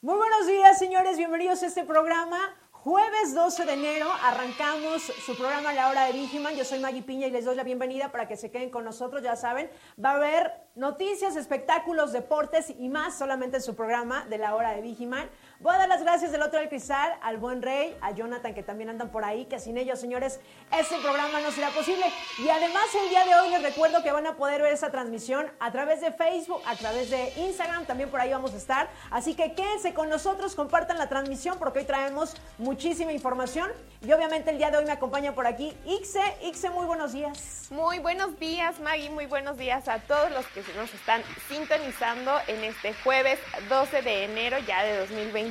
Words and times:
Muy 0.00 0.14
buenos 0.14 0.46
días, 0.46 0.78
señores. 0.78 1.16
Bienvenidos 1.16 1.60
a 1.64 1.66
este 1.66 1.82
programa. 1.82 2.38
Jueves 2.70 3.34
12 3.34 3.64
de 3.64 3.72
enero 3.72 4.06
arrancamos 4.22 5.02
su 5.02 5.36
programa 5.36 5.72
La 5.72 5.90
Hora 5.90 6.04
de 6.04 6.12
Vigiman. 6.12 6.54
Yo 6.54 6.64
soy 6.64 6.78
Maggie 6.78 7.02
Piña 7.02 7.26
y 7.26 7.32
les 7.32 7.44
doy 7.44 7.56
la 7.56 7.64
bienvenida 7.64 8.12
para 8.12 8.28
que 8.28 8.36
se 8.36 8.52
queden 8.52 8.70
con 8.70 8.84
nosotros. 8.84 9.24
Ya 9.24 9.34
saben, 9.34 9.68
va 10.02 10.12
a 10.12 10.14
haber 10.14 10.52
noticias, 10.76 11.34
espectáculos, 11.34 12.12
deportes 12.12 12.72
y 12.78 12.88
más 12.88 13.18
solamente 13.18 13.56
en 13.56 13.62
su 13.64 13.74
programa 13.74 14.24
de 14.26 14.38
La 14.38 14.54
Hora 14.54 14.70
de 14.70 14.82
Vigiman. 14.82 15.28
Voy 15.60 15.74
a 15.74 15.78
dar 15.78 15.88
las 15.88 16.02
gracias 16.04 16.30
del 16.30 16.42
otro 16.42 16.60
del 16.60 16.68
cristal 16.68 17.18
al 17.20 17.38
buen 17.38 17.62
Rey, 17.62 17.96
a 18.00 18.12
Jonathan 18.12 18.54
que 18.54 18.62
también 18.62 18.90
andan 18.90 19.10
por 19.10 19.24
ahí, 19.24 19.46
que 19.46 19.58
sin 19.58 19.76
ellos, 19.76 19.98
señores, 19.98 20.38
este 20.70 20.96
programa 20.98 21.40
no 21.40 21.50
será 21.50 21.70
posible. 21.70 22.06
Y 22.38 22.48
además 22.48 22.84
el 23.02 23.08
día 23.08 23.24
de 23.24 23.34
hoy 23.34 23.50
les 23.50 23.64
recuerdo 23.64 24.00
que 24.04 24.12
van 24.12 24.28
a 24.28 24.36
poder 24.36 24.62
ver 24.62 24.72
esa 24.72 24.92
transmisión 24.92 25.50
a 25.58 25.72
través 25.72 26.00
de 26.00 26.12
Facebook, 26.12 26.62
a 26.64 26.76
través 26.76 27.10
de 27.10 27.32
Instagram, 27.38 27.86
también 27.86 28.08
por 28.08 28.20
ahí 28.20 28.30
vamos 28.30 28.54
a 28.54 28.56
estar. 28.56 28.88
Así 29.10 29.34
que 29.34 29.54
quédense 29.54 29.94
con 29.94 30.08
nosotros, 30.08 30.54
compartan 30.54 30.96
la 30.96 31.08
transmisión 31.08 31.58
porque 31.58 31.80
hoy 31.80 31.86
traemos 31.86 32.36
muchísima 32.58 33.12
información. 33.12 33.68
Y 34.00 34.12
obviamente 34.12 34.50
el 34.50 34.58
día 34.58 34.70
de 34.70 34.78
hoy 34.78 34.84
me 34.84 34.92
acompaña 34.92 35.34
por 35.34 35.48
aquí 35.48 35.76
Ixe. 35.86 36.22
Ixe, 36.44 36.70
muy 36.70 36.86
buenos 36.86 37.12
días. 37.12 37.66
Muy 37.70 37.98
buenos 37.98 38.38
días, 38.38 38.78
Maggie. 38.78 39.10
Muy 39.10 39.26
buenos 39.26 39.58
días 39.58 39.88
a 39.88 39.98
todos 39.98 40.30
los 40.30 40.46
que 40.46 40.62
nos 40.76 40.94
están 40.94 41.20
sintonizando 41.48 42.38
en 42.46 42.62
este 42.62 42.94
jueves 43.02 43.40
12 43.68 44.02
de 44.02 44.24
enero 44.24 44.56
ya 44.60 44.84
de 44.84 44.98
2020. 44.98 45.47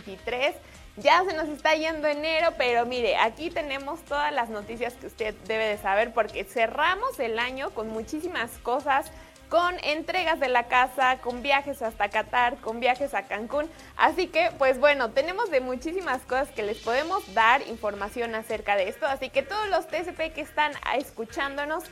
Ya 0.98 1.24
se 1.26 1.36
nos 1.36 1.48
está 1.50 1.76
yendo 1.76 2.08
enero, 2.08 2.54
pero 2.58 2.86
mire, 2.88 3.18
aquí 3.18 3.52
tenemos 3.52 4.04
todas 4.06 4.34
las 4.34 4.50
noticias 4.50 4.96
que 4.96 5.06
usted 5.06 5.36
debe 5.46 5.66
de 5.66 5.78
saber 5.78 6.12
porque 6.12 6.44
cerramos 6.44 7.20
el 7.20 7.38
año 7.38 7.70
con 7.70 7.90
muchísimas 7.90 8.50
cosas 8.64 9.12
con 9.50 9.76
entregas 9.84 10.40
de 10.40 10.50
la 10.50 10.64
casa, 10.64 11.20
con 11.20 11.42
viajes 11.42 11.82
hasta 11.82 12.10
Qatar, 12.10 12.58
con 12.58 12.80
viajes 12.80 13.14
a 13.14 13.24
Cancún. 13.24 13.70
Así 13.96 14.28
que, 14.28 14.52
pues 14.58 14.80
bueno, 14.80 15.12
tenemos 15.12 15.50
de 15.50 15.62
muchísimas 15.62 16.22
cosas 16.24 16.50
que 16.50 16.64
les 16.64 16.78
podemos 16.80 17.34
dar 17.34 17.66
información 17.68 18.36
acerca 18.36 18.76
de 18.76 18.90
esto. 18.90 19.06
Así 19.06 19.30
que 19.30 19.44
todos 19.44 19.70
los 19.70 19.88
TCP 19.88 20.34
que 20.34 20.42
están 20.42 20.74
escuchándonos, 20.98 21.86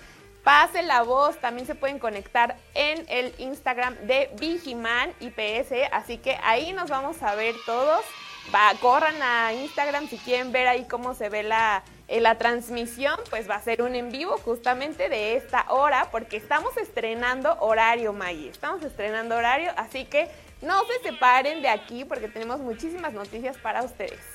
pase 0.45 0.83
la 0.83 1.01
voz. 1.01 1.37
También 1.41 1.67
se 1.67 1.75
pueden 1.75 1.99
conectar 1.99 2.55
en 2.73 3.05
el 3.09 3.35
Instagram 3.39 3.95
de 4.07 4.29
Vigiman 4.39 5.11
IPS. 5.19 5.89
Así 5.91 6.17
que 6.17 6.37
ahí 6.41 6.71
nos 6.71 6.89
vamos 6.89 7.21
a 7.21 7.35
ver 7.35 7.55
todos. 7.65 8.05
Va, 8.53 8.71
corran 8.79 9.21
a 9.21 9.51
Instagram 9.53 10.07
si 10.07 10.17
quieren 10.19 10.53
ver 10.53 10.67
ahí 10.67 10.85
cómo 10.85 11.15
se 11.15 11.29
ve 11.29 11.41
la, 11.41 11.83
eh, 12.07 12.21
la 12.21 12.37
transmisión, 12.37 13.19
pues 13.31 13.49
va 13.49 13.55
a 13.55 13.61
ser 13.61 13.81
un 13.81 13.95
en 13.95 14.11
vivo 14.11 14.37
justamente 14.37 15.09
de 15.09 15.35
esta 15.35 15.65
hora, 15.69 16.09
porque 16.11 16.37
estamos 16.37 16.77
estrenando 16.77 17.57
horario, 17.59 18.13
Maggie. 18.13 18.49
Estamos 18.49 18.83
estrenando 18.83 19.35
horario, 19.35 19.71
así 19.77 20.05
que 20.05 20.29
no 20.61 20.79
se 20.85 21.09
separen 21.09 21.63
de 21.63 21.69
aquí 21.69 22.05
porque 22.05 22.27
tenemos 22.27 22.59
muchísimas 22.59 23.13
noticias 23.13 23.57
para 23.57 23.81
ustedes. 23.81 24.34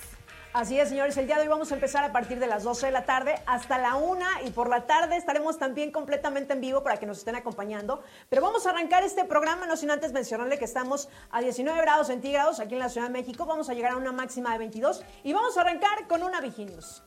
Así 0.53 0.81
es, 0.81 0.89
señores, 0.89 1.17
el 1.17 1.29
día 1.29 1.37
de 1.37 1.43
hoy 1.43 1.48
vamos 1.48 1.70
a 1.70 1.77
empezar 1.77 2.03
a 2.03 2.11
partir 2.11 2.41
de 2.41 2.48
las 2.48 2.65
12 2.65 2.87
de 2.87 2.93
la 2.93 3.05
tarde 3.05 3.37
hasta 3.47 3.79
la 3.79 3.95
1 3.95 4.27
y 4.47 4.51
por 4.51 4.69
la 4.69 4.84
tarde 4.84 5.17
estaremos 5.17 5.61
también 5.61 5.92
completamente 5.92 6.55
en 6.55 6.61
vivo 6.61 6.83
para 6.83 6.97
que 6.97 7.07
nos 7.07 7.19
estén 7.19 7.36
acompañando. 7.36 8.02
Pero 8.29 8.42
vamos 8.42 8.67
a 8.67 8.70
arrancar 8.70 9.05
este 9.05 9.24
programa, 9.24 9.67
no 9.67 9.77
sin 9.77 9.92
antes 9.92 10.13
mencionarle 10.13 10.58
que 10.58 10.64
estamos 10.64 11.08
a 11.30 11.41
19 11.41 11.80
grados 11.83 12.08
centígrados 12.08 12.58
aquí 12.58 12.74
en 12.74 12.80
la 12.80 12.89
Ciudad 12.89 13.07
de 13.07 13.13
México, 13.13 13.47
vamos 13.47 13.70
a 13.70 13.74
llegar 13.74 13.92
a 13.92 13.97
una 13.97 14.11
máxima 14.11 14.51
de 14.51 14.58
22 14.58 15.05
y 15.23 15.33
vamos 15.33 15.57
a 15.57 15.61
arrancar 15.61 16.08
con 16.08 16.24
una 16.24 16.41
Viginius. 16.41 17.05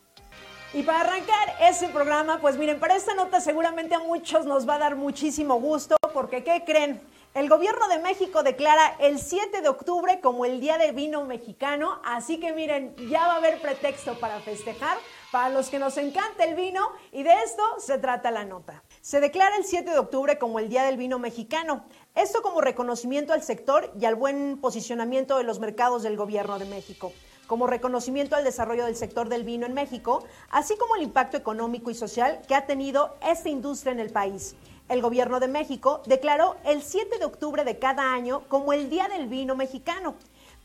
Y 0.73 0.83
para 0.83 1.01
arrancar 1.01 1.53
ese 1.59 1.89
programa, 1.89 2.39
pues 2.39 2.57
miren, 2.57 2.79
para 2.79 2.95
esta 2.95 3.13
nota 3.13 3.41
seguramente 3.41 3.93
a 3.93 3.99
muchos 3.99 4.45
nos 4.45 4.67
va 4.67 4.75
a 4.75 4.79
dar 4.79 4.95
muchísimo 4.95 5.59
gusto 5.59 5.97
porque 6.13 6.45
¿qué 6.45 6.63
creen? 6.65 7.01
El 7.33 7.49
gobierno 7.49 7.87
de 7.87 7.97
México 7.97 8.43
declara 8.43 8.95
el 8.99 9.17
7 9.17 9.61
de 9.61 9.67
octubre 9.67 10.19
como 10.21 10.45
el 10.45 10.61
Día 10.61 10.77
del 10.77 10.93
Vino 10.93 11.25
Mexicano, 11.25 11.99
así 12.05 12.39
que 12.39 12.53
miren, 12.53 12.95
ya 13.09 13.25
va 13.25 13.33
a 13.33 13.37
haber 13.37 13.59
pretexto 13.59 14.19
para 14.19 14.39
festejar 14.39 14.99
para 15.31 15.49
los 15.49 15.69
que 15.69 15.79
nos 15.79 15.97
encanta 15.97 16.43
el 16.43 16.53
vino 16.53 16.91
y 17.11 17.23
de 17.23 17.33
esto 17.43 17.63
se 17.79 17.97
trata 17.97 18.29
la 18.29 18.45
nota. 18.45 18.83
Se 19.01 19.19
declara 19.19 19.57
el 19.57 19.65
7 19.65 19.89
de 19.89 19.97
octubre 19.97 20.37
como 20.37 20.59
el 20.59 20.69
Día 20.69 20.83
del 20.83 20.97
Vino 20.97 21.17
Mexicano, 21.17 21.85
esto 22.13 22.43
como 22.43 22.61
reconocimiento 22.61 23.33
al 23.33 23.41
sector 23.41 23.91
y 23.99 24.05
al 24.05 24.13
buen 24.13 24.61
posicionamiento 24.61 25.35
de 25.39 25.43
los 25.43 25.59
mercados 25.59 26.03
del 26.03 26.15
gobierno 26.15 26.59
de 26.59 26.65
México 26.65 27.13
como 27.47 27.67
reconocimiento 27.67 28.35
al 28.35 28.43
desarrollo 28.43 28.85
del 28.85 28.95
sector 28.95 29.29
del 29.29 29.43
vino 29.43 29.65
en 29.65 29.73
México, 29.73 30.23
así 30.49 30.75
como 30.77 30.95
el 30.95 31.03
impacto 31.03 31.37
económico 31.37 31.91
y 31.91 31.95
social 31.95 32.41
que 32.47 32.55
ha 32.55 32.65
tenido 32.65 33.15
esta 33.21 33.49
industria 33.49 33.91
en 33.91 33.99
el 33.99 34.11
país 34.11 34.55
el 34.89 35.01
gobierno 35.01 35.39
de 35.39 35.47
México 35.47 36.01
declaró 36.05 36.55
el 36.65 36.83
7 36.83 37.17
de 37.17 37.25
octubre 37.25 37.63
de 37.63 37.79
cada 37.79 38.13
año 38.13 38.43
como 38.47 38.73
el 38.73 38.89
Día 38.89 39.07
del 39.07 39.27
Vino 39.27 39.55
Mexicano. 39.55 40.15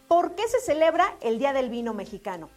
¿Por 0.07 0.35
qué 0.35 0.47
se 0.49 0.61
celebra 0.61 1.17
el 1.21 1.39
Día 1.39 1.53
del 1.53 1.71
Vino 1.71 1.95
Mexicano? 1.95 2.49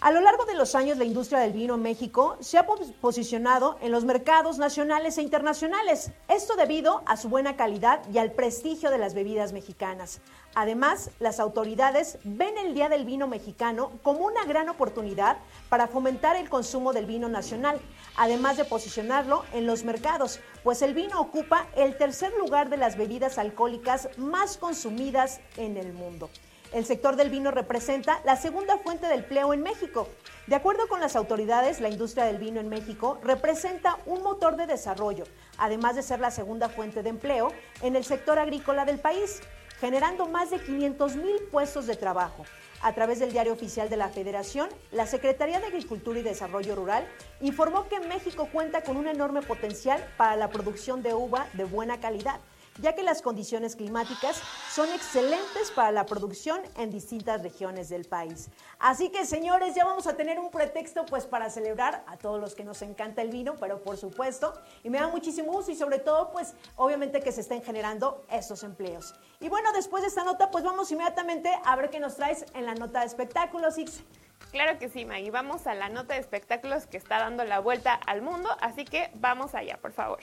A 0.00 0.12
lo 0.12 0.20
largo 0.22 0.46
de 0.46 0.54
los 0.54 0.74
años, 0.74 0.96
la 0.96 1.04
industria 1.04 1.40
del 1.40 1.52
vino 1.52 1.74
en 1.74 1.82
México 1.82 2.38
se 2.40 2.56
ha 2.56 2.66
posicionado 3.02 3.76
en 3.82 3.92
los 3.92 4.06
mercados 4.06 4.56
nacionales 4.56 5.18
e 5.18 5.22
internacionales, 5.22 6.10
esto 6.26 6.56
debido 6.56 7.02
a 7.04 7.18
su 7.18 7.28
buena 7.28 7.54
calidad 7.54 8.00
y 8.10 8.16
al 8.16 8.32
prestigio 8.32 8.90
de 8.90 8.96
las 8.96 9.12
bebidas 9.12 9.52
mexicanas. 9.52 10.22
Además, 10.54 11.10
las 11.20 11.38
autoridades 11.38 12.18
ven 12.24 12.58
el 12.58 12.74
Día 12.74 12.88
del 12.88 13.04
Vino 13.04 13.28
Mexicano 13.28 13.92
como 14.02 14.26
una 14.26 14.44
gran 14.44 14.68
oportunidad 14.68 15.38
para 15.68 15.86
fomentar 15.86 16.34
el 16.34 16.48
consumo 16.48 16.92
del 16.92 17.06
vino 17.06 17.28
nacional, 17.28 17.80
además 18.16 18.56
de 18.56 18.64
posicionarlo 18.64 19.44
en 19.52 19.66
los 19.66 19.84
mercados, 19.84 20.40
pues 20.64 20.82
el 20.82 20.92
vino 20.92 21.20
ocupa 21.20 21.66
el 21.76 21.96
tercer 21.96 22.32
lugar 22.36 22.68
de 22.68 22.78
las 22.78 22.96
bebidas 22.96 23.38
alcohólicas 23.38 24.08
más 24.16 24.56
consumidas 24.56 25.40
en 25.56 25.76
el 25.76 25.92
mundo. 25.92 26.30
El 26.72 26.84
sector 26.84 27.16
del 27.16 27.30
vino 27.30 27.50
representa 27.50 28.20
la 28.24 28.36
segunda 28.36 28.78
fuente 28.78 29.06
de 29.06 29.14
empleo 29.14 29.52
en 29.52 29.62
México. 29.62 30.08
De 30.46 30.54
acuerdo 30.54 30.86
con 30.88 31.00
las 31.00 31.16
autoridades, 31.16 31.80
la 31.80 31.88
industria 31.88 32.24
del 32.24 32.38
vino 32.38 32.60
en 32.60 32.68
México 32.68 33.18
representa 33.22 33.98
un 34.06 34.22
motor 34.22 34.56
de 34.56 34.66
desarrollo, 34.66 35.24
además 35.58 35.96
de 35.96 36.02
ser 36.02 36.20
la 36.20 36.30
segunda 36.30 36.68
fuente 36.68 37.02
de 37.02 37.10
empleo 37.10 37.52
en 37.82 37.96
el 37.96 38.04
sector 38.04 38.38
agrícola 38.38 38.84
del 38.84 39.00
país, 39.00 39.40
generando 39.80 40.26
más 40.26 40.50
de 40.50 40.58
500 40.58 41.16
mil 41.16 41.36
puestos 41.50 41.86
de 41.86 41.96
trabajo. 41.96 42.44
A 42.82 42.94
través 42.94 43.18
del 43.18 43.32
diario 43.32 43.52
oficial 43.52 43.90
de 43.90 43.96
la 43.96 44.08
Federación, 44.08 44.68
la 44.90 45.06
Secretaría 45.06 45.60
de 45.60 45.66
Agricultura 45.66 46.18
y 46.18 46.22
Desarrollo 46.22 46.74
Rural 46.74 47.06
informó 47.40 47.88
que 47.88 48.00
México 48.00 48.48
cuenta 48.52 48.82
con 48.82 48.96
un 48.96 49.06
enorme 49.06 49.42
potencial 49.42 50.02
para 50.16 50.36
la 50.36 50.48
producción 50.48 51.02
de 51.02 51.14
uva 51.14 51.46
de 51.54 51.64
buena 51.64 52.00
calidad 52.00 52.40
ya 52.78 52.94
que 52.94 53.02
las 53.02 53.22
condiciones 53.22 53.76
climáticas 53.76 54.40
son 54.70 54.88
excelentes 54.92 55.70
para 55.70 55.90
la 55.92 56.06
producción 56.06 56.60
en 56.76 56.90
distintas 56.90 57.42
regiones 57.42 57.88
del 57.88 58.04
país. 58.04 58.48
Así 58.78 59.10
que 59.10 59.26
señores, 59.26 59.74
ya 59.74 59.84
vamos 59.84 60.06
a 60.06 60.16
tener 60.16 60.38
un 60.38 60.50
pretexto 60.50 61.04
pues 61.06 61.26
para 61.26 61.50
celebrar 61.50 62.04
a 62.06 62.16
todos 62.16 62.40
los 62.40 62.54
que 62.54 62.64
nos 62.64 62.82
encanta 62.82 63.22
el 63.22 63.30
vino, 63.30 63.56
pero 63.56 63.82
por 63.82 63.96
supuesto, 63.96 64.54
y 64.82 64.90
me 64.90 64.98
da 64.98 65.08
muchísimo 65.08 65.52
gusto 65.52 65.72
y 65.72 65.76
sobre 65.76 65.98
todo 65.98 66.30
pues 66.30 66.54
obviamente 66.76 67.20
que 67.20 67.32
se 67.32 67.42
estén 67.42 67.62
generando 67.62 68.24
estos 68.30 68.62
empleos. 68.62 69.14
Y 69.40 69.48
bueno, 69.48 69.72
después 69.72 70.02
de 70.02 70.08
esta 70.08 70.24
nota 70.24 70.50
pues 70.50 70.64
vamos 70.64 70.90
inmediatamente 70.90 71.50
a 71.64 71.76
ver 71.76 71.90
qué 71.90 72.00
nos 72.00 72.16
traes 72.16 72.44
en 72.54 72.66
la 72.66 72.74
nota 72.74 73.00
de 73.00 73.06
espectáculos, 73.06 73.76
X. 73.78 74.02
Claro 74.50 74.78
que 74.78 74.88
sí, 74.88 75.04
Maggie. 75.04 75.30
Vamos 75.30 75.66
a 75.66 75.74
la 75.74 75.88
nota 75.88 76.14
de 76.14 76.20
espectáculos 76.20 76.86
que 76.86 76.96
está 76.96 77.18
dando 77.18 77.44
la 77.44 77.60
vuelta 77.60 77.94
al 77.94 78.22
mundo, 78.22 78.48
así 78.60 78.84
que 78.84 79.10
vamos 79.14 79.54
allá, 79.54 79.78
por 79.80 79.92
favor. 79.92 80.20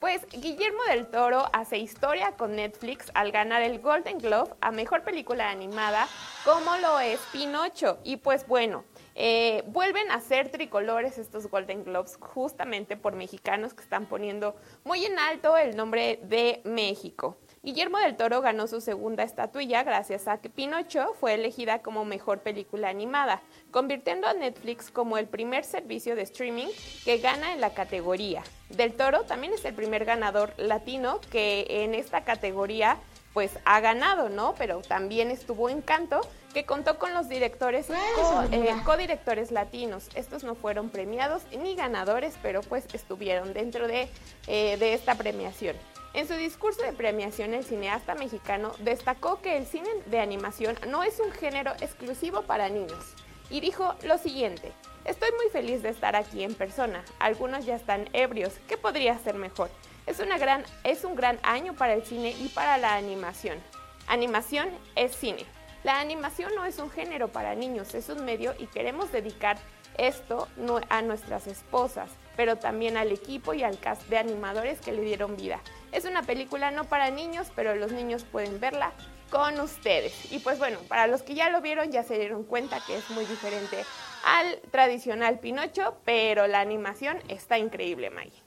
Pues 0.00 0.26
Guillermo 0.30 0.82
del 0.90 1.06
Toro 1.06 1.46
hace 1.54 1.78
historia 1.78 2.32
con 2.32 2.54
Netflix 2.54 3.10
al 3.14 3.32
ganar 3.32 3.62
el 3.62 3.80
Golden 3.80 4.18
Globe 4.18 4.52
a 4.60 4.70
Mejor 4.70 5.02
Película 5.02 5.48
Animada, 5.48 6.06
como 6.44 6.76
lo 6.76 7.00
es 7.00 7.18
Pinocho. 7.32 7.98
Y 8.04 8.16
pues 8.16 8.46
bueno, 8.46 8.84
eh, 9.14 9.64
vuelven 9.68 10.10
a 10.10 10.20
ser 10.20 10.50
tricolores 10.50 11.16
estos 11.16 11.46
Golden 11.46 11.82
Globes 11.82 12.18
justamente 12.20 12.98
por 12.98 13.14
mexicanos 13.14 13.72
que 13.72 13.82
están 13.82 14.04
poniendo 14.04 14.54
muy 14.84 15.02
en 15.06 15.18
alto 15.18 15.56
el 15.56 15.74
nombre 15.74 16.20
de 16.24 16.60
México. 16.64 17.38
Guillermo 17.66 17.98
del 17.98 18.16
Toro 18.16 18.42
ganó 18.42 18.68
su 18.68 18.80
segunda 18.80 19.24
estatuilla 19.24 19.82
gracias 19.82 20.28
a 20.28 20.38
que 20.38 20.48
Pinocho 20.48 21.14
fue 21.18 21.34
elegida 21.34 21.80
como 21.80 22.04
mejor 22.04 22.38
película 22.38 22.90
animada, 22.90 23.42
convirtiendo 23.72 24.28
a 24.28 24.34
Netflix 24.34 24.92
como 24.92 25.18
el 25.18 25.26
primer 25.26 25.64
servicio 25.64 26.14
de 26.14 26.22
streaming 26.22 26.68
que 27.04 27.18
gana 27.18 27.52
en 27.52 27.60
la 27.60 27.74
categoría. 27.74 28.44
Del 28.68 28.92
Toro 28.92 29.22
también 29.22 29.52
es 29.52 29.64
el 29.64 29.74
primer 29.74 30.04
ganador 30.04 30.54
latino 30.58 31.20
que 31.32 31.66
en 31.68 31.96
esta 31.96 32.22
categoría 32.22 32.98
pues 33.32 33.58
ha 33.64 33.80
ganado, 33.80 34.28
¿no? 34.28 34.54
Pero 34.56 34.80
también 34.82 35.32
estuvo 35.32 35.68
Encanto, 35.68 36.20
que 36.54 36.64
contó 36.64 37.00
con 37.00 37.14
los 37.14 37.28
directores 37.28 37.90
eh, 37.90 38.74
codirectores 38.84 39.50
latinos. 39.50 40.08
Estos 40.14 40.44
no 40.44 40.54
fueron 40.54 40.88
premiados 40.88 41.42
ni 41.58 41.74
ganadores, 41.74 42.34
pero 42.42 42.60
pues 42.60 42.86
estuvieron 42.92 43.52
dentro 43.52 43.88
de, 43.88 44.08
eh, 44.46 44.76
de 44.78 44.94
esta 44.94 45.16
premiación. 45.16 45.74
En 46.16 46.26
su 46.26 46.32
discurso 46.32 46.80
de 46.82 46.94
premiación, 46.94 47.52
el 47.52 47.62
cineasta 47.62 48.14
mexicano 48.14 48.72
destacó 48.78 49.42
que 49.42 49.58
el 49.58 49.66
cine 49.66 49.90
de 50.06 50.18
animación 50.18 50.74
no 50.88 51.02
es 51.02 51.20
un 51.20 51.30
género 51.30 51.72
exclusivo 51.82 52.40
para 52.40 52.70
niños 52.70 53.14
y 53.50 53.60
dijo 53.60 53.94
lo 54.02 54.16
siguiente, 54.16 54.72
estoy 55.04 55.28
muy 55.32 55.50
feliz 55.50 55.82
de 55.82 55.90
estar 55.90 56.16
aquí 56.16 56.42
en 56.42 56.54
persona, 56.54 57.04
algunos 57.18 57.66
ya 57.66 57.76
están 57.76 58.08
ebrios, 58.14 58.54
¿qué 58.66 58.78
podría 58.78 59.18
ser 59.18 59.34
mejor? 59.34 59.68
Es, 60.06 60.18
una 60.18 60.38
gran, 60.38 60.64
es 60.84 61.04
un 61.04 61.16
gran 61.16 61.38
año 61.42 61.74
para 61.74 61.92
el 61.92 62.02
cine 62.02 62.30
y 62.30 62.48
para 62.48 62.78
la 62.78 62.94
animación. 62.94 63.58
Animación 64.06 64.70
es 64.94 65.14
cine. 65.14 65.44
La 65.84 66.00
animación 66.00 66.50
no 66.54 66.64
es 66.64 66.78
un 66.78 66.90
género 66.90 67.28
para 67.28 67.54
niños, 67.54 67.94
es 67.94 68.08
un 68.08 68.24
medio 68.24 68.54
y 68.58 68.68
queremos 68.68 69.12
dedicar 69.12 69.58
esto 69.98 70.48
a 70.88 71.02
nuestras 71.02 71.46
esposas, 71.46 72.10
pero 72.36 72.56
también 72.56 72.96
al 72.96 73.12
equipo 73.12 73.52
y 73.52 73.62
al 73.62 73.78
cast 73.78 74.08
de 74.08 74.16
animadores 74.16 74.80
que 74.80 74.92
le 74.92 75.02
dieron 75.02 75.36
vida. 75.36 75.60
Es 75.96 76.04
una 76.04 76.22
película 76.22 76.70
no 76.70 76.84
para 76.84 77.08
niños, 77.08 77.50
pero 77.56 77.74
los 77.74 77.90
niños 77.90 78.22
pueden 78.24 78.60
verla 78.60 78.92
con 79.30 79.58
ustedes. 79.60 80.30
Y 80.30 80.40
pues 80.40 80.58
bueno, 80.58 80.78
para 80.88 81.06
los 81.06 81.22
que 81.22 81.34
ya 81.34 81.48
lo 81.48 81.62
vieron 81.62 81.90
ya 81.90 82.02
se 82.02 82.18
dieron 82.18 82.44
cuenta 82.44 82.80
que 82.86 82.98
es 82.98 83.08
muy 83.08 83.24
diferente 83.24 83.82
al 84.22 84.60
tradicional 84.70 85.38
Pinocho, 85.38 85.96
pero 86.04 86.48
la 86.48 86.60
animación 86.60 87.16
está 87.28 87.56
increíble, 87.56 88.10
Maggie. 88.10 88.42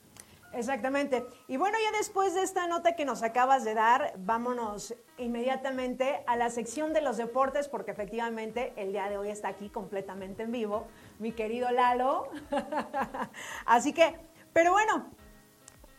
Exactamente. 0.54 1.26
Y 1.48 1.58
bueno, 1.58 1.76
ya 1.84 1.98
después 1.98 2.36
de 2.36 2.44
esta 2.44 2.68
nota 2.68 2.96
que 2.96 3.04
nos 3.04 3.24
acabas 3.24 3.64
de 3.66 3.74
dar, 3.74 4.14
vámonos 4.20 4.94
inmediatamente 5.18 6.24
a 6.28 6.36
la 6.36 6.52
sección 6.52 6.94
de 6.94 7.02
los 7.02 7.18
deportes, 7.18 7.68
porque 7.68 7.90
efectivamente 7.90 8.74
el 8.76 8.92
día 8.92 9.10
de 9.10 9.18
hoy 9.18 9.30
está 9.30 9.48
aquí 9.48 9.70
completamente 9.70 10.44
en 10.44 10.52
vivo, 10.52 10.86
mi 11.18 11.32
querido 11.32 11.72
Lalo. 11.72 12.30
Así 13.66 13.92
que, 13.92 14.16
pero 14.54 14.72
bueno, 14.72 15.10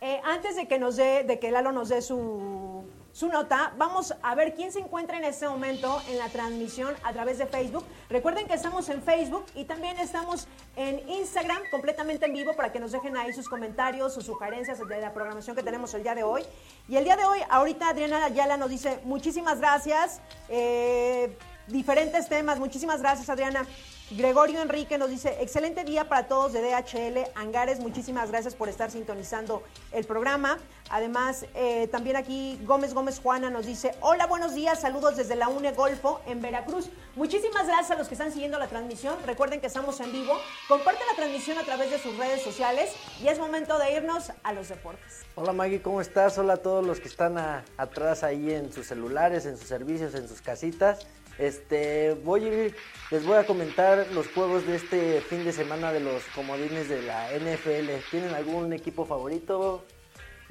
eh, 0.01 0.21
antes 0.25 0.55
de 0.55 0.67
que 0.67 0.79
nos 0.79 0.97
dé, 0.97 1.39
que 1.39 1.51
Lalo 1.51 1.71
nos 1.71 1.89
dé 1.89 2.01
su 2.01 2.85
su 3.13 3.27
nota. 3.27 3.73
Vamos 3.77 4.13
a 4.21 4.35
ver 4.35 4.53
quién 4.55 4.71
se 4.71 4.79
encuentra 4.79 5.17
en 5.17 5.25
este 5.25 5.47
momento 5.47 6.01
en 6.09 6.17
la 6.17 6.29
transmisión 6.29 6.95
a 7.03 7.13
través 7.13 7.37
de 7.37 7.45
Facebook. 7.45 7.83
Recuerden 8.09 8.47
que 8.47 8.53
estamos 8.53 8.87
en 8.89 9.01
Facebook 9.01 9.45
y 9.55 9.65
también 9.65 9.97
estamos 9.99 10.47
en 10.75 11.07
Instagram 11.09 11.61
completamente 11.69 12.25
en 12.25 12.33
vivo 12.33 12.55
para 12.55 12.71
que 12.71 12.79
nos 12.79 12.91
dejen 12.91 13.17
ahí 13.17 13.33
sus 13.33 13.49
comentarios, 13.49 14.13
sus 14.13 14.25
sugerencias 14.25 14.79
de 14.79 15.01
la 15.01 15.13
programación 15.13 15.55
que 15.55 15.63
tenemos 15.63 15.93
el 15.93 16.03
día 16.03 16.15
de 16.15 16.23
hoy. 16.23 16.43
Y 16.87 16.95
el 16.95 17.03
día 17.03 17.17
de 17.17 17.25
hoy, 17.25 17.39
ahorita 17.49 17.89
Adriana 17.89 18.23
Ayala 18.23 18.57
nos 18.57 18.69
dice 18.69 18.99
muchísimas 19.03 19.59
gracias. 19.59 20.21
Eh, 20.49 21.35
diferentes 21.67 22.27
temas. 22.27 22.59
Muchísimas 22.59 23.01
gracias, 23.01 23.29
Adriana. 23.29 23.65
Gregorio 24.11 24.61
Enrique 24.61 24.97
nos 24.97 25.09
dice, 25.09 25.37
excelente 25.39 25.85
día 25.85 26.09
para 26.09 26.27
todos 26.27 26.51
de 26.51 26.59
DHL 26.59 27.31
Angares, 27.33 27.79
muchísimas 27.79 28.29
gracias 28.29 28.55
por 28.55 28.67
estar 28.67 28.91
sintonizando 28.91 29.63
el 29.93 30.03
programa. 30.03 30.57
Además, 30.89 31.45
eh, 31.55 31.87
también 31.87 32.17
aquí 32.17 32.59
Gómez 32.63 32.93
Gómez 32.93 33.21
Juana 33.21 33.49
nos 33.49 33.65
dice, 33.65 33.95
hola, 34.01 34.27
buenos 34.27 34.53
días, 34.53 34.81
saludos 34.81 35.15
desde 35.15 35.37
la 35.37 35.47
UNE 35.47 35.71
Golfo 35.71 36.19
en 36.27 36.41
Veracruz. 36.41 36.89
Muchísimas 37.15 37.67
gracias 37.67 37.91
a 37.91 37.95
los 37.95 38.09
que 38.09 38.15
están 38.15 38.33
siguiendo 38.33 38.59
la 38.59 38.67
transmisión, 38.67 39.15
recuerden 39.25 39.61
que 39.61 39.67
estamos 39.67 39.97
en 40.01 40.11
vivo, 40.11 40.33
comparten 40.67 41.07
la 41.09 41.15
transmisión 41.15 41.57
a 41.57 41.63
través 41.63 41.89
de 41.89 41.97
sus 41.97 42.17
redes 42.17 42.41
sociales 42.41 42.93
y 43.23 43.29
es 43.29 43.39
momento 43.39 43.79
de 43.79 43.93
irnos 43.93 44.33
a 44.43 44.51
los 44.51 44.67
deportes. 44.67 45.21
Hola 45.35 45.53
Maggie, 45.53 45.81
¿cómo 45.81 46.01
estás? 46.01 46.37
Hola 46.37 46.55
a 46.55 46.57
todos 46.57 46.85
los 46.85 46.99
que 46.99 47.07
están 47.07 47.37
atrás 47.77 48.23
ahí 48.23 48.51
en 48.51 48.73
sus 48.73 48.87
celulares, 48.87 49.45
en 49.45 49.57
sus 49.57 49.69
servicios, 49.69 50.15
en 50.15 50.27
sus 50.27 50.41
casitas. 50.41 51.07
Este, 51.41 52.13
voy 52.23 52.71
les 53.09 53.25
voy 53.25 53.35
a 53.35 53.47
comentar 53.47 54.05
los 54.13 54.27
juegos 54.27 54.67
de 54.67 54.75
este 54.75 55.21
fin 55.21 55.43
de 55.43 55.51
semana 55.51 55.91
de 55.91 55.99
los 55.99 56.23
comodines 56.35 56.87
de 56.87 57.01
la 57.01 57.29
NFL. 57.31 57.89
¿Tienen 58.11 58.35
algún 58.35 58.71
equipo 58.73 59.07
favorito, 59.07 59.83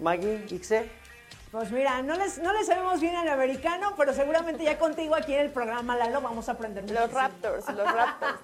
Maggie, 0.01 0.45
Ixe? 0.51 0.91
Pues 1.53 1.71
mira, 1.71 2.03
no 2.03 2.17
les, 2.17 2.39
no 2.39 2.53
les 2.53 2.67
sabemos 2.67 3.01
bien 3.01 3.15
al 3.15 3.29
americano, 3.29 3.95
pero 3.97 4.13
seguramente 4.13 4.65
ya 4.65 4.81
contigo 4.81 5.15
aquí 5.15 5.33
en 5.33 5.43
el 5.43 5.51
programa, 5.53 5.97
Lalo, 5.97 6.23
vamos 6.23 6.49
a 6.49 6.53
aprender 6.53 6.91
Los 6.91 7.13
Raptors, 7.13 7.69
los 7.69 7.93
Raptors. 7.95 8.39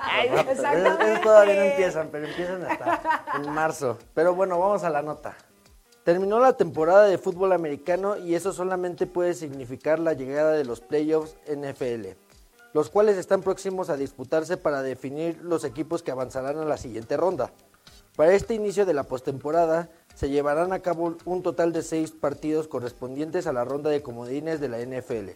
Exactamente. 0.48 1.18
todavía 1.24 1.54
no 1.56 1.62
empiezan, 1.62 2.08
pero 2.12 2.28
empiezan 2.28 2.64
hasta 2.64 3.22
en 3.34 3.50
marzo. 3.50 3.98
Pero 4.14 4.36
bueno, 4.36 4.56
vamos 4.60 4.84
a 4.84 4.90
la 4.90 5.02
nota. 5.02 5.36
Terminó 6.04 6.38
la 6.38 6.56
temporada 6.56 7.06
de 7.06 7.18
fútbol 7.18 7.52
americano 7.52 8.16
y 8.16 8.36
eso 8.36 8.52
solamente 8.52 9.08
puede 9.08 9.34
significar 9.34 9.98
la 9.98 10.12
llegada 10.12 10.52
de 10.52 10.64
los 10.64 10.80
playoffs 10.80 11.34
NFL 11.48 12.25
los 12.76 12.90
cuales 12.90 13.16
están 13.16 13.40
próximos 13.40 13.88
a 13.88 13.96
disputarse 13.96 14.58
para 14.58 14.82
definir 14.82 15.40
los 15.42 15.64
equipos 15.64 16.02
que 16.02 16.10
avanzarán 16.10 16.58
a 16.58 16.66
la 16.66 16.76
siguiente 16.76 17.16
ronda. 17.16 17.50
Para 18.16 18.34
este 18.34 18.52
inicio 18.52 18.84
de 18.84 18.92
la 18.92 19.04
postemporada 19.04 19.88
se 20.14 20.28
llevarán 20.28 20.74
a 20.74 20.80
cabo 20.80 21.16
un 21.24 21.42
total 21.42 21.72
de 21.72 21.80
seis 21.80 22.10
partidos 22.10 22.68
correspondientes 22.68 23.46
a 23.46 23.54
la 23.54 23.64
ronda 23.64 23.88
de 23.88 24.02
comodines 24.02 24.60
de 24.60 24.68
la 24.68 24.78
NFL, 24.78 25.30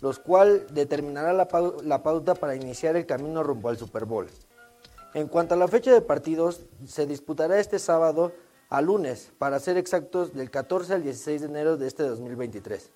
los 0.00 0.18
cuales 0.18 0.72
determinará 0.72 1.34
la, 1.34 1.46
la 1.84 2.02
pauta 2.02 2.34
para 2.34 2.56
iniciar 2.56 2.96
el 2.96 3.04
camino 3.04 3.42
rumbo 3.42 3.68
al 3.68 3.76
Super 3.76 4.06
Bowl. 4.06 4.28
En 5.12 5.28
cuanto 5.28 5.52
a 5.52 5.58
la 5.58 5.68
fecha 5.68 5.92
de 5.92 6.00
partidos, 6.00 6.62
se 6.86 7.04
disputará 7.04 7.60
este 7.60 7.78
sábado 7.78 8.32
a 8.70 8.80
lunes, 8.80 9.32
para 9.36 9.60
ser 9.60 9.76
exactos, 9.76 10.32
del 10.32 10.50
14 10.50 10.94
al 10.94 11.02
16 11.02 11.42
de 11.42 11.46
enero 11.46 11.76
de 11.76 11.88
este 11.88 12.04
2023. 12.04 12.90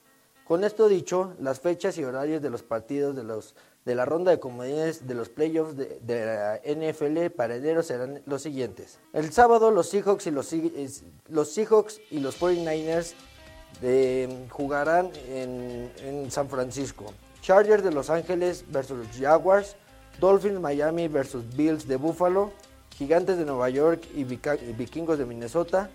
Con 0.50 0.64
esto 0.64 0.88
dicho, 0.88 1.34
las 1.38 1.60
fechas 1.60 1.96
y 1.96 2.02
horarios 2.02 2.42
de 2.42 2.50
los 2.50 2.64
partidos 2.64 3.14
de 3.14 3.22
los 3.22 3.54
de 3.84 3.94
la 3.94 4.04
ronda 4.04 4.30
de 4.30 4.38
comodines 4.38 5.06
de 5.06 5.14
los 5.14 5.28
playoffs 5.28 5.76
de, 5.76 5.98
la 6.06 6.60
NFL 6.64 7.30
para 7.34 7.56
enero 7.56 7.82
serán 7.82 8.22
los 8.26 8.42
siguientes. 8.42 8.98
El 9.12 9.32
sábado 9.32 9.70
los 9.70 9.88
Seahawks 9.88 10.26
y 10.26 10.30
los, 10.30 10.54
los, 11.28 11.52
Seahawks 11.52 12.00
y 12.10 12.20
los 12.20 12.38
49ers 12.38 13.14
jugarán 14.50 15.10
en, 15.28 16.30
San 16.30 16.48
Francisco. 16.48 17.12
Chargers 17.40 17.82
de 17.82 17.90
Los 17.90 18.10
Ángeles 18.10 18.64
versus 18.68 19.06
Jaguars. 19.18 19.76
Dolphins 20.18 20.60
Miami 20.60 21.08
versus 21.08 21.44
Bills 21.56 21.88
de 21.88 21.96
Buffalo. 21.96 22.52
Gigantes 22.96 23.38
de 23.38 23.46
Nueva 23.46 23.70
York 23.70 24.06
y 24.14 24.24
Vikingos 24.24 25.18
de 25.18 25.24
Minnesota. 25.24 25.90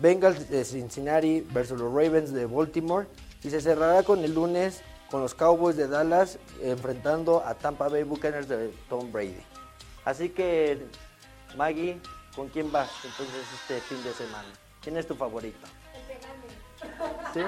Bengals 0.00 0.48
de 0.50 0.64
Cincinnati 0.64 1.46
versus 1.52 1.80
los 1.80 1.92
Ravens 1.92 2.32
de 2.32 2.46
Baltimore. 2.46 3.06
Y 3.44 3.50
se 3.50 3.60
cerrará 3.60 4.02
con 4.02 4.24
el 4.24 4.34
lunes 4.34 4.82
con 5.10 5.20
los 5.20 5.34
Cowboys 5.34 5.76
de 5.76 5.88
Dallas 5.88 6.38
enfrentando 6.62 7.42
a 7.44 7.54
Tampa 7.54 7.88
Bay 7.88 8.02
Buccaneers 8.02 8.48
de 8.48 8.68
Tom 8.88 9.10
Brady. 9.10 9.42
Así 10.04 10.30
que, 10.30 10.86
Maggie, 11.56 12.00
¿con 12.34 12.48
quién 12.48 12.70
vas 12.70 12.90
entonces 13.04 13.46
este 13.54 13.80
fin 13.80 14.02
de 14.04 14.12
semana? 14.12 14.48
¿Quién 14.82 14.96
es 14.96 15.06
tu 15.06 15.14
favorito? 15.14 15.66
El 15.94 16.06
que 16.06 16.26
gane. 16.26 17.32
¿Sí? 17.34 17.40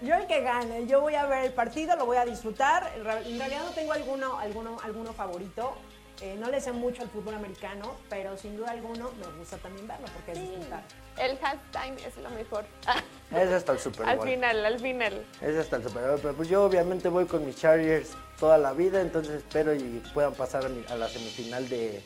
Yo 0.00 0.14
el 0.14 0.26
que 0.28 0.42
gane, 0.42 0.86
yo 0.86 1.00
voy 1.00 1.16
a 1.16 1.26
ver 1.26 1.46
el 1.46 1.52
partido, 1.52 1.96
lo 1.96 2.06
voy 2.06 2.18
a 2.18 2.24
disfrutar. 2.24 2.92
En 2.94 3.04
realidad 3.04 3.64
no 3.64 3.70
tengo 3.70 3.92
alguno, 3.92 4.38
alguno, 4.38 4.76
alguno 4.84 5.12
favorito. 5.12 5.74
Eh, 6.20 6.36
no 6.38 6.50
le 6.50 6.60
sé 6.60 6.72
mucho 6.72 7.02
al 7.02 7.08
fútbol 7.08 7.34
americano, 7.34 7.94
pero 8.08 8.36
sin 8.36 8.56
duda 8.56 8.72
alguno 8.72 9.10
me 9.12 9.38
gusta 9.38 9.56
también 9.58 9.86
verlo 9.86 10.06
porque 10.14 10.32
es 10.32 10.40
disfrutar. 10.40 10.82
El 11.16 11.38
halftime 11.42 11.96
es 12.06 12.16
lo 12.16 12.30
mejor. 12.30 12.64
Es 13.30 13.50
hasta 13.50 13.72
el 13.72 13.78
Super 13.78 14.06
Bowl. 14.06 14.08
Al 14.08 14.20
final, 14.20 14.64
al 14.64 14.78
final. 14.78 15.26
Es 15.42 15.56
hasta 15.56 15.76
el 15.76 15.82
Super 15.82 16.08
Bowl, 16.08 16.20
pero 16.20 16.34
pues 16.34 16.48
yo 16.48 16.64
obviamente 16.64 17.08
voy 17.08 17.26
con 17.26 17.44
mis 17.44 17.56
Chargers 17.56 18.16
toda 18.38 18.56
la 18.56 18.72
vida, 18.72 19.00
entonces 19.00 19.34
espero 19.36 19.74
y 19.74 20.02
puedan 20.14 20.34
pasar 20.34 20.64
a, 20.64 20.96
la 20.96 21.08
semifinal 21.08 21.68
de, 21.68 22.02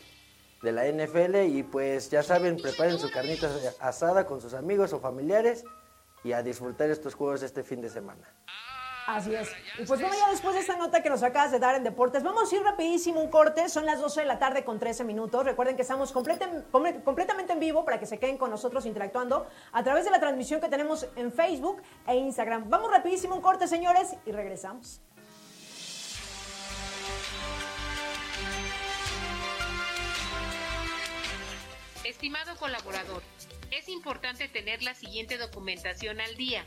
de 0.62 0.72
la 0.72 0.86
NFL 0.86 1.36
y 1.46 1.62
pues 1.62 2.10
ya 2.10 2.22
saben, 2.22 2.56
preparen 2.56 2.98
su 2.98 3.10
carnita 3.10 3.50
asada 3.80 4.26
con 4.26 4.40
sus 4.40 4.54
amigos 4.54 4.92
o 4.92 5.00
familiares 5.00 5.64
y 6.24 6.32
a 6.32 6.42
disfrutar 6.42 6.90
estos 6.90 7.14
juegos 7.14 7.42
este 7.42 7.62
fin 7.62 7.80
de 7.80 7.88
semana. 7.88 8.26
Así 9.06 9.34
es. 9.34 9.50
Y 9.78 9.84
pues 9.84 10.00
bueno, 10.00 10.14
ya 10.16 10.30
después 10.30 10.54
de 10.54 10.60
esta 10.60 10.76
nota 10.76 11.02
que 11.02 11.10
nos 11.10 11.22
acabas 11.22 11.50
de 11.50 11.58
dar 11.58 11.74
en 11.74 11.84
deportes, 11.84 12.22
vamos 12.22 12.52
a 12.52 12.56
ir 12.56 12.62
rapidísimo 12.62 13.20
un 13.20 13.30
corte. 13.30 13.68
Son 13.68 13.84
las 13.84 14.00
12 14.00 14.20
de 14.20 14.26
la 14.26 14.38
tarde 14.38 14.64
con 14.64 14.78
13 14.78 15.04
minutos. 15.04 15.44
Recuerden 15.44 15.76
que 15.76 15.82
estamos 15.82 16.12
completamente 16.12 17.52
en 17.52 17.60
vivo 17.60 17.84
para 17.84 17.98
que 17.98 18.06
se 18.06 18.18
queden 18.18 18.38
con 18.38 18.50
nosotros 18.50 18.86
interactuando 18.86 19.46
a 19.72 19.82
través 19.82 20.04
de 20.04 20.10
la 20.10 20.20
transmisión 20.20 20.60
que 20.60 20.68
tenemos 20.68 21.08
en 21.16 21.32
Facebook 21.32 21.82
e 22.06 22.16
Instagram. 22.16 22.70
Vamos 22.70 22.90
rapidísimo 22.90 23.34
un 23.34 23.42
corte, 23.42 23.66
señores, 23.66 24.14
y 24.24 24.32
regresamos. 24.32 25.00
Estimado 32.04 32.56
colaborador, 32.56 33.22
es 33.70 33.88
importante 33.88 34.48
tener 34.48 34.82
la 34.82 34.94
siguiente 34.94 35.38
documentación 35.38 36.20
al 36.20 36.36
día 36.36 36.66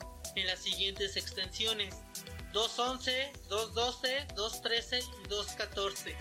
en 0.35 0.47
las 0.47 0.59
siguientes 0.59 1.17
extensiones 1.17 1.95
211, 2.53 3.31
212, 3.49 4.27
213 4.35 4.99
y 4.99 5.27
214. 5.27 6.15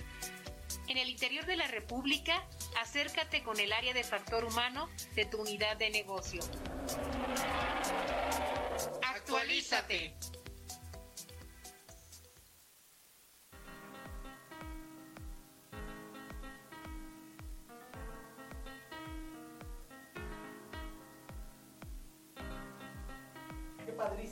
En 0.89 0.97
el 0.97 1.09
interior 1.09 1.47
de 1.47 1.57
la 1.57 1.69
República, 1.69 2.47
acércate 2.81 3.43
con 3.43 3.61
el 3.61 3.73
área 3.73 3.95
de 3.95 4.05
factor 4.05 4.45
humano 4.45 4.89
de 5.15 5.25
tu 5.25 5.41
unidad 5.41 5.77
de 5.77 5.91
negocio. 5.91 6.41
Actualízate. 9.03 10.15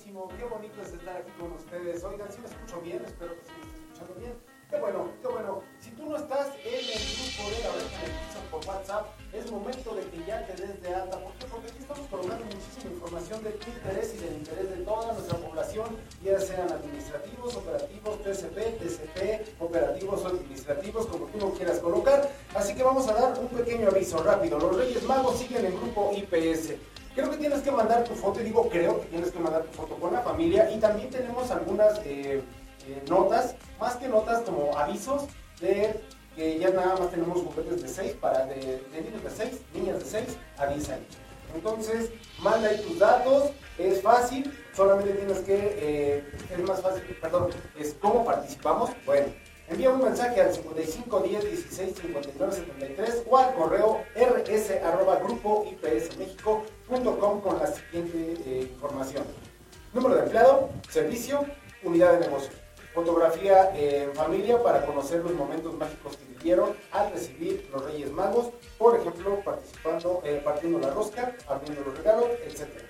Qué 0.09 0.45
bonito 0.45 0.81
es 0.81 0.95
estar 0.95 1.19
aquí 1.19 1.31
con 1.39 1.53
ustedes. 1.53 2.03
Oigan, 2.03 2.33
si 2.33 2.41
me 2.41 2.47
escucho 2.47 2.81
bien, 2.81 3.05
espero 3.05 3.35
que 3.37 3.45
se 3.45 3.53
me 3.53 3.61
esté 3.61 3.77
escuchando 3.77 4.15
bien. 4.15 4.33
Qué 4.71 4.81
bueno, 4.81 5.13
qué 5.21 5.29
bueno. 5.29 5.63
Si 5.81 5.91
tú 5.91 6.07
no 6.09 6.17
estás 6.17 6.49
en 6.65 6.81
el 6.81 7.03
grupo 7.13 7.51
de 7.51 7.63
la 7.63 7.71
oreja 7.77 8.41
por 8.51 8.67
WhatsApp, 8.67 9.07
es 9.35 9.51
momento 9.51 9.95
de 9.95 10.09
que 10.09 10.25
ya 10.25 10.47
te 10.47 10.63
des 10.63 10.81
de 10.81 10.95
alta. 10.95 11.21
¿Por 11.21 11.33
qué? 11.35 11.45
Porque 11.45 11.67
aquí 11.69 11.79
estamos 11.81 12.09
colocando 12.09 12.43
muchísima 12.47 12.91
información 12.91 13.45
de 13.45 13.51
tu 13.51 13.71
interés 13.71 14.15
y 14.15 14.19
del 14.19 14.35
interés 14.37 14.71
de 14.71 14.77
toda 14.77 15.13
nuestra 15.13 15.37
población, 15.37 15.87
ya 16.25 16.41
sean 16.41 16.73
administrativos, 16.73 17.57
operativos, 17.57 18.23
TCP, 18.23 18.79
TCP, 18.81 19.61
operativos 19.61 20.25
o 20.25 20.29
administrativos, 20.29 21.07
como 21.07 21.27
tú 21.27 21.39
lo 21.39 21.53
quieras 21.53 21.81
colocar. 21.81 22.33
Así 22.55 22.75
que 22.75 22.83
vamos 22.83 23.07
a 23.09 23.13
dar 23.13 23.39
un 23.39 23.49
pequeño 23.49 23.89
aviso 23.89 24.23
rápido. 24.23 24.59
Los 24.59 24.75
Reyes 24.75 25.03
Magos 25.03 25.39
siguen 25.39 25.67
en 25.67 25.77
grupo 25.77 26.13
IPS. 26.17 26.98
Creo 27.15 27.31
que 27.31 27.37
tienes 27.37 27.61
que 27.63 27.71
mandar 27.71 28.05
tu 28.05 28.15
foto, 28.15 28.41
y 28.41 28.45
digo 28.45 28.69
creo 28.69 29.01
que 29.01 29.07
tienes 29.09 29.31
que 29.31 29.39
mandar 29.39 29.63
tu 29.65 29.73
foto 29.73 29.95
con 29.97 30.13
la 30.13 30.21
familia 30.21 30.71
y 30.71 30.79
también 30.79 31.11
tenemos 31.11 31.51
algunas 31.51 31.99
eh, 32.05 32.43
eh, 32.87 33.03
notas, 33.09 33.55
más 33.81 33.97
que 33.97 34.09
notas 34.09 34.43
como 34.43 34.77
avisos 34.79 35.25
de 35.61 36.01
que 36.37 36.59
ya 36.59 36.71
nada 36.71 36.97
más 36.97 37.11
tenemos 37.11 37.39
juguetes 37.43 37.83
de 37.83 37.89
6 37.89 38.13
para 38.21 38.47
de, 38.47 38.81
niños 38.93 39.25
de 39.25 39.31
6, 39.31 39.61
niñas 39.75 39.99
de 39.99 40.05
6 40.05 40.25
a 40.59 40.67
10 40.67 40.89
años. 40.91 41.17
Entonces, 41.55 42.11
manda 42.39 42.69
ahí 42.69 42.81
tus 42.83 42.99
datos, 42.99 43.51
es 43.79 44.03
fácil, 44.03 44.53
solamente 44.75 45.15
tienes 45.15 45.39
que, 45.41 45.57
eh, 45.81 46.25
es 46.51 46.59
más 46.61 46.81
fácil, 46.81 47.03
perdón, 47.21 47.49
es 47.77 47.97
cómo 48.01 48.25
participamos. 48.25 48.91
Bueno, 49.05 49.27
envía 49.69 49.91
un 49.91 50.03
mensaje 50.03 50.41
al 50.41 50.53
55 50.53 51.21
10 51.21 51.45
16 51.45 51.95
59 52.01 52.53
73 52.53 53.23
o 53.29 53.39
al 53.39 53.55
correo 53.55 54.03
rs 54.15 54.71
arroba 54.83 55.17
grupo 55.17 55.67
ipsmexico.com 55.71 57.41
con 57.41 57.59
la 57.59 57.67
siguiente 57.67 58.35
eh, 58.47 58.69
información. 58.73 59.25
Número 59.93 60.17
de 60.17 60.23
empleado, 60.23 60.71
servicio, 60.89 61.45
unidad 61.83 62.15
de 62.15 62.27
negocio. 62.27 62.51
Fotografía 62.95 63.71
en 63.77 64.13
familia 64.15 64.63
para 64.63 64.85
conocer 64.85 65.23
los 65.23 65.33
momentos 65.33 65.75
mágicos 65.75 66.17
que 66.17 66.25
vivieron 66.35 66.75
al 66.91 67.13
recibir 67.13 67.69
los 67.73 67.85
Reyes 67.85 68.11
Magos, 68.11 68.51
por 68.77 68.99
ejemplo, 68.99 69.41
participando, 69.45 70.21
eh, 70.25 70.41
partiendo 70.45 70.79
la 70.79 70.91
rosca, 70.91 71.35
abriendo 71.47 71.83
los 71.83 71.97
regalos, 71.97 72.27
etc. 72.45 72.88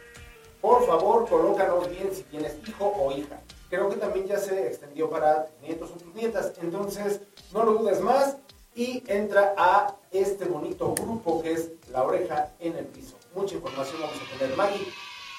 Por 0.60 0.86
favor, 0.86 1.28
colócanos 1.28 1.88
bien 1.88 2.10
si 2.12 2.22
tienes 2.24 2.56
hijo 2.66 2.92
o 2.98 3.12
hija. 3.12 3.40
Creo 3.70 3.88
que 3.88 3.96
también 3.96 4.26
ya 4.26 4.38
se 4.38 4.66
extendió 4.66 5.08
para 5.10 5.48
nietos 5.62 5.90
o 5.90 5.98
tus 5.98 6.14
nietas. 6.14 6.52
Entonces, 6.60 7.20
no 7.52 7.64
lo 7.64 7.74
dudes 7.74 8.00
más 8.00 8.36
y 8.74 9.02
entra 9.06 9.54
a 9.56 9.94
este 10.10 10.44
bonito 10.46 10.94
grupo 10.94 11.42
que 11.42 11.52
es 11.52 11.70
La 11.90 12.02
Oreja 12.02 12.52
en 12.60 12.76
el 12.76 12.86
Piso. 12.86 13.16
Mucha 13.34 13.54
información 13.54 14.00
vamos 14.00 14.16
a 14.16 14.38
tener. 14.38 14.56
Maggie, 14.56 14.86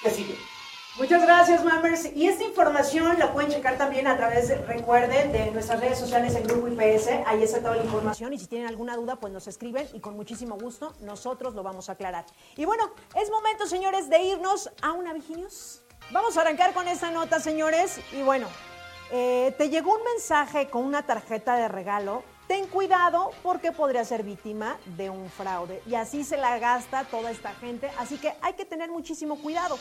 ¿qué 0.02 0.10
sigue? 0.10 0.36
Muchas 0.98 1.22
gracias, 1.22 1.64
Mammers. 1.64 2.14
Y 2.14 2.26
esta 2.28 2.44
información 2.44 3.18
la 3.18 3.32
pueden 3.32 3.50
checar 3.50 3.78
también 3.78 4.06
a 4.06 4.16
través, 4.16 4.48
de- 4.48 4.56
recuerden, 4.56 5.32
de 5.32 5.50
nuestras 5.50 5.80
redes 5.80 5.98
sociales 5.98 6.34
en 6.34 6.44
Grupo 6.44 6.68
IPS. 6.68 7.08
Ahí 7.26 7.42
está 7.42 7.60
toda 7.60 7.76
la 7.76 7.84
información. 7.84 8.32
Y 8.32 8.38
si 8.38 8.46
tienen 8.46 8.68
alguna 8.68 8.96
duda, 8.96 9.16
pues 9.16 9.32
nos 9.32 9.46
escriben 9.46 9.88
y 9.94 10.00
con 10.00 10.14
muchísimo 10.14 10.58
gusto 10.58 10.94
nosotros 11.00 11.54
lo 11.54 11.62
vamos 11.62 11.88
a 11.88 11.92
aclarar. 11.92 12.26
Y 12.56 12.64
bueno, 12.66 12.90
es 13.14 13.30
momento, 13.30 13.66
señores, 13.66 14.10
de 14.10 14.20
irnos 14.22 14.70
a 14.82 14.92
una 14.92 15.12
Viginius. 15.14 15.80
Vamos 16.10 16.36
a 16.36 16.42
arrancar 16.42 16.74
con 16.74 16.86
esta 16.88 17.10
nota, 17.10 17.40
señores. 17.40 18.00
Y 18.12 18.22
bueno, 18.22 18.48
eh, 19.10 19.54
te 19.56 19.70
llegó 19.70 19.94
un 19.94 20.02
mensaje 20.04 20.68
con 20.68 20.84
una 20.84 21.06
tarjeta 21.06 21.54
de 21.54 21.68
regalo. 21.68 22.24
Ten 22.48 22.66
cuidado 22.66 23.30
porque 23.44 23.70
podría 23.70 24.04
ser 24.04 24.24
víctima 24.24 24.76
de 24.96 25.08
un 25.08 25.30
fraude. 25.30 25.80
Y 25.86 25.94
así 25.94 26.24
se 26.24 26.36
la 26.36 26.58
gasta 26.58 27.04
toda 27.04 27.30
esta 27.30 27.54
gente. 27.54 27.88
Así 27.96 28.18
que 28.18 28.34
hay 28.42 28.54
que 28.54 28.64
tener 28.64 28.90
muchísimo 28.90 29.40
cuidado. 29.40 29.78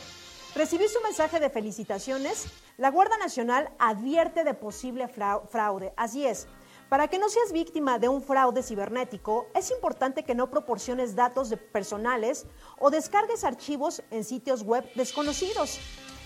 Recibiste 0.55 0.97
un 0.97 1.03
mensaje 1.03 1.39
de 1.39 1.49
felicitaciones. 1.49 2.47
La 2.77 2.89
Guardia 2.91 3.17
Nacional 3.17 3.69
advierte 3.79 4.43
de 4.43 4.53
posible 4.53 5.07
frau- 5.07 5.47
fraude. 5.47 5.93
Así 5.95 6.25
es. 6.25 6.47
Para 6.89 7.07
que 7.07 7.19
no 7.19 7.29
seas 7.29 7.51
víctima 7.51 7.99
de 7.99 8.09
un 8.09 8.23
fraude 8.23 8.63
cibernético, 8.63 9.47
es 9.53 9.69
importante 9.69 10.23
que 10.23 10.33
no 10.33 10.49
proporciones 10.49 11.15
datos 11.15 11.53
personales 11.71 12.47
o 12.79 12.89
descargues 12.89 13.43
archivos 13.43 14.01
en 14.09 14.23
sitios 14.23 14.63
web 14.63 14.83
desconocidos. 14.95 15.79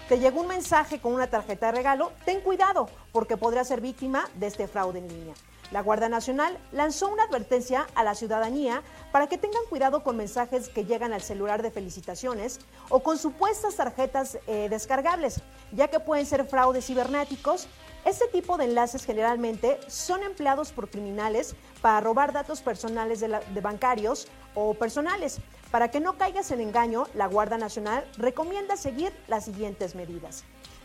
Te 0.07 0.19
llegó 0.19 0.41
un 0.41 0.47
mensaje 0.47 1.01
con 1.01 1.13
una 1.13 1.27
tarjeta 1.29 1.67
de 1.67 1.73
regalo, 1.73 2.11
ten 2.25 2.39
cuidado 2.41 2.87
porque 3.11 3.35
podrás 3.35 3.67
ser 3.67 3.81
víctima 3.81 4.29
de 4.35 4.47
este 4.47 4.67
fraude 4.67 4.99
en 4.99 5.07
línea. 5.09 5.33
La 5.71 5.81
Guardia 5.81 6.09
Nacional 6.09 6.57
lanzó 6.71 7.07
una 7.07 7.23
advertencia 7.23 7.87
a 7.95 8.03
la 8.03 8.15
ciudadanía 8.15 8.83
para 9.11 9.27
que 9.27 9.37
tengan 9.37 9.63
cuidado 9.69 10.03
con 10.03 10.17
mensajes 10.17 10.69
que 10.69 10.85
llegan 10.85 11.13
al 11.13 11.21
celular 11.21 11.61
de 11.63 11.71
felicitaciones 11.71 12.59
o 12.89 13.01
con 13.01 13.17
supuestas 13.17 13.75
tarjetas 13.75 14.37
eh, 14.47 14.67
descargables, 14.69 15.41
ya 15.71 15.87
que 15.87 15.99
pueden 15.99 16.25
ser 16.25 16.45
fraudes 16.45 16.85
cibernéticos. 16.85 17.67
Este 18.05 18.27
tipo 18.27 18.57
de 18.57 18.65
enlaces 18.65 19.05
generalmente 19.05 19.79
son 19.87 20.23
empleados 20.23 20.71
por 20.71 20.89
criminales 20.89 21.55
para 21.81 22.01
robar 22.01 22.33
datos 22.33 22.61
personales 22.61 23.19
de, 23.19 23.29
de 23.29 23.61
bancarios 23.61 24.27
o 24.55 24.73
personales. 24.73 25.39
Para 25.71 25.89
que 25.89 25.99
no 25.99 26.17
caigas 26.17 26.51
en 26.51 26.61
engaño, 26.61 27.07
la 27.15 27.25
Guardia 27.27 27.57
Nacional 27.57 28.05
recomienda 28.17 28.77
seguir 28.77 29.11
las 29.27 29.45
siguientes 29.45 29.95
medidas. 29.95 30.43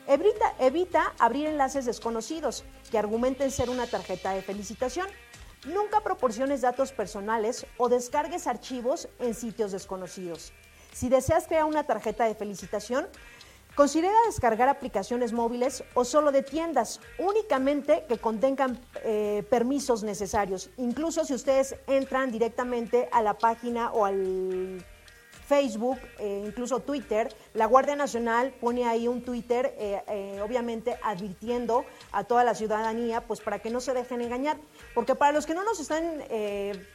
Evita, 0.09 0.55
evita 0.59 1.13
abrir 1.19 1.47
enlaces 1.49 1.85
desconocidos 1.85 2.65
que 2.91 2.97
argumenten 2.97 3.51
ser 3.51 3.69
una 3.69 3.87
tarjeta 3.87 4.33
de 4.33 4.41
felicitación. 4.41 5.07
Nunca 5.67 6.01
proporciones 6.01 6.63
datos 6.63 6.93
personales 6.93 7.67
o 7.77 7.91
descargues 7.91 8.47
archivos 8.47 9.11
en 9.19 9.35
sitios 9.35 9.71
desconocidos. 9.71 10.55
Si 10.95 11.11
deseas 11.11 11.47
crear 11.47 11.67
una 11.67 11.85
tarjeta 11.85 12.25
de 12.25 12.35
felicitación, 12.35 13.07
considera 13.75 14.15
descargar 14.27 14.71
aplicaciones 14.71 15.35
móviles 15.35 15.85
o 15.93 16.07
solo 16.07 16.33
de 16.33 16.43
tiendas, 16.43 17.01
únicamente 17.19 18.07
que 18.09 18.17
contengan 18.17 18.81
eh, 19.05 19.45
permisos 19.51 20.05
necesarios. 20.05 20.71
Incluso 20.79 21.27
si 21.27 21.35
ustedes 21.35 21.77
entran 21.87 22.33
directamente 22.33 23.11
a 23.13 23.21
la 23.21 23.35
página 23.35 23.93
o 23.93 24.07
al 24.07 24.83
Facebook, 25.49 25.99
eh, 26.19 26.45
incluso 26.47 26.81
Twitter, 26.81 27.35
la 27.55 27.65
Guardia 27.65 27.97
Nacional 27.97 28.53
pone 28.61 28.85
ahí 28.85 29.09
un 29.09 29.25
Twitter, 29.25 29.75
eh, 29.79 30.03
eh, 30.07 30.41
obviamente 30.43 30.99
advirtiendo 31.03 31.87
a 32.13 32.25
toda 32.25 32.45
la 32.45 32.55
ciudadanía, 32.55 33.27
pues 33.27 33.41
para 33.41 33.59
que 33.59 33.71
no 33.71 33.81
se 33.81 33.95
dejen 33.95 34.21
engañar. 34.21 34.59
Porque 34.95 35.15
para 35.15 35.33
los 35.33 35.47
que 35.47 35.55
no 35.55 35.65
nos 35.65 35.81
están 35.81 36.23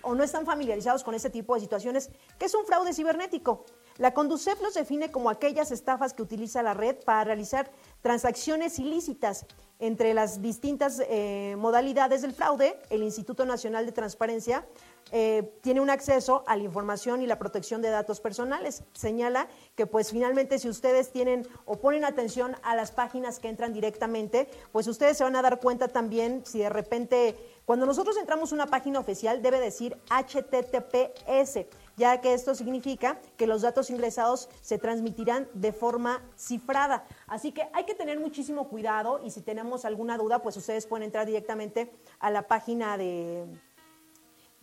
o 0.03 0.13
no 0.13 0.23
están 0.23 0.45
familiarizados 0.45 1.03
con 1.03 1.15
este 1.15 1.31
tipo 1.31 1.55
de 1.55 1.61
situaciones, 1.61 2.11
¿qué 2.37 2.45
es 2.45 2.53
un 2.53 2.65
fraude 2.65 2.93
cibernético? 2.93 3.65
La 3.97 4.13
Conducef 4.13 4.61
los 4.61 4.75
define 4.75 5.11
como 5.11 5.29
aquellas 5.29 5.71
estafas 5.71 6.13
que 6.13 6.21
utiliza 6.21 6.61
la 6.61 6.73
red 6.73 6.95
para 7.03 7.23
realizar 7.23 7.71
transacciones 8.03 8.77
ilícitas. 8.77 9.47
Entre 9.79 10.13
las 10.13 10.41
distintas 10.41 11.01
eh, 11.09 11.55
modalidades 11.57 12.21
del 12.21 12.31
fraude, 12.31 12.79
el 12.89 13.01
Instituto 13.01 13.45
Nacional 13.45 13.85
de 13.85 13.91
Transparencia 13.91 14.65
eh, 15.11 15.57
tiene 15.61 15.81
un 15.81 15.89
acceso 15.89 16.43
a 16.47 16.55
la 16.55 16.63
información 16.63 17.21
y 17.21 17.27
la 17.27 17.37
protección 17.37 17.81
de 17.81 17.89
datos 17.89 18.21
personales. 18.21 18.83
Señala 18.93 19.47
que 19.75 19.85
pues 19.85 20.11
finalmente 20.11 20.59
si 20.59 20.69
ustedes 20.69 21.11
tienen 21.11 21.45
o 21.65 21.77
ponen 21.79 22.05
atención 22.05 22.55
a 22.63 22.75
las 22.75 22.91
páginas 22.91 23.39
que 23.39 23.49
entran 23.49 23.73
directamente, 23.73 24.47
pues 24.71 24.87
ustedes 24.87 25.17
se 25.17 25.23
van 25.23 25.35
a 25.35 25.41
dar 25.41 25.59
cuenta 25.59 25.87
también 25.87 26.43
si 26.45 26.59
de 26.59 26.69
repente, 26.69 27.35
cuando 27.65 27.85
nosotros 27.85 28.15
entramos 28.17 28.51
a 28.51 28.55
una 28.55 28.67
página 28.67 28.99
oficial 28.99 29.41
debe 29.41 29.59
decir 29.59 29.97
HTTPS, 30.09 31.65
ya 31.97 32.21
que 32.21 32.33
esto 32.33 32.55
significa 32.55 33.19
que 33.37 33.47
los 33.47 33.61
datos 33.61 33.89
ingresados 33.89 34.49
se 34.61 34.77
transmitirán 34.77 35.47
de 35.53 35.73
forma 35.73 36.21
cifrada. 36.37 37.05
Así 37.27 37.51
que 37.51 37.67
hay 37.73 37.85
que 37.85 37.95
tener 37.95 38.19
muchísimo 38.19 38.67
cuidado 38.69 39.21
y 39.23 39.31
si 39.31 39.41
tenemos 39.41 39.85
alguna 39.85 40.17
duda, 40.17 40.39
pues 40.39 40.57
ustedes 40.57 40.85
pueden 40.85 41.03
entrar 41.03 41.25
directamente 41.25 41.91
a 42.19 42.31
la 42.31 42.43
página 42.47 42.97
de 42.97 43.45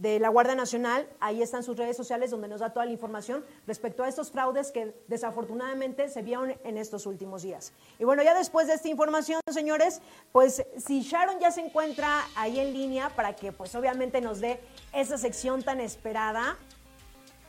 de 0.00 0.18
la 0.18 0.30
Guardia 0.30 0.54
Nacional. 0.54 1.06
Ahí 1.20 1.42
están 1.42 1.62
sus 1.62 1.76
redes 1.76 1.94
sociales 1.94 2.30
donde 2.30 2.49
nos 2.49 2.60
da 2.60 2.70
toda 2.70 2.87
la 2.87 2.92
información 2.92 3.44
respecto 3.66 4.02
a 4.02 4.08
estos 4.08 4.30
fraudes 4.30 4.72
que 4.72 4.94
desafortunadamente 5.08 6.08
se 6.08 6.22
vieron 6.22 6.56
en 6.64 6.78
estos 6.78 7.04
últimos 7.04 7.42
días. 7.42 7.75
Y 7.99 8.04
bueno, 8.04 8.22
ya 8.22 8.34
después 8.34 8.66
de 8.66 8.75
esta 8.75 8.88
información, 8.88 9.40
señores, 9.52 10.00
pues 10.32 10.64
si 10.78 11.02
Sharon 11.02 11.38
ya 11.38 11.50
se 11.50 11.60
encuentra 11.60 12.26
ahí 12.34 12.58
en 12.60 12.72
línea 12.72 13.10
para 13.10 13.37
que 13.37 13.52
pues 13.52 13.75
obviamente 13.75 14.22
nos 14.22 14.40
dé 14.40 14.58
esa 14.94 15.18
sección 15.18 15.62
tan 15.62 15.80
esperada, 15.80 16.56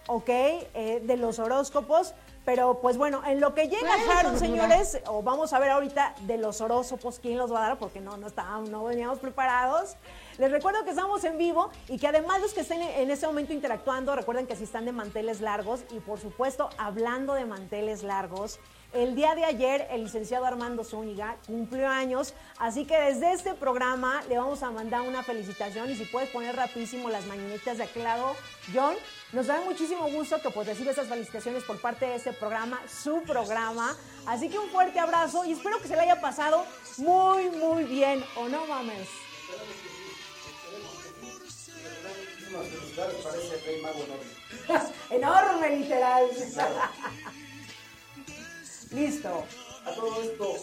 ¿ok? 0.07 0.29
Eh, 0.29 1.01
de 1.03 1.17
los 1.17 1.39
horóscopos. 1.39 2.13
Pero 2.43 2.79
pues 2.81 2.97
bueno, 2.97 3.21
en 3.25 3.39
lo 3.39 3.53
que 3.53 3.67
llega 3.67 3.97
Sharon, 4.07 4.39
señores, 4.39 4.99
o 5.05 5.21
vamos 5.21 5.53
a 5.53 5.59
ver 5.59 5.69
ahorita 5.69 6.15
de 6.21 6.39
los 6.39 6.59
horóscopos 6.59 7.19
quién 7.19 7.37
los 7.37 7.53
va 7.53 7.59
a 7.59 7.69
dar, 7.69 7.77
porque 7.77 7.99
no, 7.99 8.17
no 8.17 8.25
estábamos, 8.25 8.69
no 8.69 8.83
veníamos 8.83 9.19
preparados. 9.19 9.95
Les 10.39 10.49
recuerdo 10.49 10.83
que 10.83 10.89
estamos 10.89 11.23
en 11.23 11.37
vivo 11.37 11.69
y 11.87 11.99
que 11.99 12.07
además 12.07 12.41
los 12.41 12.53
que 12.55 12.61
estén 12.61 12.81
en 12.81 13.11
este 13.11 13.27
momento 13.27 13.53
interactuando, 13.53 14.15
recuerden 14.15 14.47
que 14.47 14.55
si 14.55 14.63
están 14.63 14.85
de 14.85 14.91
manteles 14.91 15.39
largos 15.39 15.81
y 15.91 15.99
por 15.99 16.19
supuesto 16.19 16.71
hablando 16.79 17.35
de 17.35 17.45
manteles 17.45 18.01
largos, 18.01 18.59
el 18.93 19.15
día 19.15 19.35
de 19.35 19.45
ayer 19.45 19.87
el 19.91 20.03
licenciado 20.03 20.45
Armando 20.45 20.83
Zúñiga 20.83 21.37
cumplió 21.47 21.87
años, 21.87 22.33
así 22.59 22.85
que 22.85 22.97
desde 22.97 23.31
este 23.31 23.53
programa 23.53 24.21
le 24.27 24.37
vamos 24.37 24.63
a 24.63 24.71
mandar 24.71 25.01
una 25.01 25.23
felicitación 25.23 25.89
y 25.89 25.95
si 25.95 26.05
puedes 26.05 26.29
poner 26.29 26.55
rapidísimo 26.55 27.09
las 27.09 27.25
mañanitas 27.25 27.77
de 27.77 27.85
aquel 27.85 28.03
lado, 28.03 28.35
John, 28.73 28.95
nos 29.31 29.47
da 29.47 29.61
muchísimo 29.61 30.09
gusto 30.09 30.41
que 30.41 30.49
pues 30.49 30.67
reciba 30.67 30.91
esas 30.91 31.07
felicitaciones 31.07 31.63
por 31.63 31.79
parte 31.79 32.05
de 32.05 32.15
este 32.15 32.33
programa, 32.33 32.81
su 32.87 33.21
programa, 33.23 33.95
así 34.27 34.49
que 34.49 34.59
un 34.59 34.69
fuerte 34.69 34.99
abrazo 34.99 35.45
y 35.45 35.53
espero 35.53 35.79
que 35.81 35.87
se 35.87 35.95
le 35.95 36.01
haya 36.01 36.19
pasado 36.19 36.65
muy, 36.97 37.49
muy 37.49 37.85
bien, 37.85 38.23
¿o 38.35 38.49
no 38.49 38.65
mames? 38.67 39.07
enorme. 45.09 45.77
literal. 45.77 46.25
Listo. 48.91 49.29
A 49.85 49.91
todo 49.95 50.21
esto, 50.21 50.55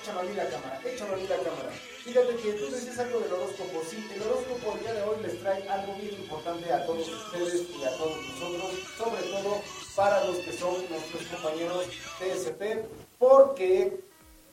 échame 0.00 0.20
a 0.20 0.22
mí 0.22 0.34
la 0.34 0.48
cámara, 0.48 0.80
échame 0.82 1.12
a 1.12 1.16
mí 1.16 1.26
la 1.28 1.36
cámara. 1.36 1.70
Fíjate 2.02 2.36
que 2.36 2.52
tú 2.54 2.70
decías 2.70 2.98
algo 2.98 3.20
del 3.20 3.32
horóscopo. 3.34 3.82
Sí, 3.86 4.08
el 4.14 4.22
horóscopo 4.22 4.72
el 4.72 4.80
día 4.80 4.94
de 4.94 5.02
hoy 5.02 5.16
les 5.22 5.38
trae 5.40 5.68
algo 5.68 5.94
bien 5.94 6.14
importante 6.14 6.72
a 6.72 6.86
todos 6.86 7.06
ustedes 7.06 7.66
y 7.68 7.84
a 7.84 7.96
todos 7.98 8.16
nosotros, 8.16 8.70
sobre 8.96 9.22
todo 9.24 9.60
para 9.94 10.24
los 10.24 10.38
que 10.38 10.52
son 10.54 10.74
nuestros 10.88 11.22
compañeros 11.26 11.84
TSP, 12.18 12.86
porque 13.18 14.00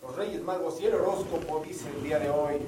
los 0.01 0.15
Reyes 0.15 0.41
Magos 0.41 0.81
y 0.81 0.88
el 0.88 0.95
horóscopo 0.95 1.63
dice 1.65 1.88
el 1.95 2.03
día 2.03 2.19
de 2.19 2.29
hoy 2.29 2.60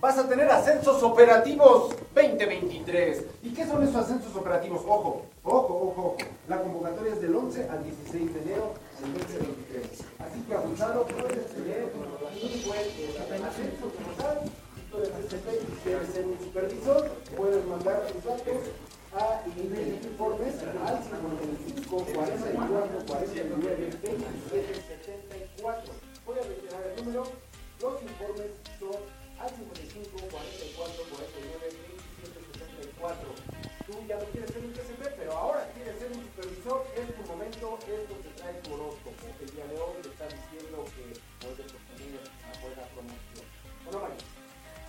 vas 0.00 0.16
a 0.18 0.26
tener 0.26 0.48
ascensos 0.50 1.02
operativos 1.02 1.94
2023. 2.14 3.24
¿Y 3.42 3.50
qué 3.50 3.66
son 3.66 3.82
esos 3.82 3.96
ascensos 3.96 4.34
operativos? 4.34 4.82
Ojo, 4.86 5.26
ojo, 5.44 5.92
ojo, 5.94 6.16
La 6.48 6.62
convocatoria 6.62 7.12
es 7.12 7.20
del 7.20 7.34
11 7.34 7.68
al 7.68 7.84
16 7.84 8.34
de 8.34 8.40
enero 8.40 8.74
del 9.00 9.12
2023. 9.14 10.04
Así 10.18 10.40
que 10.42 10.54
abusado, 10.54 11.06
puedes 11.06 11.46
tener 11.54 11.92
un 11.94 12.64
buen 12.66 13.44
ascenso 13.44 13.88
como 13.96 14.12
tal. 14.16 14.50
Puedes 14.90 16.10
ser 16.12 16.26
un 16.26 16.38
supervisor, 16.40 17.08
puedes 17.36 17.64
mandar 17.66 18.06
tus 18.08 18.24
datos 18.24 18.60
a 19.14 19.42
informes 19.46 20.54
al 20.86 21.02
55 21.02 22.06
44 22.14 23.06
49 23.06 23.90
27 24.02 24.74
74. 24.74 25.92
Voy 26.26 26.38
a 26.38 26.42
reiterar 26.42 26.82
el 26.86 27.04
número. 27.04 27.22
Los 27.80 28.02
informes 28.02 28.50
son 28.78 29.00
al 29.40 29.50
55 29.50 30.10
44 30.30 31.02
49 31.10 31.70
27 31.70 32.38
74. 32.98 33.70
Tú 33.86 33.94
ya 34.06 34.18
no 34.18 34.24
quieres 34.30 34.50
ser 34.50 34.64
un 34.64 34.72
TCP, 34.72 35.02
pero 35.16 35.32
ahora 35.36 35.70
quieres 35.74 35.98
ser 35.98 36.12
un 36.12 36.22
supervisor, 36.22 36.86
es 36.94 37.14
tu 37.14 37.22
momento, 37.26 37.78
es 37.86 38.10
lo 38.10 38.29
tu 38.62 38.74
horóscopo. 38.74 39.26
El 39.40 39.50
día 39.50 39.66
de 39.66 39.74
hoy 39.74 40.02
te 40.02 40.08
está 40.08 40.24
diciendo 40.24 40.84
que 40.96 41.20
puedes 41.46 41.72
obtener 41.72 42.20
una 42.20 42.60
buena 42.60 42.82
promoción. 42.94 43.46
¿O 43.88 43.92
no, 43.92 44.30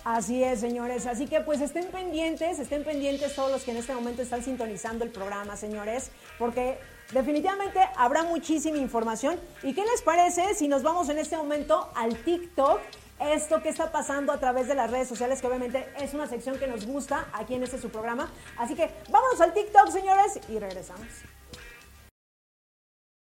Así 0.04 0.42
es, 0.42 0.60
señores. 0.60 1.06
Así 1.06 1.26
que 1.26 1.40
pues 1.40 1.60
estén 1.60 1.86
pendientes, 1.86 2.58
estén 2.58 2.82
pendientes 2.84 3.34
todos 3.34 3.52
los 3.52 3.62
que 3.62 3.70
en 3.70 3.76
este 3.76 3.94
momento 3.94 4.22
están 4.22 4.42
sintonizando 4.42 5.04
el 5.04 5.10
programa, 5.10 5.56
señores, 5.56 6.10
porque 6.38 6.78
definitivamente 7.12 7.78
habrá 7.96 8.24
muchísima 8.24 8.78
información. 8.78 9.38
¿Y 9.62 9.74
qué 9.74 9.84
les 9.84 10.02
parece 10.02 10.54
si 10.54 10.66
nos 10.66 10.82
vamos 10.82 11.08
en 11.08 11.18
este 11.18 11.36
momento 11.36 11.90
al 11.94 12.16
TikTok 12.16 12.80
esto 13.20 13.62
que 13.62 13.68
está 13.68 13.92
pasando 13.92 14.32
a 14.32 14.40
través 14.40 14.66
de 14.66 14.74
las 14.74 14.90
redes 14.90 15.08
sociales, 15.08 15.40
que 15.40 15.46
obviamente 15.46 15.86
es 16.00 16.12
una 16.12 16.26
sección 16.26 16.58
que 16.58 16.66
nos 16.66 16.84
gusta 16.84 17.28
aquí 17.32 17.54
en 17.54 17.62
este 17.62 17.80
su 17.80 17.88
programa. 17.88 18.28
Así 18.58 18.74
que 18.74 18.90
vámonos 19.10 19.40
al 19.40 19.54
TikTok, 19.54 19.90
señores, 19.90 20.40
y 20.48 20.58
regresamos. 20.58 21.06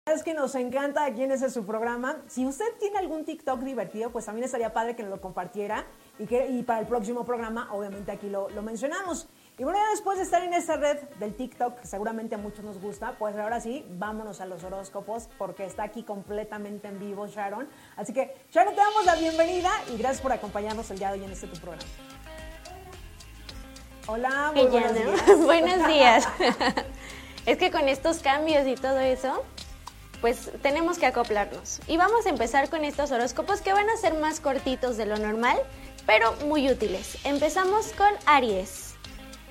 Es 0.07 0.23
que 0.23 0.33
nos 0.33 0.55
encanta 0.55 1.03
aquí 1.03 1.23
en 1.23 1.31
ese 1.31 1.49
su 1.49 1.65
programa. 1.65 2.15
Si 2.27 2.45
usted 2.45 2.65
tiene 2.79 2.97
algún 2.97 3.25
TikTok 3.25 3.59
divertido, 3.59 4.09
pues 4.09 4.25
también 4.25 4.45
estaría 4.45 4.71
padre 4.71 4.95
que 4.95 5.03
nos 5.03 5.11
lo 5.11 5.19
compartiera 5.19 5.85
y 6.17 6.25
que 6.25 6.47
y 6.47 6.63
para 6.63 6.79
el 6.79 6.87
próximo 6.87 7.25
programa, 7.25 7.67
obviamente 7.73 8.13
aquí 8.13 8.29
lo, 8.29 8.49
lo 8.51 8.61
mencionamos. 8.61 9.27
Y 9.57 9.65
bueno, 9.65 9.79
después 9.91 10.17
de 10.17 10.23
estar 10.23 10.41
en 10.43 10.53
esta 10.53 10.77
red 10.77 10.97
del 11.19 11.35
TikTok, 11.35 11.81
que 11.81 11.87
seguramente 11.87 12.35
a 12.35 12.37
muchos 12.37 12.63
nos 12.63 12.79
gusta, 12.79 13.15
pues 13.19 13.35
ahora 13.35 13.59
sí, 13.59 13.85
vámonos 13.89 14.39
a 14.39 14.45
los 14.45 14.63
horóscopos, 14.63 15.27
porque 15.37 15.65
está 15.65 15.83
aquí 15.83 16.03
completamente 16.03 16.87
en 16.87 16.99
vivo 16.99 17.27
Sharon. 17.27 17.67
Así 17.97 18.13
que, 18.13 18.33
Sharon, 18.49 18.75
te 18.75 18.79
damos 18.79 19.05
la 19.05 19.15
bienvenida 19.15 19.71
y 19.93 19.97
gracias 19.97 20.21
por 20.21 20.31
acompañarnos 20.31 20.89
el 20.89 20.99
día 20.99 21.11
de 21.11 21.19
hoy 21.19 21.25
en 21.25 21.31
este 21.31 21.47
tu 21.47 21.59
programa. 21.59 21.83
Hola, 24.07 24.53
muy 24.55 24.67
buenos 24.67 24.93
días. 24.93 25.37
buenos 25.43 25.87
días. 25.89 26.29
es 27.45 27.57
que 27.57 27.71
con 27.71 27.89
estos 27.89 28.19
cambios 28.19 28.65
y 28.67 28.75
todo 28.75 28.99
eso, 28.99 29.43
pues 30.21 30.51
tenemos 30.61 30.97
que 30.97 31.05
acoplarnos. 31.05 31.79
Y 31.87 31.97
vamos 31.97 32.25
a 32.25 32.29
empezar 32.29 32.69
con 32.69 32.83
estos 32.83 33.11
horóscopos 33.11 33.61
que 33.61 33.73
van 33.73 33.89
a 33.89 33.97
ser 33.97 34.13
más 34.15 34.39
cortitos 34.39 34.97
de 34.97 35.05
lo 35.05 35.17
normal, 35.17 35.57
pero 36.05 36.33
muy 36.47 36.69
útiles. 36.69 37.17
Empezamos 37.23 37.93
con 37.93 38.09
Aries. 38.25 38.95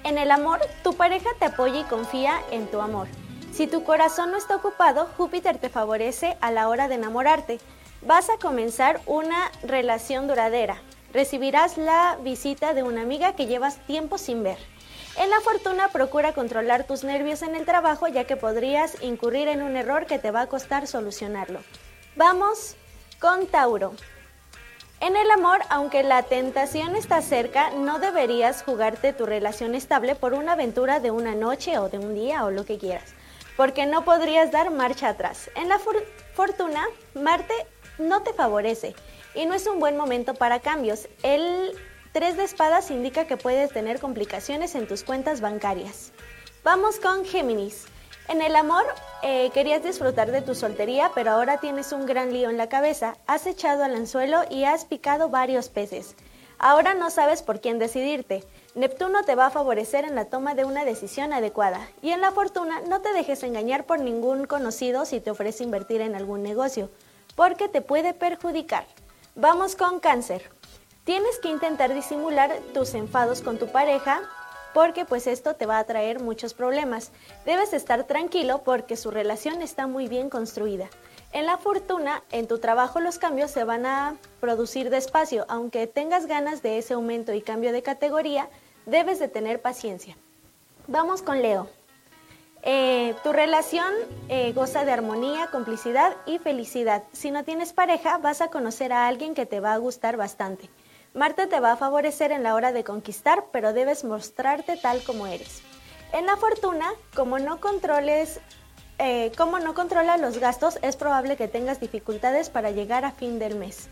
En 0.05 0.18
el 0.18 0.31
amor, 0.31 0.61
tu 0.83 0.94
pareja 0.94 1.31
te 1.38 1.46
apoya 1.46 1.81
y 1.81 1.85
confía 1.85 2.40
en 2.50 2.66
tu 2.66 2.81
amor. 2.81 3.09
Si 3.52 3.66
tu 3.66 3.85
corazón 3.85 4.31
no 4.31 4.37
está 4.37 4.57
ocupado, 4.57 5.09
Júpiter 5.16 5.59
te 5.59 5.68
favorece 5.68 6.37
a 6.40 6.50
la 6.50 6.68
hora 6.68 6.88
de 6.88 6.96
enamorarte. 6.96 7.59
Vas 8.02 8.29
a 8.29 8.38
comenzar 8.38 9.00
una 9.07 9.50
relación 9.62 10.29
duradera. 10.29 10.83
Recibirás 11.12 11.79
la 11.79 12.18
visita 12.22 12.74
de 12.74 12.83
una 12.83 13.02
amiga 13.02 13.35
que 13.35 13.46
llevas 13.46 13.79
tiempo 13.87 14.18
sin 14.18 14.42
ver. 14.42 14.59
En 15.18 15.31
la 15.31 15.40
fortuna 15.40 15.88
procura 15.88 16.35
controlar 16.35 16.85
tus 16.85 17.02
nervios 17.02 17.40
en 17.40 17.55
el 17.55 17.64
trabajo 17.64 18.07
ya 18.07 18.24
que 18.24 18.37
podrías 18.37 19.02
incurrir 19.02 19.48
en 19.48 19.62
un 19.62 19.74
error 19.74 20.05
que 20.05 20.18
te 20.18 20.31
va 20.31 20.42
a 20.42 20.46
costar 20.46 20.87
solucionarlo. 20.87 21.61
Vamos 22.16 22.76
con 23.18 23.46
Tauro. 23.46 23.94
En 25.00 25.16
el 25.16 25.31
amor, 25.31 25.61
aunque 25.70 26.02
la 26.02 26.22
tentación 26.22 26.96
está 26.96 27.22
cerca, 27.22 27.70
no 27.70 27.98
deberías 27.98 28.62
jugarte 28.62 29.14
tu 29.14 29.24
relación 29.24 29.74
estable 29.74 30.16
por 30.16 30.35
una 30.35 30.52
aventura 30.52 31.00
de 31.00 31.11
una 31.11 31.35
noche 31.35 31.79
o 31.79 31.88
de 31.88 31.98
un 31.98 32.14
día 32.14 32.44
o 32.44 32.50
lo 32.50 32.66
que 32.66 32.76
quieras, 32.76 33.14
porque 33.57 33.87
no 33.87 34.05
podrías 34.05 34.52
dar 34.52 34.70
marcha 34.70 35.09
atrás. 35.09 35.50
En 35.55 35.70
la 35.70 35.79
fortuna, 36.35 36.85
Marte 37.14 37.55
no 37.98 38.22
te 38.22 38.35
favorece 38.35 38.94
y 39.35 39.46
no 39.46 39.55
es 39.55 39.66
un 39.66 39.81
buen 39.81 39.96
momento 39.96 40.35
para 40.35 40.61
cambios. 40.61 41.09
El 41.22 41.72
3 42.12 42.37
de 42.37 42.45
espadas 42.45 42.90
indica 42.90 43.27
que 43.27 43.37
puedes 43.37 43.71
tener 43.73 44.01
complicaciones 44.01 44.75
en 44.75 44.87
tus 44.87 45.03
cuentas 45.03 45.40
bancarias. 45.40 46.12
Vamos 46.64 46.99
con 46.99 47.25
Géminis. 47.25 47.87
En 48.29 48.42
el 48.42 48.57
amor, 48.57 48.85
eh, 49.23 49.51
querías 49.55 49.85
disfrutar 49.85 50.33
de 50.33 50.42
tu 50.42 50.55
soltería, 50.55 51.12
pero 51.14 51.31
ahora 51.31 51.59
tienes 51.59 51.92
un 51.92 52.07
gran 52.07 52.33
lío 52.33 52.51
en 52.51 52.57
la 52.57 52.69
cabeza. 52.69 53.16
Has 53.27 53.47
echado 53.47 53.85
al 53.85 53.95
anzuelo 53.95 54.42
y 54.51 54.64
has 54.64 54.85
picado 54.85 55.29
varios 55.29 55.69
peces. 55.69 56.16
Ahora 56.59 56.95
no 56.95 57.11
sabes 57.11 57.42
por 57.42 57.61
quién 57.61 57.79
decidirte. 57.79 58.42
Neptuno 58.75 59.23
te 59.25 59.35
va 59.35 59.47
a 59.47 59.51
favorecer 59.51 60.05
en 60.05 60.14
la 60.14 60.25
toma 60.25 60.55
de 60.55 60.64
una 60.64 60.85
decisión 60.85 61.33
adecuada. 61.33 61.87
Y 62.03 62.11
en 62.11 62.21
la 62.21 62.33
fortuna, 62.33 62.81
no 62.88 63.01
te 63.01 63.12
dejes 63.12 63.42
engañar 63.42 63.85
por 63.85 64.01
ningún 64.01 64.47
conocido 64.47 65.05
si 65.05 65.21
te 65.21 65.31
ofrece 65.31 65.64
invertir 65.64 66.01
en 66.01 66.14
algún 66.14 66.42
negocio, 66.42 66.90
porque 67.37 67.69
te 67.69 67.83
puede 67.83 68.14
perjudicar. 68.14 68.87
Vamos 69.35 69.77
con 69.77 70.01
cáncer. 70.01 70.51
Tienes 71.07 71.38
que 71.38 71.51
intentar 71.51 71.95
disimular 71.95 72.59
tus 72.75 72.95
enfados 72.95 73.40
con 73.40 73.59
tu 73.59 73.69
pareja 73.69 74.23
porque 74.75 75.05
pues 75.05 75.29
esto 75.29 75.55
te 75.55 75.64
va 75.64 75.79
a 75.79 75.85
traer 75.85 76.19
muchos 76.19 76.53
problemas. 76.53 77.12
Debes 77.45 77.73
estar 77.73 78.03
tranquilo 78.09 78.62
porque 78.64 78.97
su 78.97 79.12
relación 79.12 79.62
está 79.62 79.87
muy 79.87 80.09
bien 80.09 80.29
construida. 80.31 80.88
En 81.33 81.47
la 81.47 81.59
fortuna, 81.59 82.25
en 82.33 82.49
tu 82.49 82.59
trabajo 82.59 82.99
los 82.99 83.21
cambios 83.21 83.53
se 83.53 83.62
van 83.62 83.87
a 83.87 84.16
producir 84.40 84.90
despacio, 84.90 85.47
aunque 85.49 85.87
tengas 85.87 86.27
ganas 86.27 86.61
de 86.61 86.79
ese 86.79 86.95
aumento 86.95 87.33
y 87.33 87.40
cambio 87.40 87.71
de 87.71 87.85
categoría, 87.85 88.49
debes 88.85 89.21
de 89.21 89.29
tener 89.29 89.62
paciencia. 89.62 90.16
Vamos 90.88 91.23
con 91.23 91.40
Leo. 91.40 91.69
Eh, 92.64 93.14
tu 93.23 93.33
relación 93.33 93.95
eh, 94.29 94.53
goza 94.55 94.85
de 94.85 94.90
armonía, 94.90 95.53
complicidad 95.53 96.16
y 96.27 96.40
felicidad. 96.40 97.05
Si 97.12 97.31
no 97.31 97.45
tienes 97.45 97.73
pareja, 97.73 98.19
vas 98.19 98.40
a 98.40 98.49
conocer 98.49 98.92
a 98.92 99.07
alguien 99.07 99.37
que 99.37 99.47
te 99.47 99.61
va 99.61 99.73
a 99.73 99.79
gustar 99.79 100.16
bastante. 100.16 100.69
Marte 101.16 101.46
te 101.46 101.61
va 101.61 101.72
a 101.72 101.76
favorecer 101.76 102.31
en 102.31 102.42
la 102.42 102.55
hora 102.55 102.72
de 102.72 102.85
conquistar, 102.85 103.46
pero 103.50 103.72
debes 103.72 104.05
mostrarte 104.05 104.76
tal 104.76 105.02
como 105.02 105.26
eres. 105.26 105.62
En 106.12 106.26
la 106.26 106.37
fortuna, 106.37 106.92
como 107.14 107.38
no 107.38 107.59
controles 107.59 108.38
eh, 108.98 109.33
como 109.37 109.59
no 109.59 109.74
controla 109.74 110.16
los 110.16 110.38
gastos, 110.38 110.79
es 110.83 110.96
probable 110.96 111.37
que 111.37 111.48
tengas 111.48 111.81
dificultades 111.81 112.48
para 112.48 112.70
llegar 112.70 113.05
a 113.05 113.12
fin 113.12 113.38
del 113.38 113.57
mes. 113.57 113.88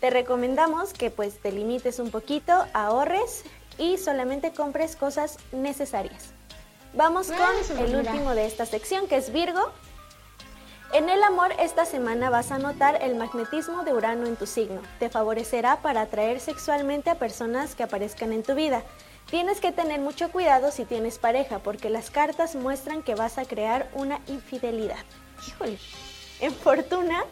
Te 0.00 0.10
recomendamos 0.10 0.92
que 0.92 1.10
pues 1.10 1.40
te 1.40 1.50
limites 1.50 1.98
un 1.98 2.10
poquito, 2.10 2.66
ahorres 2.72 3.42
y 3.78 3.98
solamente 3.98 4.52
compres 4.52 4.94
cosas 4.94 5.38
necesarias. 5.52 6.32
Vamos 6.94 7.28
con 7.30 7.78
el 7.78 7.96
último 7.96 8.34
de 8.34 8.46
esta 8.46 8.66
sección 8.66 9.08
que 9.08 9.16
es 9.16 9.32
Virgo. 9.32 9.72
En 10.92 11.08
el 11.08 11.22
amor 11.24 11.52
esta 11.58 11.84
semana 11.84 12.30
vas 12.30 12.52
a 12.52 12.58
notar 12.58 13.02
el 13.02 13.16
magnetismo 13.16 13.82
de 13.82 13.92
Urano 13.92 14.26
en 14.26 14.36
tu 14.36 14.46
signo. 14.46 14.80
Te 15.00 15.10
favorecerá 15.10 15.82
para 15.82 16.02
atraer 16.02 16.40
sexualmente 16.40 17.10
a 17.10 17.16
personas 17.16 17.74
que 17.74 17.82
aparezcan 17.82 18.32
en 18.32 18.44
tu 18.44 18.54
vida. 18.54 18.82
Tienes 19.28 19.60
que 19.60 19.72
tener 19.72 20.00
mucho 20.00 20.30
cuidado 20.30 20.70
si 20.70 20.84
tienes 20.84 21.18
pareja 21.18 21.58
porque 21.58 21.90
las 21.90 22.10
cartas 22.10 22.54
muestran 22.54 23.02
que 23.02 23.16
vas 23.16 23.36
a 23.36 23.44
crear 23.44 23.90
una 23.94 24.20
infidelidad. 24.28 25.04
Híjole. 25.46 25.78
En 26.40 26.54
fortuna, 26.54 27.24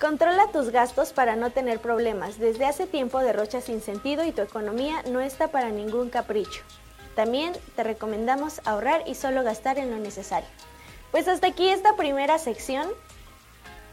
controla 0.00 0.46
tus 0.52 0.70
gastos 0.70 1.12
para 1.12 1.34
no 1.34 1.50
tener 1.50 1.80
problemas. 1.80 2.38
Desde 2.38 2.66
hace 2.66 2.86
tiempo 2.86 3.18
derrochas 3.18 3.64
sin 3.64 3.82
sentido 3.82 4.24
y 4.24 4.32
tu 4.32 4.42
economía 4.42 5.02
no 5.10 5.20
está 5.20 5.48
para 5.48 5.70
ningún 5.70 6.08
capricho. 6.08 6.62
También 7.16 7.52
te 7.74 7.82
recomendamos 7.82 8.60
ahorrar 8.64 9.02
y 9.06 9.16
solo 9.16 9.42
gastar 9.42 9.78
en 9.78 9.90
lo 9.90 9.98
necesario. 9.98 10.48
Pues 11.12 11.28
hasta 11.28 11.46
aquí 11.46 11.68
esta 11.68 11.94
primera 11.94 12.38
sección. 12.38 12.88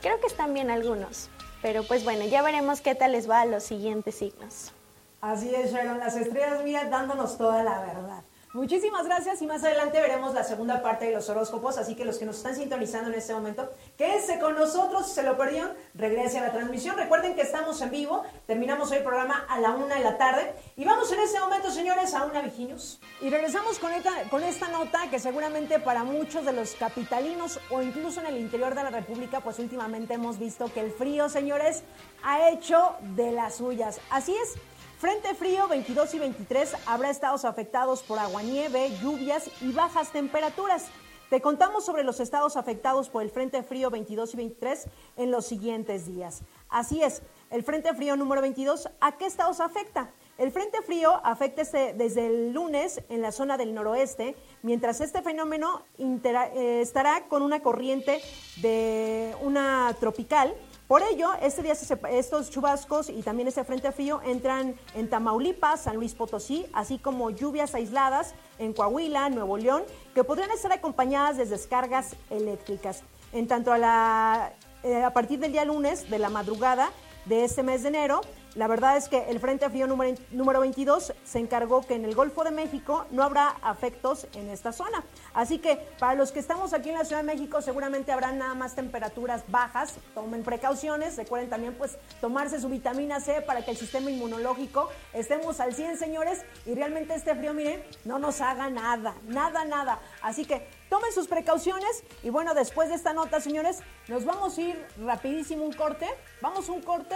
Creo 0.02 0.20
que 0.22 0.28
están 0.28 0.54
bien 0.54 0.72
algunos. 0.72 1.30
Pero 1.62 1.84
pues 1.84 2.06
bueno, 2.06 2.26
ya 2.26 2.42
veremos 2.42 2.80
qué 2.80 2.96
tal 2.96 3.12
les 3.12 3.30
va 3.30 3.42
a 3.42 3.46
los 3.46 3.64
siguientes 3.64 4.16
signos. 4.16 4.72
Así 5.20 5.54
es, 5.54 5.74
Sharon, 5.74 6.00
las 6.00 6.16
estrellas, 6.16 6.62
mira, 6.64 6.86
dándonos 6.86 7.38
toda 7.38 7.62
la 7.62 7.82
verdad. 7.82 8.24
Muchísimas 8.52 9.06
gracias 9.06 9.44
y 9.44 9.46
más 9.46 9.64
adelante 9.64 10.02
veremos 10.02 10.34
la 10.34 10.44
segunda 10.44 10.82
parte 10.82 11.06
de 11.06 11.12
los 11.12 11.30
horóscopos, 11.30 11.78
así 11.78 11.94
que 11.94 12.04
los 12.04 12.18
que 12.18 12.26
nos 12.26 12.38
están 12.38 12.56
sintonizando 12.56 13.12
en 13.12 13.16
este 13.16 13.32
momento, 13.32 13.72
quédense 13.96 14.40
con 14.40 14.56
nosotros, 14.56 15.08
si 15.08 15.14
se 15.14 15.24
lo 15.24 15.38
perdieron, 15.38 15.72
regrese 15.94 16.40
a 16.40 16.42
la 16.42 16.52
transmisión. 16.52 16.98
Recuerden 16.98 17.36
que 17.36 17.44
estamos 17.44 17.80
en 17.82 17.92
vivo, 17.92 18.24
terminamos 18.48 18.90
hoy 18.90 18.98
el 18.98 19.04
programa 19.04 19.46
a 19.48 19.60
la 19.60 19.76
una 19.76 19.98
de 19.98 20.04
la 20.04 20.18
tarde 20.18 20.52
y 20.76 20.84
vamos 20.84 21.12
en 21.12 21.20
este 21.20 21.40
momento, 21.40 21.70
señores, 21.70 22.16
a 22.16 22.26
una 22.26 22.42
Viginius. 22.42 23.00
Y 23.22 23.30
regresamos 23.30 23.78
con 23.78 23.92
esta, 23.92 24.12
con 24.32 24.44
esta 24.44 24.68
nota 24.70 25.12
que 25.12 25.20
seguramente 25.20 25.78
para 25.78 26.04
muchos 26.04 26.44
de 26.44 26.54
los 26.54 26.74
capitalinos 26.74 27.60
o 27.70 27.84
incluso 27.84 28.20
en 28.22 28.26
el 28.26 28.38
interior 28.40 28.74
de 28.74 28.84
la 28.84 28.90
República, 28.90 29.42
pues 29.42 29.60
últimamente 29.60 30.16
hemos 30.16 30.40
visto 30.40 30.74
que 30.74 30.80
el 30.80 30.92
frío, 30.92 31.30
señores, 31.30 31.84
ha 32.24 32.50
hecho 32.50 32.96
de 33.16 33.32
las 33.32 33.58
suyas. 33.58 34.00
Así 34.10 34.36
es. 34.36 34.56
Frente 35.00 35.34
frío 35.34 35.70
22 35.70 36.14
y 36.16 36.20
23 36.20 36.76
habrá 36.86 37.10
estados 37.10 37.46
afectados 37.46 38.04
por 38.04 38.20
aguanieve, 38.20 38.92
lluvias 39.02 39.50
y 39.62 39.72
bajas 39.72 40.12
temperaturas. 40.12 40.88
Te 41.30 41.40
contamos 41.40 41.86
sobre 41.86 42.04
los 42.04 42.20
estados 42.20 42.58
afectados 42.58 43.08
por 43.08 43.24
el 43.24 43.30
Frente 43.30 43.64
Frío 43.64 43.90
22 43.92 44.34
y 44.34 44.38
23 44.38 44.88
en 45.16 45.32
los 45.32 45.46
siguientes 45.46 46.06
días. 46.06 46.42
Así 46.68 47.02
es, 47.02 47.22
el 47.50 47.64
Frente 47.64 47.94
Frío 47.94 48.18
número 48.18 48.42
22, 48.42 48.90
¿a 49.00 49.18
qué 49.18 49.26
estados 49.26 49.62
afecta? 49.62 50.12
El 50.38 50.52
Frente 50.52 50.82
Frío 50.82 51.22
afecta 51.24 51.64
desde 51.94 52.28
el 52.28 52.52
lunes 52.52 53.02
en 53.08 53.22
la 53.22 53.32
zona 53.32 53.58
del 53.58 53.74
noroeste, 53.74 54.36
mientras 54.64 55.00
este 55.00 55.22
fenómeno 55.22 55.84
eh, 55.98 56.82
estará 56.82 57.26
con 57.30 57.42
una 57.42 57.62
corriente 57.62 58.22
de 58.58 59.34
una 59.42 59.96
tropical 60.02 60.54
por 60.90 61.04
ello, 61.04 61.30
este 61.40 61.62
día 61.62 61.74
estos 62.10 62.50
chubascos 62.50 63.10
y 63.10 63.22
también 63.22 63.48
este 63.48 63.64
frente 63.64 63.92
frío 63.92 64.22
entran 64.26 64.74
en 64.96 65.08
Tamaulipas, 65.08 65.82
San 65.82 65.98
Luis 65.98 66.16
Potosí, 66.16 66.66
así 66.74 66.98
como 66.98 67.30
lluvias 67.30 67.76
aisladas 67.76 68.34
en 68.58 68.74
Coahuila, 68.74 69.30
Nuevo 69.30 69.56
León, 69.56 69.84
que 70.16 70.24
podrían 70.24 70.50
estar 70.50 70.72
acompañadas 70.72 71.38
de 71.38 71.46
descargas 71.46 72.16
eléctricas. 72.32 73.04
En 73.34 73.48
tanto 73.48 73.72
a, 73.72 74.52
eh, 74.82 75.04
a 75.04 75.14
partir 75.14 75.38
del 75.38 75.52
día 75.52 75.64
lunes 75.64 76.10
de 76.10 76.18
la 76.18 76.30
madrugada 76.30 76.90
de 77.26 77.44
este 77.44 77.62
mes 77.62 77.84
de 77.84 77.90
enero, 77.90 78.22
la 78.60 78.68
verdad 78.68 78.98
es 78.98 79.08
que 79.08 79.30
el 79.30 79.40
Frente 79.40 79.70
Frío 79.70 79.88
número, 79.88 80.18
número 80.32 80.60
22 80.60 81.14
se 81.24 81.40
encargó 81.40 81.80
que 81.80 81.94
en 81.94 82.04
el 82.04 82.14
Golfo 82.14 82.44
de 82.44 82.52
México 82.52 83.06
no 83.10 83.24
habrá 83.24 83.56
afectos 83.62 84.28
en 84.34 84.50
esta 84.50 84.74
zona. 84.74 85.06
Así 85.34 85.60
que 85.60 85.78
para 85.98 86.16
los 86.16 86.34
que 86.34 86.40
estamos 86.40 86.74
aquí 86.74 86.90
en 86.90 86.98
la 86.98 87.06
Ciudad 87.06 87.22
de 87.22 87.26
México 87.26 87.62
seguramente 87.62 88.12
habrá 88.12 88.34
nada 88.34 88.56
más 88.56 88.76
temperaturas 88.76 89.46
bajas. 89.48 89.94
Tomen 90.14 90.44
precauciones. 90.44 91.16
Recuerden 91.16 91.50
también 91.50 91.74
pues 91.76 91.98
tomarse 92.20 92.60
su 92.60 92.68
vitamina 92.68 93.22
C 93.22 93.42
para 93.42 93.64
que 93.64 93.72
el 93.72 93.78
sistema 93.78 94.12
inmunológico 94.12 94.90
estemos 95.14 95.62
al 95.62 95.74
100, 95.74 95.98
señores. 95.98 96.42
Y 96.66 96.74
realmente 96.76 97.16
este 97.16 97.36
frío, 97.36 97.54
miren, 97.54 97.82
no 98.04 98.20
nos 98.20 98.42
haga 98.42 98.70
nada, 98.70 99.16
nada, 99.24 99.64
nada. 99.64 100.02
Así 100.22 100.44
que 100.44 100.68
tomen 100.90 101.14
sus 101.14 101.30
precauciones. 101.30 102.04
Y 102.24 102.30
bueno, 102.30 102.54
después 102.54 102.90
de 102.90 102.96
esta 102.96 103.14
nota, 103.14 103.40
señores, 103.40 103.80
nos 104.10 104.26
vamos 104.26 104.58
a 104.58 104.62
ir 104.62 104.86
rapidísimo 104.98 105.64
un 105.64 105.72
corte. 105.72 106.08
Vamos 106.42 106.68
a 106.68 106.74
un 106.74 106.82
corte 106.82 107.16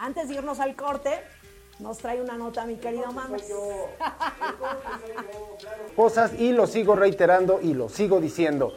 antes 0.00 0.28
de 0.28 0.36
irnos 0.36 0.60
al 0.60 0.74
corte, 0.74 1.10
nos 1.78 1.98
trae 1.98 2.20
una 2.20 2.36
nota, 2.36 2.64
mi 2.64 2.76
querido 2.76 3.12
Mames. 3.12 3.42
Cosas 5.96 6.32
y 6.38 6.52
lo 6.52 6.66
sigo 6.66 6.96
reiterando 6.96 7.60
y 7.62 7.74
lo 7.74 7.88
sigo 7.88 8.20
diciendo. 8.20 8.72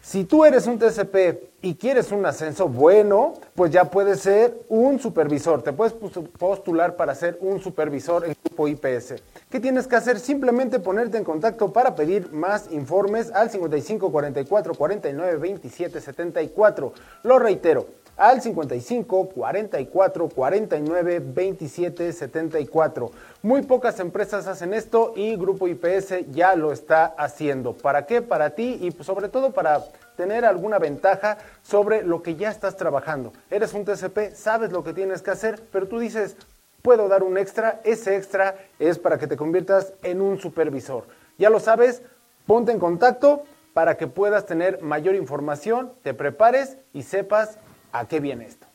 Si 0.00 0.24
tú 0.24 0.44
eres 0.44 0.66
un 0.66 0.78
TCP 0.78 1.50
y 1.60 1.74
quieres 1.74 2.12
un 2.12 2.24
ascenso 2.24 2.68
bueno, 2.68 3.34
pues 3.54 3.72
ya 3.72 3.90
puedes 3.90 4.20
ser 4.20 4.62
un 4.68 5.00
supervisor. 5.00 5.62
Te 5.62 5.72
puedes 5.72 5.94
postular 6.38 6.96
para 6.96 7.14
ser 7.14 7.36
un 7.40 7.60
supervisor 7.60 8.24
en 8.24 8.36
Grupo 8.44 8.68
IPS. 8.68 9.16
¿Qué 9.50 9.60
tienes 9.60 9.86
que 9.86 9.96
hacer? 9.96 10.20
Simplemente 10.20 10.78
ponerte 10.78 11.18
en 11.18 11.24
contacto 11.24 11.72
para 11.72 11.94
pedir 11.94 12.32
más 12.32 12.70
informes 12.70 13.32
al 13.32 13.50
55 13.50 14.12
44 14.12 14.74
49 14.74 15.38
27 15.38 16.00
74. 16.00 16.92
Lo 17.24 17.38
reitero, 17.38 17.86
al 18.18 18.42
55 18.42 19.28
44 19.30 20.28
49 20.28 21.22
27 21.24 22.12
74. 22.12 23.10
Muy 23.42 23.62
pocas 23.62 24.00
empresas 24.00 24.46
hacen 24.48 24.74
esto 24.74 25.12
y 25.16 25.36
Grupo 25.36 25.68
IPS 25.68 26.30
ya 26.32 26.54
lo 26.56 26.72
está 26.72 27.06
haciendo. 27.06 27.72
¿Para 27.72 28.04
qué? 28.04 28.20
Para 28.20 28.50
ti 28.50 28.78
y 28.82 29.04
sobre 29.04 29.28
todo 29.28 29.52
para 29.52 29.84
tener 30.16 30.44
alguna 30.44 30.80
ventaja 30.80 31.38
sobre 31.62 32.02
lo 32.02 32.22
que 32.22 32.34
ya 32.34 32.50
estás 32.50 32.76
trabajando. 32.76 33.32
Eres 33.50 33.72
un 33.72 33.84
TCP, 33.84 34.34
sabes 34.34 34.72
lo 34.72 34.82
que 34.82 34.92
tienes 34.92 35.22
que 35.22 35.30
hacer, 35.30 35.62
pero 35.70 35.86
tú 35.86 36.00
dices, 36.00 36.36
puedo 36.82 37.06
dar 37.08 37.22
un 37.22 37.38
extra, 37.38 37.80
ese 37.84 38.16
extra 38.16 38.56
es 38.80 38.98
para 38.98 39.18
que 39.18 39.28
te 39.28 39.36
conviertas 39.36 39.94
en 40.02 40.20
un 40.20 40.40
supervisor. 40.40 41.04
Ya 41.38 41.50
lo 41.50 41.60
sabes, 41.60 42.02
ponte 42.46 42.72
en 42.72 42.80
contacto 42.80 43.44
para 43.74 43.96
que 43.96 44.08
puedas 44.08 44.44
tener 44.44 44.82
mayor 44.82 45.14
información, 45.14 45.92
te 46.02 46.14
prepares 46.14 46.78
y 46.92 47.04
sepas 47.04 47.58
a 47.92 48.06
qué 48.06 48.20
viene 48.20 48.46
esto. 48.46 48.66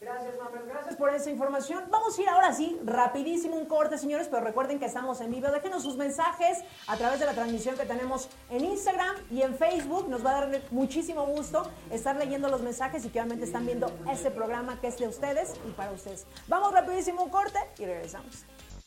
Gracias, 0.00 0.34
Gracias 0.68 0.96
por 0.96 1.12
esa 1.12 1.28
información. 1.28 1.84
Vamos 1.90 2.16
a 2.16 2.22
ir 2.22 2.28
ahora 2.28 2.54
sí, 2.54 2.78
rapidísimo 2.84 3.56
un 3.56 3.66
corte, 3.66 3.98
señores, 3.98 4.28
pero 4.28 4.44
recuerden 4.44 4.78
que 4.78 4.86
estamos 4.86 5.20
en 5.20 5.32
vivo. 5.32 5.48
Déjenos 5.50 5.82
sus 5.82 5.96
mensajes 5.96 6.58
a 6.86 6.96
través 6.96 7.18
de 7.18 7.26
la 7.26 7.32
transmisión 7.32 7.76
que 7.76 7.84
tenemos 7.84 8.28
en 8.48 8.64
Instagram 8.64 9.16
y 9.28 9.42
en 9.42 9.56
Facebook. 9.56 10.08
Nos 10.08 10.24
va 10.24 10.38
a 10.38 10.46
dar 10.46 10.62
muchísimo 10.70 11.26
gusto 11.26 11.68
estar 11.90 12.14
leyendo 12.14 12.48
los 12.48 12.62
mensajes 12.62 13.04
y 13.04 13.08
que 13.08 13.18
obviamente 13.18 13.44
están 13.44 13.66
viendo 13.66 13.90
este 14.10 14.30
programa 14.30 14.80
que 14.80 14.86
es 14.86 14.98
de 14.98 15.08
ustedes 15.08 15.54
y 15.68 15.72
para 15.72 15.90
ustedes. 15.90 16.26
Vamos 16.46 16.72
rapidísimo 16.72 17.24
un 17.24 17.30
corte 17.30 17.58
y 17.78 17.84
regresamos. 17.84 18.44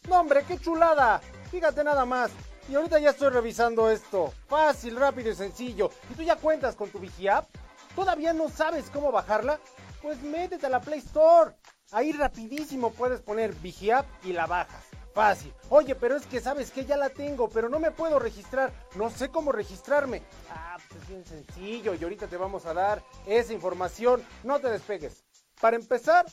No, 0.07 0.21
hombre, 0.21 0.45
qué 0.47 0.57
chulada. 0.57 1.19
Fíjate 1.51 1.83
nada 1.83 2.05
más. 2.05 2.31
Y 2.69 2.75
ahorita 2.75 2.99
ya 2.99 3.09
estoy 3.09 3.29
revisando 3.29 3.89
esto. 3.89 4.33
Fácil, 4.47 4.95
rápido 4.95 5.29
y 5.29 5.35
sencillo. 5.35 5.91
¿Y 6.09 6.13
tú 6.13 6.23
ya 6.23 6.37
cuentas 6.37 6.75
con 6.75 6.89
tu 6.89 6.99
Vigiapp? 6.99 7.45
¿Todavía 7.95 8.33
no 8.33 8.49
sabes 8.49 8.89
cómo 8.89 9.11
bajarla? 9.11 9.59
Pues 10.01 10.21
métete 10.21 10.65
a 10.65 10.69
la 10.69 10.81
Play 10.81 10.99
Store. 10.99 11.55
Ahí 11.91 12.11
rapidísimo 12.13 12.91
puedes 12.91 13.21
poner 13.21 13.53
Vigiap 13.55 14.05
y 14.23 14.33
la 14.33 14.47
bajas. 14.47 14.83
Fácil. 15.13 15.53
Oye, 15.69 15.93
pero 15.93 16.15
es 16.15 16.25
que 16.25 16.39
sabes 16.39 16.71
que 16.71 16.85
ya 16.85 16.95
la 16.95 17.09
tengo, 17.09 17.49
pero 17.49 17.67
no 17.67 17.79
me 17.79 17.91
puedo 17.91 18.17
registrar. 18.17 18.71
No 18.95 19.09
sé 19.09 19.29
cómo 19.29 19.51
registrarme. 19.51 20.23
Ah, 20.49 20.77
pues 20.87 21.01
es 21.01 21.09
bien 21.09 21.25
sencillo 21.25 21.93
y 21.93 22.03
ahorita 22.03 22.27
te 22.27 22.37
vamos 22.37 22.65
a 22.65 22.73
dar 22.73 23.03
esa 23.25 23.51
información. 23.51 24.23
No 24.43 24.59
te 24.59 24.69
despegues. 24.69 25.25
Para 25.59 25.75
empezar, 25.75 26.25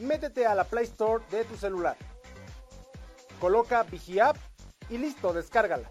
métete 0.00 0.44
a 0.44 0.56
la 0.56 0.64
Play 0.64 0.84
Store 0.84 1.24
de 1.30 1.44
tu 1.44 1.56
celular. 1.56 1.96
Coloca 3.40 3.84
Vigiap 3.84 4.36
y 4.90 4.98
listo, 4.98 5.32
descárgala. 5.32 5.90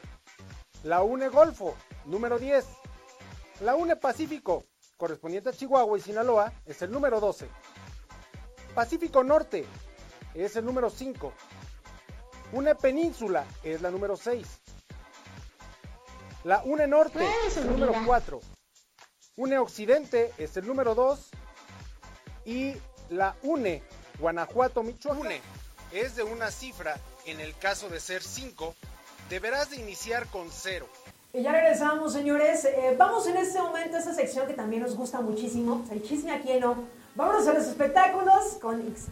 La 0.83 1.03
UNE 1.03 1.29
Golfo, 1.29 1.75
número 2.05 2.39
10. 2.39 2.65
La 3.61 3.75
UNE 3.75 3.95
Pacífico, 3.95 4.63
correspondiente 4.97 5.49
a 5.49 5.53
Chihuahua 5.53 5.97
y 5.97 6.01
Sinaloa, 6.01 6.51
es 6.65 6.81
el 6.81 6.91
número 6.91 7.19
12. 7.19 7.47
Pacífico 8.73 9.23
Norte 9.23 9.65
es 10.33 10.55
el 10.55 10.65
número 10.65 10.89
5. 10.89 11.33
UNE 12.53 12.75
Península 12.75 13.45
es 13.63 13.81
la 13.81 13.91
número 13.91 14.17
6. 14.17 14.47
La 16.43 16.63
UNE 16.63 16.87
Norte 16.87 17.27
es 17.45 17.57
el 17.57 17.67
número 17.67 17.93
4. 18.03 18.41
UNE 19.37 19.59
Occidente 19.59 20.33
es 20.39 20.57
el 20.57 20.65
número 20.65 20.95
2. 20.95 21.29
Y 22.45 22.73
la 23.09 23.35
UNE 23.43 23.83
Guanajuato 24.19 24.81
Michoacán 24.81 25.31
es 25.91 26.15
de 26.15 26.23
una 26.23 26.49
cifra, 26.49 26.99
en 27.25 27.39
el 27.39 27.55
caso 27.57 27.89
de 27.89 27.99
ser 27.99 28.23
5, 28.23 28.75
deberás 29.31 29.69
de 29.69 29.77
iniciar 29.77 30.27
con 30.27 30.49
0. 30.51 30.85
Y 31.33 31.41
ya 31.41 31.53
regresamos, 31.53 32.11
señores. 32.11 32.65
Eh, 32.65 32.95
vamos 32.97 33.25
en 33.27 33.37
este 33.37 33.59
momento 33.61 33.95
a 33.95 34.01
esa 34.01 34.13
sección 34.13 34.45
que 34.45 34.53
también 34.53 34.83
nos 34.83 34.95
gusta 34.95 35.21
muchísimo. 35.21 35.85
El 35.89 36.03
chisme 36.03 36.31
aquí 36.33 36.49
no. 36.59 36.75
Vámonos 37.15 37.47
a 37.47 37.53
los 37.53 37.65
espectáculos 37.65 38.57
con 38.61 38.81
X. 38.81 39.07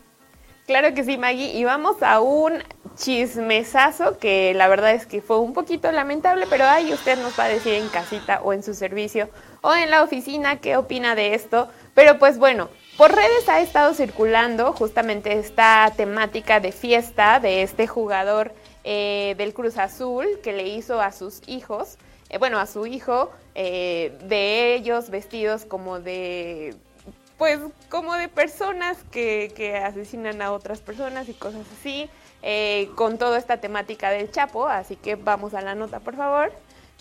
Claro 0.67 0.93
que 0.93 1.05
sí, 1.05 1.17
Maggie. 1.17 1.57
Y 1.57 1.63
vamos 1.63 2.03
a 2.03 2.19
un 2.19 2.61
chismesazo 2.97 4.17
que 4.19 4.53
la 4.53 4.67
verdad 4.67 4.91
es 4.91 5.05
que 5.05 5.21
fue 5.21 5.39
un 5.39 5.53
poquito 5.53 5.89
lamentable, 5.91 6.45
pero 6.49 6.65
ahí 6.65 6.93
usted 6.93 7.17
nos 7.17 7.39
va 7.39 7.45
a 7.45 7.47
decir 7.47 7.73
en 7.75 7.87
casita 7.87 8.41
o 8.43 8.51
en 8.51 8.61
su 8.61 8.73
servicio 8.73 9.29
o 9.61 9.73
en 9.73 9.89
la 9.89 10.03
oficina 10.03 10.59
qué 10.59 10.75
opina 10.75 11.15
de 11.15 11.33
esto. 11.33 11.69
Pero 11.95 12.19
pues 12.19 12.37
bueno, 12.37 12.69
por 12.97 13.15
redes 13.15 13.47
ha 13.47 13.61
estado 13.61 13.93
circulando 13.93 14.73
justamente 14.73 15.39
esta 15.39 15.89
temática 15.95 16.59
de 16.59 16.73
fiesta 16.73 17.39
de 17.39 17.63
este 17.63 17.87
jugador 17.87 18.51
eh, 18.91 19.35
del 19.37 19.53
Cruz 19.53 19.77
Azul 19.77 20.25
que 20.41 20.51
le 20.51 20.67
hizo 20.67 20.99
a 20.99 21.11
sus 21.11 21.47
hijos, 21.47 21.99
eh, 22.29 22.39
bueno, 22.39 22.57
a 22.57 22.65
su 22.65 22.87
hijo, 22.87 23.29
eh, 23.53 24.17
de 24.23 24.73
ellos 24.73 25.11
vestidos 25.11 25.63
como 25.63 25.99
de 25.99 26.75
pues 27.37 27.59
como 27.89 28.15
de 28.15 28.29
personas 28.29 28.97
que, 29.11 29.53
que, 29.55 29.77
asesinan 29.77 30.41
a 30.41 30.51
otras 30.51 30.79
personas 30.79 31.29
y 31.29 31.35
cosas 31.35 31.67
así, 31.79 32.09
con 32.95 33.19
toda 33.19 33.37
esta 33.37 33.61
temática 33.61 34.09
del 34.09 34.31
Chapo, 34.31 34.67
así 34.67 34.95
que 34.95 35.13
vamos 35.13 35.53
a 35.53 35.61
la 35.61 35.75
nota, 35.75 35.99
por 35.99 36.15
favor. 36.15 36.51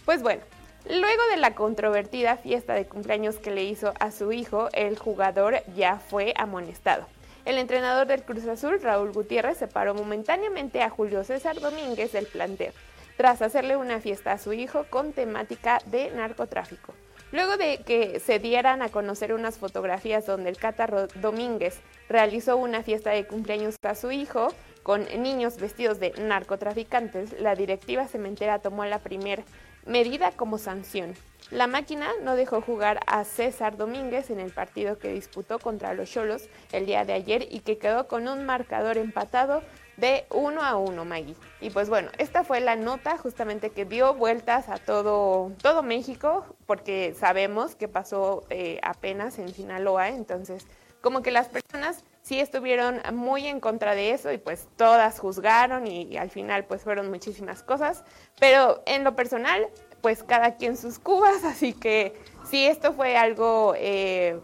Pues 0.05 0.20
bueno, 0.20 0.42
luego 0.85 1.22
de 1.31 1.38
la 1.38 1.55
controvertida 1.55 2.37
fiesta 2.37 2.74
de 2.74 2.85
cumpleaños 2.87 3.37
que 3.37 3.51
le 3.51 3.64
hizo 3.64 3.94
a 3.98 4.11
su 4.11 4.31
hijo, 4.31 4.68
el 4.74 4.98
jugador 4.98 5.62
ya 5.74 5.98
fue 5.98 6.35
amonestado. 6.37 7.07
El 7.48 7.56
entrenador 7.56 8.06
del 8.06 8.24
Cruz 8.24 8.46
Azul, 8.46 8.78
Raúl 8.78 9.11
Gutiérrez, 9.11 9.56
separó 9.56 9.94
momentáneamente 9.94 10.82
a 10.82 10.90
Julio 10.90 11.24
César 11.24 11.58
Domínguez 11.58 12.12
del 12.12 12.26
plantel, 12.26 12.74
tras 13.16 13.40
hacerle 13.40 13.78
una 13.78 14.00
fiesta 14.00 14.32
a 14.32 14.38
su 14.38 14.52
hijo 14.52 14.84
con 14.90 15.14
temática 15.14 15.78
de 15.87 16.11
narcotráfico. 16.11 16.92
Luego 17.32 17.56
de 17.56 17.78
que 17.87 18.20
se 18.20 18.38
dieran 18.38 18.82
a 18.82 18.90
conocer 18.90 19.32
unas 19.32 19.56
fotografías 19.56 20.26
donde 20.26 20.50
el 20.50 20.58
Cata 20.58 20.87
Domínguez 21.14 21.80
realizó 22.11 22.58
una 22.58 22.82
fiesta 22.82 23.12
de 23.12 23.26
cumpleaños 23.26 23.76
a 23.82 23.94
su 23.94 24.11
hijo 24.12 24.48
con 24.82 25.06
niños 25.22 25.56
vestidos 25.56 25.98
de 26.00 26.12
narcotraficantes, 26.18 27.40
la 27.40 27.54
directiva 27.54 28.06
cementera 28.08 28.58
tomó 28.58 28.84
la 28.84 28.98
primera 28.98 29.42
medida 29.88 30.31
como 30.33 30.59
sanción. 30.59 31.14
La 31.51 31.66
máquina 31.66 32.11
no 32.22 32.37
dejó 32.37 32.61
jugar 32.61 33.01
a 33.07 33.24
César 33.24 33.79
Domínguez 33.79 34.29
en 34.29 34.38
el 34.38 34.53
partido 34.53 34.98
que 34.98 35.12
disputó 35.12 35.59
contra 35.59 35.94
los 35.94 36.11
Cholos 36.11 36.48
el 36.72 36.85
día 36.85 37.07
de 37.07 37.14
ayer 37.14 37.48
y 37.51 37.61
que 37.61 37.79
quedó 37.79 38.07
con 38.07 38.29
un 38.29 38.44
marcador 38.44 38.98
empatado 38.98 39.62
de 39.96 40.27
uno 40.31 40.62
a 40.62 40.77
uno, 40.77 41.07
Maggie. 41.07 41.35
Y 41.62 41.70
pues 41.70 41.88
bueno, 41.88 42.11
esta 42.18 42.44
fue 42.44 42.61
la 42.61 42.77
nota 42.77 43.16
justamente 43.16 43.70
que 43.70 43.87
dio 43.87 44.14
vueltas 44.14 44.68
a 44.68 44.77
todo, 44.77 45.53
todo 45.62 45.83
México, 45.83 46.44
porque 46.66 47.14
sabemos 47.18 47.74
que 47.74 47.88
pasó 47.88 48.44
eh, 48.51 48.79
apenas 48.83 49.38
en 49.38 49.48
Sinaloa, 49.48 50.11
entonces 50.11 50.66
como 51.01 51.22
que 51.22 51.31
las 51.31 51.48
personas 51.48 52.05
sí 52.28 52.40
estuvieron 52.40 53.00
muy 53.14 53.46
en 53.46 53.58
contra 53.58 53.94
de 53.94 54.10
eso 54.10 54.30
y 54.30 54.36
pues 54.36 54.68
todas 54.76 55.18
juzgaron 55.18 55.86
y, 55.86 56.18
al 56.18 56.28
final 56.28 56.66
pues 56.66 56.82
fueron 56.82 57.10
muchísimas 57.10 57.62
cosas, 57.62 58.04
pero 58.38 58.82
en 58.84 59.02
lo 59.02 59.16
personal 59.16 59.66
pues 60.02 60.22
cada 60.22 60.56
quien 60.56 60.76
sus 60.76 60.98
cubas, 60.98 61.42
así 61.44 61.72
que 61.72 62.12
si 62.44 62.66
esto 62.66 62.92
fue 62.92 63.16
algo 63.16 63.72
eh, 63.78 64.38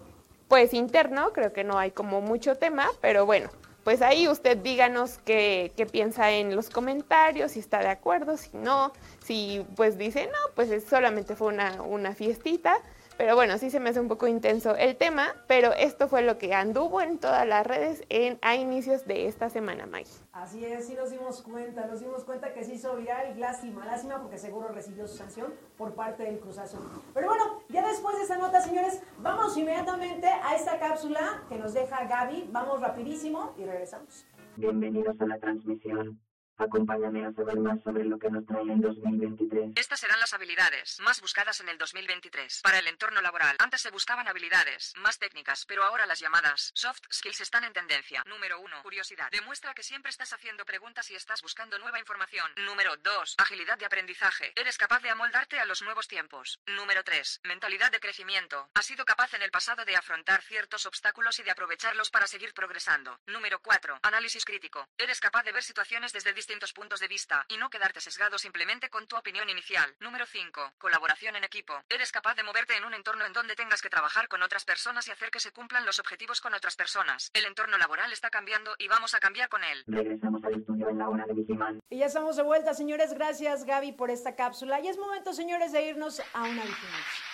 pues 0.49 0.73
interno, 0.73 1.35
creo 1.35 1.53
que 1.53 1.63
no 1.63 1.79
hay 1.79 1.91
como 1.91 2.23
mucho 2.23 2.57
tema, 2.57 2.89
pero 3.03 3.27
bueno, 3.27 3.51
pues 3.85 4.01
ahí 4.01 4.29
usted 4.29 4.57
díganos 4.57 5.19
qué, 5.27 5.73
qué, 5.77 5.85
piensa 5.85 6.31
en 6.31 6.57
los 6.57 6.71
comentarios, 6.71 7.53
si 7.53 7.61
está 7.61 7.81
de 7.81 7.89
acuerdo, 7.89 8.39
si 8.39 8.57
no, 8.57 8.95
si 9.23 9.63
pues 9.77 9.99
dice, 9.99 10.25
no, 10.25 10.55
pues 10.55 10.71
solamente 10.89 11.37
fue 11.37 11.49
una, 11.49 11.83
una 11.83 12.15
fiestita. 12.15 12.79
Pero 13.17 13.37
bueno, 13.37 13.59
sí 13.59 13.71
se 13.71 13.79
me 13.79 13.91
hace 13.91 14.01
un 14.01 14.09
poco 14.09 14.27
intenso 14.27 14.75
el 14.75 14.97
tema, 14.97 15.37
pero 15.47 15.73
esto 15.73 16.09
fue 16.09 16.23
lo 16.23 16.37
que 16.37 16.53
anduvo 16.53 17.01
en 17.01 17.19
todas 17.19 17.47
las 17.47 17.65
redes 17.65 18.03
en, 18.09 18.39
a 18.43 18.57
inicios 18.57 19.07
de 19.07 19.29
esta 19.29 19.49
semana, 19.51 19.87
Maggie. 19.87 20.13
Así 20.33 20.65
es, 20.65 20.87
sí 20.87 20.95
nos 20.95 21.11
dimos 21.11 21.41
cuenta, 21.43 21.87
nos 21.87 22.01
dimos 22.01 22.25
cuenta 22.25 22.53
que 22.53 22.65
se 22.65 22.75
hizo 22.75 22.97
viral 22.97 23.37
y 23.37 23.39
lástima, 23.39 23.87
lástima 23.87 24.21
porque 24.21 24.37
seguro 24.37 24.69
recibió 24.69 25.07
su 25.07 25.17
sanción 25.17 25.55
por 25.77 25.95
parte 25.95 26.25
del 26.25 26.41
Cruz 26.41 26.59
Azul. 26.59 26.81
Pero 27.15 27.29
bueno, 27.29 27.61
ya 27.69 27.87
después 27.87 28.17
de 28.17 28.23
esta 28.23 28.37
nota, 28.37 28.61
señores, 28.61 29.01
vamos 29.19 29.57
inmediatamente 29.57 30.27
a 30.27 30.57
esta 30.57 30.81
cápsula 30.81 31.45
que 31.49 31.57
nos 31.57 31.73
deja 31.73 32.05
Gaby. 32.07 32.49
Vamos 32.51 32.81
rapidísimo 32.81 33.55
y 33.57 33.65
regresamos. 33.65 34.27
Bienvenidos 34.57 35.21
a 35.21 35.27
la 35.27 35.39
transmisión. 35.39 36.19
Acompáñame 36.57 37.27
a 37.27 37.33
saber 37.33 37.59
más 37.59 37.83
sobre 37.83 38.05
lo 38.05 38.17
que 38.19 38.31
nos 38.31 38.47
trae 38.47 38.63
el 38.63 38.81
2023. 38.81 39.73
Estas 39.75 39.99
serán 39.99 40.21
las 40.21 40.35
habilidades 40.35 41.01
más 41.01 41.21
buscadas 41.21 41.61
en 41.61 41.69
el 41.69 41.79
2023. 41.79 42.61
Para 42.63 42.79
el 42.79 42.87
entorno 42.87 43.21
laboral, 43.21 43.57
antes 43.59 43.81
se 43.81 43.91
buscaban 43.91 44.29
habilidades 44.29 44.93
más 44.99 45.19
técnicas, 45.19 45.67
pero 45.67 45.83
ahora 45.83 46.07
las 46.07 46.21
llamadas 46.21 46.71
soft 46.75 47.03
skills 47.13 47.41
están 47.41 47.65
en 47.65 47.73
tendencia. 47.73 48.23
Número 48.27 48.61
1. 48.61 48.83
Curiosidad. 48.83 49.31
Demuestra 49.33 49.75
que 49.75 49.83
siempre 49.83 50.11
estás 50.11 50.33
haciendo 50.33 50.65
preguntas 50.65 51.11
y 51.11 51.17
estás 51.17 51.43
buscando 51.43 51.77
nueva 51.81 51.99
información. 51.99 52.49
Número 52.65 52.97
2. 52.99 53.35
Agilidad 53.39 53.77
de 53.77 53.87
aprendizaje. 53.87 54.53
Eres 54.55 54.79
capaz 54.79 55.01
de 55.03 55.11
amoldarte 55.11 55.59
a 55.59 55.65
los 55.65 55.83
nuevos 55.83 56.07
tiempos. 56.07 56.61
Número 56.67 57.03
3. 57.03 57.41
Mentalidad 57.45 57.91
de 57.91 57.99
crecimiento. 57.99 58.71
Has 58.75 58.87
sido 58.87 59.05
capaz 59.05 59.35
en 59.35 59.43
el 59.43 59.51
pasado 59.51 59.85
de 59.85 59.97
afrontar 59.97 60.41
ciertos 60.43 60.87
obstáculos 60.87 61.41
y 61.41 61.43
de 61.43 61.51
aprovecharlos 61.51 62.11
para 62.11 62.29
seguir 62.29 62.55
progresando. 62.55 63.19
Número 63.27 63.61
4. 63.61 63.99
Análisis 64.03 64.45
crítico. 64.45 64.89
Eres 64.99 65.19
capaz 65.19 65.43
de 65.43 65.53
ver 65.53 65.65
situaciones 65.65 66.13
desde 66.13 66.33
distintos 66.45 66.75
puntos 66.75 67.01
de 67.01 67.09
vista 67.09 67.47
y 67.49 67.57
no 67.57 67.71
quedarte 67.71 68.03
sesgado 68.03 68.37
simplemente 68.37 68.91
con 68.91 69.07
tu 69.07 69.17
opinión 69.17 69.49
inicial. 69.49 69.97
Número 69.99 70.27
5. 70.27 70.75
Colaboración 70.77 71.37
en 71.37 71.45
equipo. 71.45 71.73
Eres 71.89 72.13
capaz 72.13 72.35
de 72.35 72.43
moverte 72.43 72.77
en 72.77 72.85
un 72.85 72.93
entorno 72.93 73.25
en 73.25 73.33
donde 73.33 73.57
tengas 73.57 73.81
que 73.81 73.89
trabajar 73.89 74.29
con 74.29 74.43
otras 74.43 74.67
personas 74.67 75.09
y 75.09 75.11
hacer 75.11 75.31
que 75.31 75.41
se 75.41 75.53
cumplan 75.53 75.87
los 75.87 75.99
objetivos 76.01 76.43
con 76.43 76.53
otras 76.53 76.77
personas. 76.77 77.31
El 77.33 77.47
entorno 77.47 77.79
laboral 77.79 78.13
está 78.13 78.29
cambiando 78.29 78.75
y 78.77 78.89
vamos 78.89 79.15
a 79.15 79.21
cambiar 79.21 79.49
con 79.49 79.65
él. 79.65 79.85
Regresamos 79.87 80.45
al 80.45 80.61
estudio 80.61 80.91
en 80.91 80.99
la 80.99 81.09
hora 81.09 81.25
de 81.25 81.33
Vigimán. 81.33 81.81
Y 81.89 82.01
ya 82.01 82.07
estamos 82.07 82.37
de 82.37 82.43
vuelta, 82.43 82.75
señores. 82.75 83.15
Gracias, 83.15 83.65
Gaby, 83.65 83.93
por 83.93 84.11
esta 84.11 84.37
cápsula. 84.37 84.81
Y 84.81 84.89
es 84.89 84.99
momento, 84.99 85.33
señores, 85.33 85.73
de 85.73 85.81
irnos 85.81 86.21
a 86.35 86.43
una 86.43 86.63
vigilancia. 86.63 87.34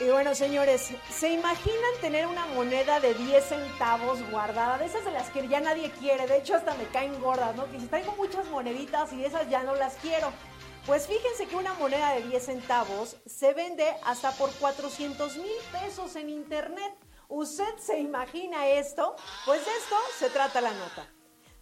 Y 0.00 0.10
bueno, 0.10 0.32
señores, 0.32 0.90
¿se 1.10 1.30
imaginan 1.30 2.00
tener 2.00 2.28
una 2.28 2.46
moneda 2.46 3.00
de 3.00 3.14
10 3.14 3.44
centavos 3.44 4.22
guardada? 4.30 4.78
De 4.78 4.86
esas 4.86 5.04
de 5.04 5.10
las 5.10 5.28
que 5.30 5.48
ya 5.48 5.60
nadie 5.60 5.90
quiere, 5.90 6.28
de 6.28 6.38
hecho 6.38 6.54
hasta 6.54 6.74
me 6.74 6.86
caen 6.86 7.20
gordas, 7.20 7.56
¿no? 7.56 7.68
Que 7.68 7.80
si 7.80 7.86
traigo 7.86 8.12
muchas 8.12 8.46
moneditas 8.46 9.12
y 9.12 9.24
esas 9.24 9.50
ya 9.50 9.64
no 9.64 9.74
las 9.74 9.96
quiero. 9.96 10.32
Pues 10.86 11.08
fíjense 11.08 11.46
que 11.46 11.56
una 11.56 11.74
moneda 11.74 12.12
de 12.12 12.22
10 12.22 12.44
centavos 12.44 13.16
se 13.26 13.54
vende 13.54 13.92
hasta 14.04 14.30
por 14.32 14.52
400 14.52 15.36
mil 15.36 15.56
pesos 15.72 16.14
en 16.14 16.30
internet. 16.30 16.94
¿Usted 17.26 17.76
se 17.78 17.98
imagina 17.98 18.68
esto? 18.68 19.16
Pues 19.46 19.64
de 19.64 19.72
esto 19.72 19.96
se 20.16 20.30
trata 20.30 20.60
la 20.60 20.72
nota. 20.74 21.17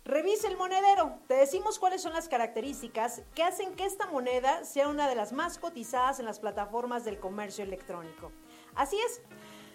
Revise 0.07 0.47
el 0.47 0.57
monedero. 0.57 1.19
Te 1.27 1.35
decimos 1.35 1.81
cuáles 1.81 2.01
son 2.01 2.12
las 2.12 2.29
características 2.29 3.23
que 3.35 3.42
hacen 3.42 3.75
que 3.75 3.85
esta 3.85 4.07
moneda 4.07 4.64
sea 4.64 4.87
una 4.87 5.09
de 5.09 5.16
las 5.16 5.33
más 5.33 5.59
cotizadas 5.59 6.21
en 6.21 6.27
las 6.27 6.38
plataformas 6.38 7.05
del 7.05 7.19
comercio 7.19 7.64
electrónico. 7.64 8.31
Así 8.77 8.97
es. 9.05 9.21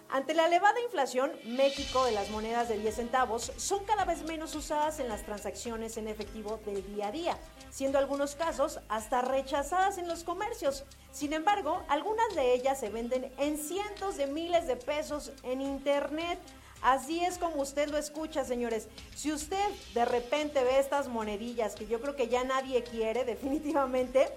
Ante 0.09 0.33
la 0.33 0.47
elevada 0.47 0.79
inflación, 0.79 1.33
México 1.43 2.05
de 2.05 2.13
las 2.13 2.29
monedas 2.29 2.69
de 2.69 2.77
10 2.77 2.95
centavos 2.95 3.51
son 3.57 3.83
cada 3.83 4.05
vez 4.05 4.23
menos 4.23 4.55
usadas 4.55 5.01
en 5.01 5.09
las 5.09 5.23
transacciones 5.23 5.97
en 5.97 6.07
efectivo 6.07 6.61
del 6.65 6.85
día 6.95 7.07
a 7.07 7.11
día, 7.11 7.37
siendo 7.69 7.97
algunos 7.97 8.35
casos 8.35 8.79
hasta 8.87 9.21
rechazadas 9.21 9.97
en 9.97 10.07
los 10.07 10.23
comercios. 10.23 10.85
Sin 11.11 11.33
embargo, 11.33 11.83
algunas 11.89 12.33
de 12.35 12.53
ellas 12.53 12.79
se 12.79 12.89
venden 12.89 13.33
en 13.37 13.57
cientos 13.57 14.15
de 14.15 14.27
miles 14.27 14.65
de 14.65 14.77
pesos 14.77 15.33
en 15.43 15.59
Internet. 15.59 16.39
Así 16.81 17.23
es 17.23 17.37
como 17.37 17.61
usted 17.61 17.89
lo 17.89 17.97
escucha, 17.97 18.43
señores. 18.43 18.87
Si 19.15 19.31
usted 19.31 19.63
de 19.93 20.05
repente 20.05 20.63
ve 20.63 20.79
estas 20.79 21.07
monedillas 21.07 21.75
que 21.75 21.85
yo 21.85 22.01
creo 22.01 22.15
que 22.15 22.27
ya 22.27 22.43
nadie 22.43 22.83
quiere, 22.83 23.23
definitivamente, 23.25 24.27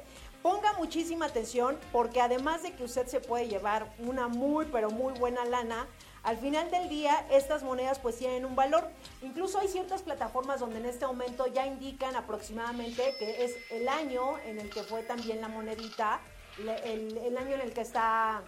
ponga 0.42 0.74
muchísima 0.74 1.26
atención 1.26 1.78
porque 1.90 2.20
además 2.20 2.62
de 2.62 2.72
que 2.72 2.84
usted 2.84 3.06
se 3.06 3.20
puede 3.20 3.48
llevar 3.48 3.90
una 3.98 4.28
muy 4.28 4.66
pero 4.66 4.90
muy 4.90 5.14
buena 5.14 5.46
lana, 5.46 5.86
al 6.22 6.36
final 6.36 6.70
del 6.70 6.90
día 6.90 7.26
estas 7.30 7.62
monedas 7.62 7.98
pues 7.98 8.16
tienen 8.16 8.44
un 8.44 8.54
valor. 8.54 8.90
Incluso 9.22 9.58
hay 9.58 9.68
ciertas 9.68 10.02
plataformas 10.02 10.60
donde 10.60 10.80
en 10.80 10.86
este 10.86 11.06
momento 11.06 11.46
ya 11.46 11.66
indican 11.66 12.14
aproximadamente 12.14 13.14
que 13.18 13.44
es 13.44 13.54
el 13.70 13.88
año 13.88 14.38
en 14.40 14.58
el 14.58 14.68
que 14.68 14.82
fue 14.82 15.02
también 15.02 15.40
la 15.40 15.48
monedita, 15.48 16.20
el, 16.58 17.16
el 17.16 17.38
año 17.38 17.54
en 17.54 17.62
el 17.62 17.72
que 17.72 17.80
está 17.80 18.42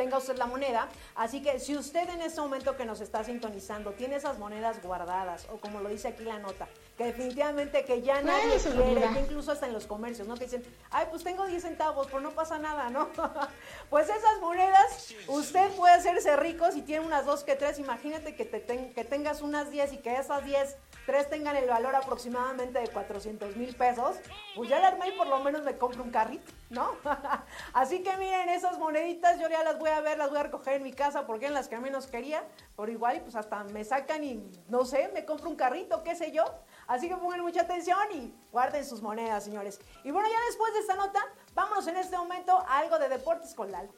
tenga 0.00 0.16
usted 0.16 0.38
la 0.38 0.46
moneda. 0.46 0.88
Así 1.14 1.42
que 1.42 1.60
si 1.60 1.76
usted 1.76 2.08
en 2.08 2.22
este 2.22 2.40
momento 2.40 2.74
que 2.74 2.86
nos 2.86 3.02
está 3.02 3.22
sintonizando 3.22 3.92
tiene 3.92 4.16
esas 4.16 4.38
monedas 4.38 4.80
guardadas, 4.82 5.46
o 5.52 5.58
como 5.58 5.80
lo 5.80 5.90
dice 5.90 6.08
aquí 6.08 6.24
la 6.24 6.38
nota, 6.38 6.68
que 6.96 7.04
definitivamente 7.04 7.84
que 7.84 8.00
ya 8.00 8.22
nadie 8.22 8.56
quiere, 8.58 9.20
incluso 9.20 9.52
hasta 9.52 9.66
en 9.66 9.74
los 9.74 9.86
comercios, 9.86 10.26
¿no? 10.26 10.36
Que 10.36 10.44
dicen, 10.44 10.64
ay, 10.90 11.06
pues 11.10 11.22
tengo 11.22 11.46
10 11.46 11.62
centavos, 11.62 12.06
pues 12.06 12.22
no 12.22 12.30
pasa 12.30 12.58
nada, 12.58 12.88
¿no? 12.88 13.10
pues 13.90 14.08
esas 14.08 14.40
monedas, 14.40 15.14
usted 15.28 15.70
puede 15.72 15.92
hacerse 15.92 16.34
rico 16.36 16.72
si 16.72 16.80
tiene 16.80 17.04
unas 17.04 17.26
dos 17.26 17.44
que 17.44 17.54
tres. 17.56 17.78
Imagínate 17.78 18.34
que, 18.34 18.46
te 18.46 18.62
que 18.64 19.04
tengas 19.04 19.42
unas 19.42 19.70
10 19.70 19.92
y 19.92 19.98
que 19.98 20.16
esas 20.16 20.42
10 20.46 20.76
tres 21.06 21.28
tengan 21.28 21.56
el 21.56 21.68
valor 21.68 21.94
aproximadamente 21.94 22.78
de 22.78 22.88
400 22.88 23.56
mil 23.56 23.74
pesos, 23.74 24.16
pues 24.54 24.68
ya 24.68 24.78
la 24.80 24.88
armé 24.88 25.08
y 25.08 25.12
por 25.12 25.26
lo 25.26 25.40
menos 25.40 25.62
me 25.62 25.76
compro 25.76 26.02
un 26.02 26.10
carrito, 26.10 26.52
¿no? 26.70 26.96
Así 27.72 28.02
que 28.02 28.16
miren, 28.16 28.48
esas 28.48 28.78
moneditas 28.78 29.38
yo 29.40 29.48
ya 29.48 29.64
las 29.64 29.78
voy 29.78 29.90
a 29.90 30.00
ver, 30.00 30.18
las 30.18 30.30
voy 30.30 30.38
a 30.38 30.42
recoger 30.44 30.74
en 30.74 30.82
mi 30.82 30.92
casa 30.92 31.26
porque 31.26 31.46
en 31.46 31.54
las 31.54 31.68
que 31.68 31.78
menos 31.78 32.06
quería, 32.06 32.44
por 32.76 32.90
igual 32.90 33.20
pues 33.22 33.34
hasta 33.34 33.64
me 33.64 33.84
sacan 33.84 34.24
y 34.24 34.42
no 34.68 34.84
sé, 34.84 35.10
me 35.14 35.24
compro 35.24 35.50
un 35.50 35.56
carrito, 35.56 36.02
qué 36.02 36.14
sé 36.14 36.32
yo. 36.32 36.44
Así 36.86 37.08
que 37.08 37.16
pongan 37.16 37.40
mucha 37.40 37.62
atención 37.62 37.98
y 38.12 38.34
guarden 38.50 38.84
sus 38.84 39.00
monedas, 39.00 39.44
señores. 39.44 39.80
Y 40.02 40.10
bueno, 40.10 40.28
ya 40.28 40.46
después 40.46 40.72
de 40.72 40.80
esta 40.80 40.96
nota, 40.96 41.20
vámonos 41.54 41.86
en 41.86 41.96
este 41.96 42.16
momento 42.16 42.58
a 42.58 42.78
algo 42.78 42.98
de 42.98 43.08
deportes 43.08 43.54
con 43.54 43.70
Lalo. 43.70 43.92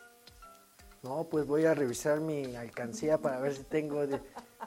No, 1.02 1.24
pues 1.24 1.46
voy 1.46 1.64
a 1.64 1.74
revisar 1.74 2.20
mi 2.20 2.54
alcancía 2.54 3.18
para 3.18 3.40
ver 3.40 3.56
si 3.56 3.64
tengo 3.64 4.04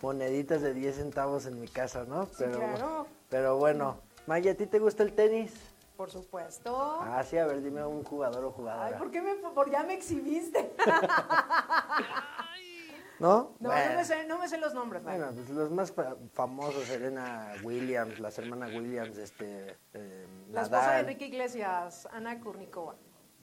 moneditas 0.02 0.62
de 0.62 0.74
10 0.74 0.96
centavos 0.96 1.46
en 1.46 1.60
mi 1.60 1.68
casa, 1.68 2.06
¿no? 2.06 2.28
Pero, 2.38 2.60
claro. 2.60 3.08
pero 3.30 3.58
bueno, 3.58 4.00
Maya, 4.28 4.52
¿a 4.52 4.56
ti 4.56 4.66
te 4.66 4.80
gusta 4.80 5.04
el 5.04 5.14
tenis? 5.14 5.54
Por 5.96 6.10
supuesto. 6.10 7.00
Ah, 7.02 7.24
sí, 7.24 7.38
a 7.38 7.46
ver, 7.46 7.62
dime 7.62 7.86
un 7.86 8.04
jugador 8.04 8.44
o 8.44 8.52
jugadora. 8.52 8.88
Ay, 8.88 8.94
¿por 8.98 9.12
qué 9.12 9.22
me, 9.22 9.36
por 9.36 9.70
ya 9.70 9.84
me 9.84 9.94
exhibiste? 9.94 10.76
¿No? 13.20 13.56
No, 13.60 13.70
no, 13.70 13.96
me 13.96 14.04
sé, 14.04 14.26
no, 14.28 14.38
me 14.38 14.50
sé, 14.50 14.58
los 14.58 14.74
nombres. 14.74 15.02
Bueno, 15.04 15.28
pues 15.34 15.50
los 15.50 15.72
más 15.72 15.94
famosos, 16.34 16.84
Serena 16.84 17.54
Williams, 17.64 18.20
las 18.20 18.38
hermanas 18.40 18.74
Williams, 18.74 19.18
este, 19.18 19.78
eh, 19.94 20.28
La 20.52 20.64
esposa 20.64 20.96
de 20.96 21.00
Enrique 21.00 21.28
Iglesias, 21.28 22.10
Ana 22.12 22.42
Kurnikova. 22.42 22.96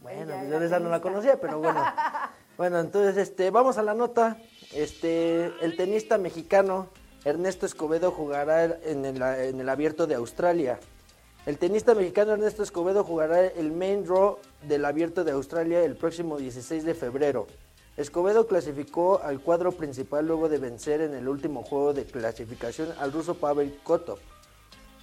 Bueno, 0.02 0.34
pues 0.36 0.50
yo 0.50 0.60
esa 0.60 0.78
no 0.78 0.90
la 0.90 1.00
conocía, 1.00 1.40
pero 1.40 1.58
bueno. 1.58 1.82
bueno, 2.58 2.80
entonces, 2.80 3.16
este, 3.16 3.50
vamos 3.50 3.78
a 3.78 3.82
la 3.82 3.94
nota. 3.94 4.36
Este, 4.74 5.52
el 5.60 5.76
tenista 5.76 6.16
mexicano 6.16 6.88
Ernesto 7.24 7.66
Escobedo 7.66 8.10
jugará 8.10 8.64
en 8.64 9.04
el, 9.04 9.68
abierto 9.68 10.06
de 10.06 10.14
Australia. 10.14 10.80
El 11.44 11.58
tenista 11.58 11.94
mexicano 11.94 12.32
Ernesto 12.32 12.62
Escobedo 12.62 13.04
jugará 13.04 13.44
el 13.46 13.72
main 13.72 14.04
draw 14.04 14.38
del 14.66 14.84
abierto 14.84 15.24
de 15.24 15.32
Australia 15.32 15.84
el 15.84 15.96
próximo 15.96 16.38
16 16.38 16.84
de 16.84 16.94
febrero. 16.94 17.46
Escobedo 17.98 18.46
clasificó 18.46 19.20
al 19.22 19.40
cuadro 19.40 19.72
principal 19.72 20.26
luego 20.26 20.48
de 20.48 20.56
vencer 20.56 21.02
en 21.02 21.12
el 21.12 21.28
último 21.28 21.62
juego 21.62 21.92
de 21.92 22.06
clasificación 22.06 22.88
al 22.98 23.12
ruso 23.12 23.34
Pavel 23.34 23.78
Kotov. 23.82 24.18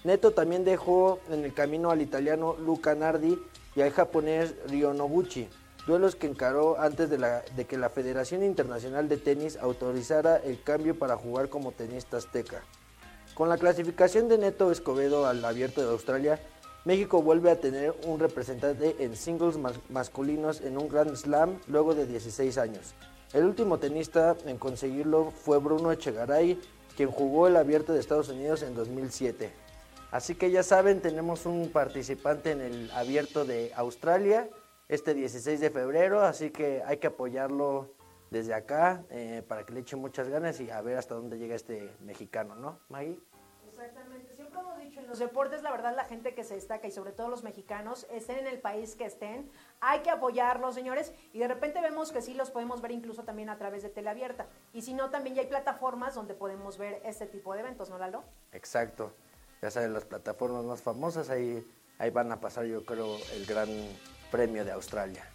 Neto 0.04 0.32
también 0.32 0.66
dejó 0.66 1.20
en 1.30 1.46
el 1.46 1.54
camino 1.54 1.92
al 1.92 2.02
italiano 2.02 2.56
Luca 2.58 2.96
Nardi 2.96 3.38
y 3.76 3.82
al 3.82 3.92
japonés 3.92 4.56
Ryonobuchi 4.68 5.48
duelos 5.90 6.16
que 6.16 6.28
encaró 6.28 6.80
antes 6.80 7.10
de, 7.10 7.66
que 7.66 7.78
la 7.78 7.90
Federación 7.90 8.44
Internacional 8.44 9.10
de 9.10 9.18
Tenis 9.18 9.58
autorizara 9.58 10.38
el 10.38 10.62
cambio 10.62 10.98
para 10.98 11.18
jugar 11.18 11.50
como 11.50 11.72
tenista 11.72 12.18
azteca. 12.18 12.62
Con 13.34 13.50
la 13.50 13.58
clasificación 13.58 14.28
de 14.30 14.38
Neto 14.38 14.72
Escobedo 14.72 15.26
al 15.26 15.44
Abierto 15.44 15.82
de 15.82 15.90
Australia, 15.90 16.40
México 16.86 17.24
vuelve 17.24 17.50
a 17.50 17.60
tener 17.60 17.96
un 18.06 18.20
representante 18.20 18.98
en 19.00 19.16
singles 19.16 19.58
masculinos 19.90 20.62
en 20.62 20.78
un 20.78 20.88
Grand 20.88 21.16
Slam 21.16 21.60
luego 21.68 21.96
de 21.96 22.06
16 22.06 22.58
años. 22.60 22.94
El 23.34 23.46
último 23.46 23.80
tenista 23.80 24.38
en 24.46 24.58
conseguirlo 24.58 25.32
fue 25.32 25.58
Bruno 25.58 25.92
Echegaray, 25.92 26.60
quien 26.96 27.10
jugó 27.10 27.48
el 27.48 27.58
Abierto 27.58 27.94
de 27.94 28.00
Estados 28.00 28.30
Unidos 28.30 28.62
en 28.62 28.76
2007. 28.76 29.52
Así 30.12 30.36
que 30.36 30.52
ya 30.52 30.62
saben, 30.62 31.02
tenemos 31.02 31.46
un 31.48 31.70
participante 31.72 32.52
en 32.52 32.62
el 32.62 32.92
Abierto 32.92 33.44
de 33.44 33.72
Australia 33.76 34.50
este 34.90 35.14
16 35.14 35.60
de 35.60 35.70
febrero, 35.70 36.22
así 36.22 36.50
que 36.50 36.82
hay 36.84 36.98
que 36.98 37.08
apoyarlo 37.08 37.94
desde 38.32 38.56
acá 38.56 39.04
eh, 39.12 39.44
para 39.48 39.64
que 39.64 39.74
le 39.74 39.82
eche 39.82 39.96
muchas 39.96 40.28
ganas 40.28 40.60
y 40.60 40.70
a 40.72 40.82
ver 40.82 40.98
hasta 40.98 41.16
dónde 41.16 41.38
llega 41.38 41.56
este 41.56 41.96
mexicano, 42.02 42.56
¿no, 42.56 42.80
Maggie? 42.90 43.20
Exactamente, 43.68 44.36
siempre 44.36 44.60
hemos 44.60 44.78
dicho, 44.80 45.00
en 45.00 45.08
los 45.08 45.20
deportes 45.20 45.62
la 45.62 45.72
verdad 45.72 45.96
la 45.96 46.06
gente 46.06 46.34
que 46.34 46.44
se 46.44 46.56
destaca 46.56 46.88
y 46.88 46.92
sobre 46.92 47.12
todo 47.12 47.30
los 47.30 47.44
mexicanos, 47.44 48.08
estén 48.12 48.40
en 48.40 48.48
el 48.48 48.60
país 48.60 48.96
que 48.96 49.06
estén, 49.06 49.50
hay 49.80 50.00
que 50.02 50.10
apoyarlos, 50.10 50.74
señores, 50.74 51.14
y 51.34 51.40
de 51.40 51.48
repente 51.48 51.82
vemos 51.82 52.12
que 52.12 52.22
sí 52.22 52.34
los 52.34 52.50
podemos 52.50 52.82
ver 52.82 52.92
incluso 52.92 53.24
también 53.24 53.50
a 53.50 53.58
través 53.58 53.84
de 53.84 53.90
teleabierta, 53.90 54.48
y 54.74 54.82
si 54.82 54.96
no, 54.96 55.12
también 55.12 55.36
ya 55.36 55.44
hay 55.44 55.48
plataformas 55.48 56.16
donde 56.16 56.34
podemos 56.34 56.80
ver 56.80 57.00
este 57.06 57.28
tipo 57.28 57.54
de 57.54 57.60
eventos, 57.62 57.92
¿no, 57.92 58.00
Lalo? 58.00 58.24
Exacto, 58.54 59.14
ya 59.62 59.70
saben, 59.70 59.94
las 59.94 60.06
plataformas 60.06 60.66
más 60.66 60.82
famosas, 60.82 61.30
ahí, 61.30 61.64
ahí 62.00 62.10
van 62.10 62.32
a 62.32 62.42
pasar 62.42 62.66
yo 62.66 62.84
creo 62.84 63.18
el 63.36 63.46
gran 63.46 63.70
premio 64.32 64.66
de 64.66 64.72
Australia. 64.72 65.26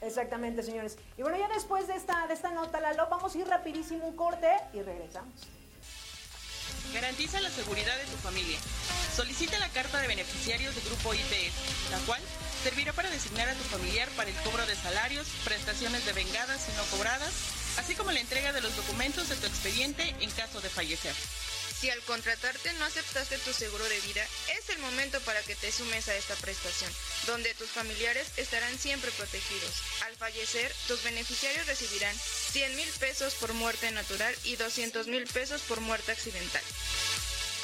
Exactamente, 0.00 0.62
señores. 0.62 0.96
Y 1.16 1.22
bueno, 1.22 1.38
ya 1.38 1.48
después 1.48 1.86
de 1.88 1.96
esta, 1.96 2.26
de 2.26 2.34
esta 2.34 2.50
nota, 2.50 2.80
Lalo, 2.80 3.08
vamos 3.10 3.34
a 3.34 3.38
ir 3.38 3.46
rapidísimo 3.48 4.06
un 4.06 4.16
corte 4.16 4.48
y 4.72 4.82
regresamos. 4.82 5.48
Garantiza 6.92 7.40
la 7.40 7.50
seguridad 7.50 7.96
de 7.96 8.04
tu 8.04 8.16
familia. 8.18 8.58
Solicita 9.14 9.58
la 9.58 9.68
carta 9.70 10.00
de 10.00 10.08
beneficiarios 10.08 10.74
de 10.74 10.80
Grupo 10.82 11.14
IPS, 11.14 11.90
la 11.90 11.98
cual 12.06 12.20
servirá 12.62 12.92
para 12.92 13.10
designar 13.10 13.48
a 13.48 13.54
tu 13.54 13.64
familiar 13.64 14.08
para 14.16 14.30
el 14.30 14.36
cobro 14.36 14.64
de 14.66 14.76
salarios, 14.76 15.26
prestaciones 15.44 16.04
de 16.06 16.12
vengadas 16.12 16.68
y 16.68 16.76
no 16.76 16.84
cobradas, 16.96 17.32
así 17.78 17.94
como 17.94 18.12
la 18.12 18.20
entrega 18.20 18.52
de 18.52 18.60
los 18.60 18.76
documentos 18.76 19.28
de 19.28 19.36
tu 19.36 19.46
expediente 19.46 20.14
en 20.20 20.30
caso 20.30 20.60
de 20.60 20.68
fallecer. 20.68 21.14
Si 21.80 21.90
al 21.90 22.00
contratarte 22.02 22.72
no 22.74 22.86
aceptaste 22.86 23.36
tu 23.38 23.52
seguro 23.52 23.84
de 23.84 24.00
vida, 24.00 24.26
es 24.56 24.70
el 24.70 24.78
momento 24.78 25.20
para 25.20 25.42
que 25.42 25.54
te 25.54 25.70
sumes 25.70 26.08
a 26.08 26.16
esta 26.16 26.34
prestación, 26.36 26.90
donde 27.26 27.52
tus 27.54 27.68
familiares 27.68 28.26
estarán 28.38 28.78
siempre 28.78 29.10
protegidos. 29.10 29.74
Al 30.06 30.16
fallecer, 30.16 30.72
tus 30.88 31.02
beneficiarios 31.02 31.66
recibirán 31.66 32.16
100 32.52 32.76
mil 32.76 32.88
pesos 32.98 33.34
por 33.34 33.52
muerte 33.52 33.90
natural 33.90 34.34
y 34.44 34.56
200 34.56 35.06
mil 35.08 35.26
pesos 35.26 35.60
por 35.62 35.80
muerte 35.80 36.12
accidental. 36.12 36.62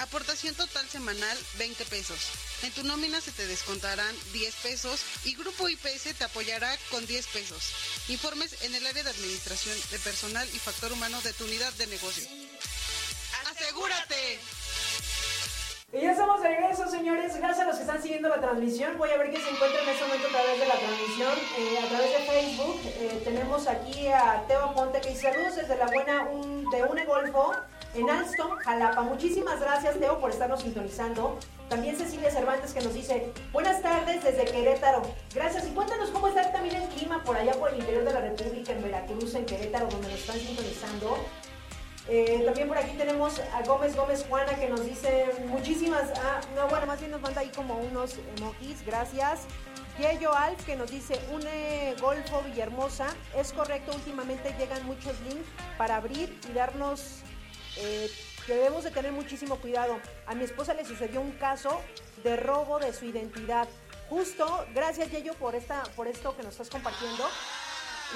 Aportación 0.01 0.55
total 0.57 0.87
semanal 0.91 1.39
20 1.59 1.85
pesos. 1.87 2.19
En 2.65 2.73
tu 2.73 2.83
nómina 2.83 3.21
se 3.21 3.31
te 3.31 3.47
descontarán 3.47 4.15
10 4.33 4.55
pesos 4.57 5.01
y 5.25 5.37
Grupo 5.37 5.69
IPS 5.69 6.15
te 6.19 6.25
apoyará 6.25 6.77
con 6.91 7.07
10 7.07 7.27
pesos. 7.29 7.63
Informes 8.09 8.63
en 8.63 8.75
el 8.75 8.87
área 8.87 9.05
de 9.05 9.11
administración 9.11 9.79
de 9.91 9.99
personal 10.01 10.49
y 10.53 10.59
factor 10.59 10.93
humano 10.93 11.21
de 11.23 11.33
tu 11.33 11.45
unidad 11.45 11.73
de 11.75 11.87
negocio 11.87 12.29
asegúrate. 13.53 14.39
Y 15.93 16.01
ya 16.01 16.13
estamos 16.13 16.41
de 16.41 16.49
regreso, 16.49 16.89
señores. 16.89 17.37
Gracias 17.37 17.61
a 17.61 17.65
los 17.65 17.77
que 17.77 17.83
están 17.83 18.03
siguiendo 18.03 18.29
la 18.31 18.41
transmisión. 18.41 18.97
Voy 18.97 19.11
a 19.11 19.19
ver 19.19 19.31
qué 19.31 19.39
se 19.39 19.51
encuentra 19.51 19.83
en 19.83 19.89
este 19.91 20.05
momento 20.05 20.27
a 20.29 20.31
través 20.31 20.59
de 20.59 20.67
la 20.67 20.75
transmisión, 20.75 21.33
eh, 21.59 21.79
a 21.85 21.89
través 21.89 22.13
de 22.13 22.19
Facebook. 22.19 22.81
Eh, 22.85 23.21
tenemos 23.25 23.67
aquí 23.69 24.09
a 24.09 24.43
Teo 24.49 24.75
Ponte 24.75 25.01
que 25.03 25.11
dice 25.11 25.31
saludos 25.31 25.57
desde 25.57 25.77
la 25.77 25.87
buena 25.87 26.25
de 26.25 26.83
UNE 26.83 27.05
Golfo 27.05 27.53
en 27.95 28.09
Alstom, 28.09 28.57
Jalapa. 28.57 29.03
Muchísimas 29.03 29.61
gracias, 29.61 29.99
Teo, 29.99 30.19
por 30.19 30.31
estarnos 30.31 30.63
sintonizando. 30.63 31.39
También 31.69 31.97
Cecilia 31.97 32.31
Cervantes 32.31 32.73
que 32.73 32.81
nos 32.81 32.95
dice, 32.95 33.33
buenas 33.53 33.83
tardes 33.83 34.25
desde 34.25 34.47
Querétaro. 34.47 35.03
Gracias. 35.35 35.67
Y 35.67 35.71
cuéntanos 35.73 36.09
cómo 36.09 36.29
está 36.29 36.51
también 36.53 36.77
el 36.77 36.89
clima 36.89 37.23
por 37.23 37.37
allá 37.37 37.53
por 37.53 37.69
el 37.69 37.81
interior 37.81 38.05
de 38.05 38.15
la 38.15 38.21
República, 38.21 38.73
en 38.73 38.83
Veracruz, 38.83 39.35
en 39.35 39.45
Querétaro, 39.45 39.89
donde 39.89 40.09
nos 40.09 40.21
están 40.21 40.39
sintonizando. 40.39 41.19
Eh, 42.09 42.43
también 42.45 42.67
por 42.67 42.77
aquí 42.77 42.97
tenemos 42.97 43.39
a 43.39 43.63
Gómez 43.63 43.95
Gómez 43.95 44.25
Juana 44.29 44.55
que 44.55 44.69
nos 44.69 44.85
dice 44.85 45.27
muchísimas, 45.47 46.11
ah, 46.17 46.41
no, 46.57 46.67
bueno, 46.69 46.87
más 46.87 46.99
bien 46.99 47.13
nos 47.13 47.21
manda 47.21 47.41
ahí 47.41 47.51
como 47.55 47.77
unos 47.77 48.17
emojis, 48.37 48.85
gracias. 48.85 49.47
Yeyo 49.99 50.33
Alf 50.33 50.65
que 50.65 50.75
nos 50.75 50.91
dice, 50.91 51.21
une 51.33 51.95
Golfo 52.01 52.43
Villahermosa, 52.43 53.15
es 53.37 53.53
correcto, 53.53 53.93
últimamente 53.95 54.55
llegan 54.59 54.85
muchos 54.85 55.21
links 55.21 55.47
para 55.77 55.97
abrir 55.97 56.37
y 56.49 56.53
darnos, 56.53 57.19
eh, 57.77 58.11
debemos 58.49 58.85
de 58.85 58.91
tener 58.91 59.13
muchísimo 59.13 59.57
cuidado. 59.57 60.01
A 60.27 60.35
mi 60.35 60.45
esposa 60.45 60.75
le 60.75 60.85
sucedió 60.85 61.21
un 61.21 61.33
caso 61.33 61.81
de 62.25 62.37
robo 62.37 62.79
de 62.81 62.93
su 62.93 63.05
identidad. 63.05 63.69
Justo, 64.09 64.67
gracias 64.75 65.11
Yeyo 65.11 65.35
por, 65.35 65.55
esta, 65.55 65.83
por 65.95 66.09
esto 66.09 66.37
que 66.37 66.43
nos 66.43 66.53
estás 66.53 66.71
compartiendo 66.71 67.25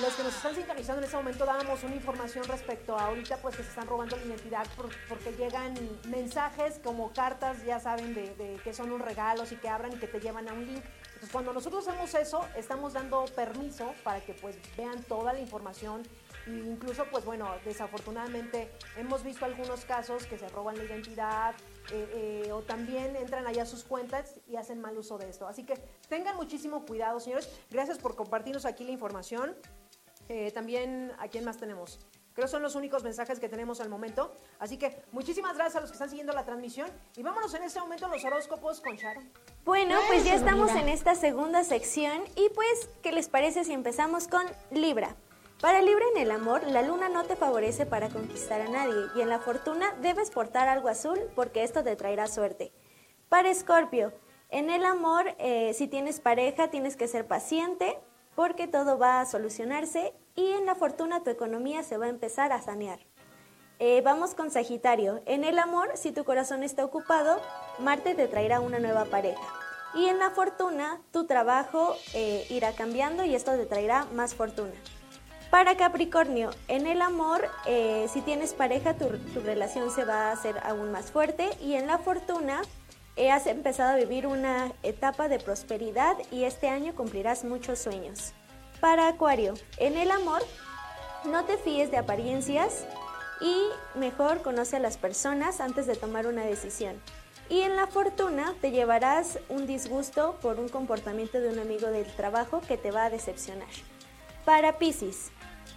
los 0.01 0.15
que 0.15 0.23
nos 0.23 0.37
están 0.37 0.55
sintonizando 0.55 0.99
en 1.01 1.05
este 1.05 1.17
momento 1.17 1.47
dábamos 1.47 1.83
una 1.83 1.95
información 1.95 2.45
respecto 2.45 2.99
a 2.99 3.07
ahorita 3.07 3.39
pues 3.39 3.57
que 3.57 3.63
se 3.63 3.71
están 3.71 3.87
robando 3.87 4.17
la 4.17 4.25
identidad 4.25 4.67
porque 5.09 5.33
llegan 5.33 5.75
mensajes 6.09 6.81
como 6.85 7.13
cartas, 7.13 7.65
ya 7.65 7.81
saben, 7.81 8.15
de, 8.15 8.61
que 8.63 8.75
son 8.75 8.93
un 8.93 9.01
regalos 9.01 9.53
y 9.53 9.57
que 9.57 9.69
abran 9.69 9.93
y 9.93 9.97
que 9.97 10.07
te 10.07 10.21
llevan 10.21 10.49
a 10.49 10.53
un 10.53 10.67
link. 10.67 10.85
Entonces 11.07 11.31
cuando 11.33 11.53
nosotros 11.55 11.89
hacemos 11.89 12.15
eso, 12.15 12.47
estamos 12.57 12.93
dando 12.93 13.25
permiso 13.25 13.95
para 14.05 14.21
que 14.21 14.35
pues 14.35 14.57
vean 14.77 15.03
toda 15.05 15.33
la 15.33 15.41
información 15.41 16.03
E 16.47 16.51
incluso, 16.51 17.07
pues 17.11 17.25
bueno, 17.25 17.51
desafortunadamente 17.65 18.71
hemos 18.97 19.25
visto 19.25 19.45
algunos 19.45 19.85
casos 19.85 20.27
que 20.27 20.39
se 20.39 20.49
roban 20.51 20.77
la 20.77 20.85
identidad 20.85 21.55
eh, 21.93 22.45
eh, 22.47 22.53
o 22.53 22.63
también 22.63 23.17
entran 23.17 23.47
allá 23.47 23.63
a 23.63 23.67
sus 23.67 23.83
cuentas 23.83 24.35
y 24.47 24.57
hacen 24.57 24.81
mal 24.81 24.97
uso 24.97 25.19
de 25.19 25.29
esto. 25.29 25.49
Así 25.49 25.65
que 25.65 25.75
tengan 26.09 26.37
muchísimo 26.37 26.85
cuidado, 26.85 27.19
señores. 27.19 27.49
Gracias 27.71 27.99
por 27.99 28.15
compartirnos 28.15 28.65
aquí 28.65 28.85
la 28.85 28.93
información. 28.93 29.57
Eh, 30.29 30.51
también, 30.53 31.13
¿a 31.19 31.29
quién 31.29 31.45
más 31.45 31.57
tenemos? 31.57 31.99
Creo 32.37 32.45
que 32.45 32.51
son 32.51 32.63
los 32.63 32.75
únicos 32.75 33.03
mensajes 33.03 33.41
que 33.41 33.49
tenemos 33.49 33.81
al 33.81 33.89
momento. 33.89 34.37
Así 34.59 34.77
que 34.77 35.03
muchísimas 35.11 35.55
gracias 35.55 35.77
a 35.77 35.81
los 35.81 35.91
que 35.91 35.95
están 35.95 36.11
siguiendo 36.11 36.35
la 36.35 36.45
transmisión. 36.45 36.91
Y 37.17 37.23
vámonos 37.23 37.55
en 37.55 37.63
este 37.63 37.81
momento 37.81 38.05
a 38.05 38.09
los 38.11 38.23
horóscopos 38.25 38.83
con 38.83 38.95
Sharon. 38.97 39.33
Bueno, 39.65 39.99
pues 40.07 40.25
ya 40.25 40.35
estamos 40.35 40.71
en 40.73 40.91
esta 40.91 41.15
segunda 41.15 41.65
sección. 41.65 42.25
Y 42.37 42.51
pues, 42.51 42.91
¿qué 43.03 43.13
les 43.13 43.31
parece 43.31 43.65
si 43.65 43.73
empezamos 43.73 44.29
con 44.29 44.45
Libra? 44.71 45.17
Para 45.63 45.81
Libra 45.81 46.05
en 46.15 46.21
el 46.21 46.31
amor, 46.31 46.67
la 46.67 46.83
luna 46.83 47.09
no 47.09 47.25
te 47.25 47.37
favorece 47.37 47.87
para 47.87 48.11
conquistar 48.11 48.61
a 48.61 48.69
nadie 48.69 49.07
y 49.17 49.23
en 49.23 49.31
la 49.31 49.39
fortuna 49.39 49.91
debes 50.03 50.31
portar 50.31 50.69
algo 50.69 50.89
azul 50.89 51.19
porque 51.35 51.65
esto 51.65 51.83
te 51.83 51.97
traerá 51.97 52.27
suerte. 52.27 52.75
Para 53.31 53.49
Escorpio, 53.49 54.13
en 54.51 54.69
el 54.69 54.85
amor, 54.85 55.35
eh, 55.39 55.73
si 55.73 55.89
tienes 55.89 56.21
pareja, 56.21 56.69
tienes 56.69 56.97
que 56.97 57.09
ser 57.09 57.27
paciente 57.27 57.99
porque 58.37 58.69
todo 58.69 58.99
va 58.99 59.21
a 59.21 59.27
solucionarse 59.27 60.15
y 60.37 60.53
en 60.53 60.67
la 60.67 60.77
fortuna 60.77 61.25
tu 61.25 61.31
economía 61.31 61.83
se 61.83 61.97
va 61.97 62.07
a 62.07 62.11
empezar 62.11 62.53
a 62.53 62.63
sanear. 62.63 63.01
Eh, 63.79 64.01
vamos 64.03 64.35
con 64.35 64.51
Sagitario. 64.51 65.21
En 65.27 65.43
el 65.43 65.59
amor, 65.59 65.91
si 65.97 66.13
tu 66.13 66.25
corazón 66.25 66.63
está 66.63 66.85
ocupado, 66.85 67.41
Marte 67.79 68.15
te 68.15 68.29
traerá 68.29 68.61
una 68.61 68.79
nueva 68.79 69.07
pareja. 69.07 69.43
Y 69.95 70.07
en 70.07 70.19
la 70.19 70.31
fortuna, 70.31 71.01
tu 71.11 71.27
trabajo 71.27 71.97
eh, 72.15 72.47
irá 72.51 72.73
cambiando 72.73 73.25
y 73.25 73.35
esto 73.35 73.53
te 73.53 73.67
traerá 73.67 74.07
más 74.13 74.35
fortuna. 74.35 74.75
Para 75.51 75.77
Capricornio, 75.77 76.51
en 76.69 76.87
el 76.87 77.01
amor, 77.01 77.49
eh, 77.67 78.07
si 78.13 78.21
tienes 78.21 78.53
pareja, 78.53 78.95
tu, 78.95 79.09
relación 79.41 79.91
se 79.91 80.05
va 80.05 80.29
a 80.29 80.33
hacer 80.33 80.57
aún 80.65 80.91
más 80.91 81.11
fuerte 81.11 81.51
y 81.63 81.75
en 81.75 81.87
la 81.87 81.99
fortuna, 81.99 82.63
has 83.31 83.47
empezado 83.47 83.95
a 83.95 83.97
vivir 83.97 84.27
una 84.27 84.73
etapa 84.83 85.29
de 85.29 85.39
prosperidad 85.39 86.17
y 86.31 86.45
este 86.45 86.69
año 86.69 86.95
cumplirás 86.95 87.45
muchos 87.45 87.79
sueños. 87.79 88.33
Para 88.81 89.09
Acuario, 89.09 89.55
en 89.79 89.97
el 89.97 90.11
amor, 90.11 90.43
no 91.25 91.45
te 91.45 91.57
fíes 91.57 91.91
de 91.91 91.97
apariencias 91.97 92.85
y 93.41 93.99
mejor 93.99 94.43
conoce 94.43 94.77
a 94.77 94.81
las 94.81 94.99
personas 94.99 95.61
antes 95.61 95.87
de 95.87 95.97
tomar 95.97 96.27
una 96.27 96.45
decisión. 96.45 97.01
Y 97.49 97.61
en 97.61 97.77
la 97.77 97.87
fortuna 97.87 98.55
te 98.61 98.71
llevarás 98.71 99.39
un 99.49 99.67
disgusto 99.67 100.37
por 100.43 100.59
un 100.59 100.69
comportamiento 100.69 101.41
de 101.41 101.49
un 101.49 101.59
amigo 101.59 101.89
del 101.89 102.07
trabajo 102.17 102.61
que 102.61 102.77
te 102.77 102.91
va 102.91 103.05
a 103.05 103.11
decepcionar. 103.11 103.69
Para 104.45 104.79
Pisces, 104.79 105.31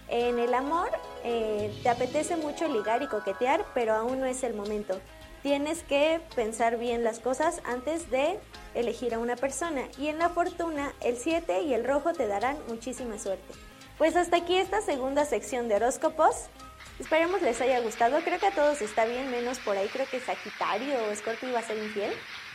en 0.08 0.38
el 0.38 0.52
amor 0.54 0.90
eh, 1.24 1.72
te 1.82 1.88
apetece 1.88 2.36
mucho 2.36 2.68
ligar 2.68 3.02
y 3.02 3.06
coquetear, 3.06 3.64
pero 3.74 3.94
aún 3.94 4.20
no 4.20 4.26
es 4.26 4.42
el 4.42 4.54
momento. 4.54 5.00
Tienes 5.42 5.82
que 5.82 6.20
pensar 6.34 6.76
bien 6.76 7.02
las 7.02 7.18
cosas 7.18 7.62
antes 7.64 8.10
de 8.10 8.38
elegir 8.74 9.14
a 9.14 9.18
una 9.18 9.36
persona. 9.36 9.82
Y 9.96 10.08
en 10.08 10.18
la 10.18 10.28
fortuna, 10.28 10.92
el 11.00 11.16
7 11.16 11.62
y 11.62 11.72
el 11.72 11.84
rojo 11.84 12.12
te 12.12 12.26
darán 12.26 12.58
muchísima 12.68 13.18
suerte. 13.18 13.54
Pues 13.96 14.16
hasta 14.16 14.36
aquí 14.36 14.56
esta 14.56 14.82
segunda 14.82 15.24
sección 15.24 15.68
de 15.68 15.76
horóscopos. 15.76 16.48
Esperemos 16.98 17.40
les 17.40 17.60
haya 17.62 17.80
gustado. 17.80 18.18
Creo 18.20 18.38
que 18.38 18.48
a 18.48 18.54
todos 18.54 18.82
está 18.82 19.06
bien, 19.06 19.30
menos 19.30 19.58
por 19.60 19.78
ahí 19.78 19.88
creo 19.88 20.06
que 20.06 20.20
Sagitario 20.20 20.94
o 21.10 21.14
Scorpio 21.14 21.48
iba 21.48 21.58
a 21.58 21.62
ser 21.62 21.78
infiel. 21.78 22.12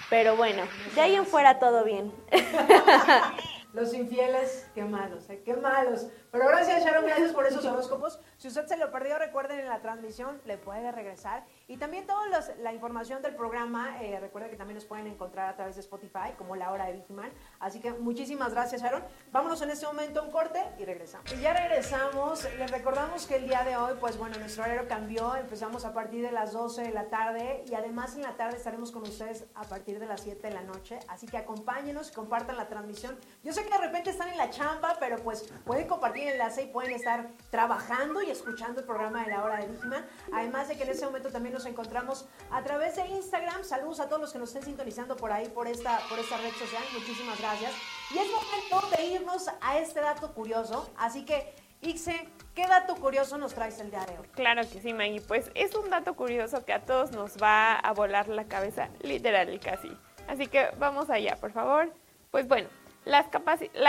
Pero 0.10 0.36
bueno, 0.36 0.64
de 0.94 1.02
ahí 1.02 1.16
en 1.16 1.26
fuera 1.26 1.58
todo 1.58 1.84
bien. 1.84 2.14
Los 3.74 3.94
infieles, 3.94 4.70
qué 4.74 4.86
malos, 4.86 5.30
¿eh? 5.30 5.42
qué 5.44 5.54
malos. 5.54 6.08
Pero 6.32 6.48
gracias 6.48 6.86
Sharon, 6.86 7.06
gracias 7.06 7.34
por 7.34 7.46
esos 7.46 7.66
horóscopos. 7.66 8.22
Si 8.38 8.48
usted 8.48 8.66
se 8.68 8.78
lo 8.78 8.90
perdió, 8.90 9.20
recuerden 9.20 9.60
en 9.60 9.68
la 9.68 9.82
transmisión, 9.82 10.42
le 10.46 10.58
puede 10.58 10.94
regresar. 10.94 11.44
Y 11.68 11.78
también 11.78 12.06
toda 12.06 12.28
la 12.62 12.74
información 12.74 13.24
del 13.24 13.36
programa, 13.36 14.00
eh, 14.04 14.20
recuerden 14.20 14.52
que 14.52 14.58
también 14.58 14.76
nos 14.76 14.86
pueden 14.86 15.08
encontrar 15.08 15.50
a 15.50 15.56
través 15.56 15.74
de 15.74 15.82
Spotify, 15.82 16.34
como 16.38 16.56
La 16.56 16.72
Hora 16.72 16.86
de 16.86 16.94
Vigiman. 16.94 17.32
Así 17.60 17.80
que 17.80 17.92
muchísimas 17.92 18.54
gracias 18.54 18.84
Sharon. 18.84 19.04
Vámonos 19.32 19.64
en 19.64 19.72
este 19.72 19.88
momento 19.88 20.20
a 20.20 20.24
un 20.24 20.32
corte 20.32 20.62
y 20.78 20.86
regresamos. 20.86 21.34
Y 21.34 21.42
ya 21.42 21.54
regresamos. 21.54 22.48
Les 22.60 22.70
recordamos 22.70 23.26
que 23.26 23.38
el 23.38 23.48
día 23.48 23.64
de 23.64 23.78
hoy, 23.78 23.96
pues 24.00 24.16
bueno, 24.16 24.38
nuestro 24.38 24.64
horario 24.64 24.88
cambió. 24.88 25.36
Empezamos 25.36 25.86
a 25.86 25.94
partir 25.94 26.22
de 26.22 26.32
las 26.32 26.54
12 26.54 26.84
de 26.84 26.92
la 26.92 27.06
tarde 27.06 27.64
y 27.68 27.74
además 27.74 28.16
en 28.16 28.22
la 28.22 28.38
tarde 28.38 28.58
estaremos 28.58 28.92
con 28.92 29.02
ustedes 29.02 29.46
a 29.56 29.64
partir 29.64 29.98
de 30.00 30.06
las 30.06 30.22
7 30.22 30.48
de 30.48 30.54
la 30.54 30.62
noche. 30.62 31.00
Así 31.08 31.26
que 31.26 31.38
acompáñenos, 31.38 32.12
compartan 32.12 32.58
la 32.58 32.68
transmisión. 32.68 33.18
Yo 33.44 33.54
sé 33.54 33.64
que 33.64 33.72
de 33.72 33.80
repente 33.80 34.12
están 34.12 34.28
en 34.28 34.38
la 34.38 34.52
chamba, 34.52 34.98
pero 35.00 35.18
pues 35.24 35.52
pueden 35.66 35.88
compartir 35.88 36.28
el 36.28 36.34
enlace 36.34 36.62
y 36.62 36.68
pueden 36.68 36.92
estar 36.92 37.28
trabajando 37.50 38.22
y 38.22 38.30
escuchando 38.30 38.82
el 38.82 38.86
programa 38.86 39.24
de 39.24 39.32
la 39.32 39.44
hora 39.44 39.58
de 39.58 39.68
Vigiman. 39.68 40.06
Además 40.32 40.68
de 40.68 40.78
que 40.78 40.84
en 40.84 40.90
ese 40.90 41.06
momento 41.06 41.32
también 41.32 41.55
nos 41.56 41.66
encontramos 41.66 42.28
a 42.52 42.62
través 42.64 42.98
de 42.98 43.08
Instagram. 43.08 43.64
Saludos 43.64 44.00
a 44.02 44.08
todos 44.08 44.22
los 44.22 44.34
que 44.34 44.40
nos 44.40 44.50
estén 44.50 44.64
sintonizando 44.64 45.16
por 45.16 45.32
ahí, 45.32 45.48
por 45.48 45.68
esta, 45.68 46.00
por 46.10 46.20
esta 46.20 46.38
red 46.38 46.52
social. 46.52 46.84
Muchísimas 46.94 47.40
gracias. 47.40 47.74
Y 48.12 48.20
es 48.20 48.28
momento 48.30 48.96
de 48.96 49.06
irnos 49.06 49.48
a 49.62 49.80
este 49.80 50.02
dato 50.02 50.34
curioso. 50.34 50.92
Así 50.98 51.26
que, 51.26 51.56
Ixe, 51.82 52.30
¿Qué 52.56 52.66
dato 52.68 52.96
curioso 52.96 53.38
nos 53.38 53.54
traes 53.54 53.82
el 53.82 53.92
día 53.92 54.06
de 54.06 54.18
hoy? 54.18 54.28
Claro 54.34 54.62
que 54.62 54.80
sí, 54.80 54.94
Maggie. 54.94 55.20
Pues 55.20 55.52
es 55.56 55.76
un 55.76 55.90
dato 55.90 56.16
curioso 56.16 56.64
que 56.64 56.72
a 56.72 56.86
todos 56.86 57.12
nos 57.12 57.36
va 57.36 57.74
a 57.74 57.92
volar 57.92 58.30
la 58.30 58.46
cabeza, 58.46 58.88
literal 59.02 59.54
y 59.54 59.60
casi. 59.60 59.92
Así 60.30 60.48
que 60.48 60.70
vamos 60.80 61.10
allá, 61.10 61.36
por 61.36 61.52
favor. 61.52 61.92
Pues 62.32 62.48
bueno, 62.48 62.70
la 63.04 63.28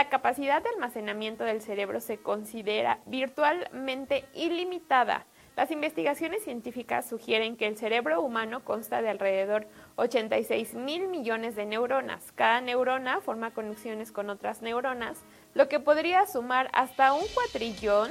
capacidad 0.08 0.62
de 0.62 0.68
almacenamiento 0.70 1.44
del 1.44 1.62
cerebro 1.62 2.00
se 2.00 2.18
considera 2.18 2.98
virtualmente 3.06 4.24
ilimitada. 4.34 5.26
Las 5.56 5.70
investigaciones 5.70 6.44
científicas 6.44 7.08
sugieren 7.08 7.56
que 7.56 7.66
el 7.66 7.78
cerebro 7.78 8.20
humano 8.20 8.62
consta 8.62 9.00
de 9.00 9.08
alrededor 9.08 9.66
86 9.96 10.74
mil 10.74 11.08
millones 11.08 11.56
de 11.56 11.64
neuronas. 11.64 12.30
Cada 12.32 12.60
neurona 12.60 13.22
forma 13.22 13.52
conexiones 13.52 14.12
con 14.12 14.28
otras 14.28 14.60
neuronas, 14.60 15.18
lo 15.54 15.66
que 15.70 15.80
podría 15.80 16.26
sumar 16.26 16.68
hasta 16.74 17.14
un 17.14 17.24
cuatrillón 17.34 18.10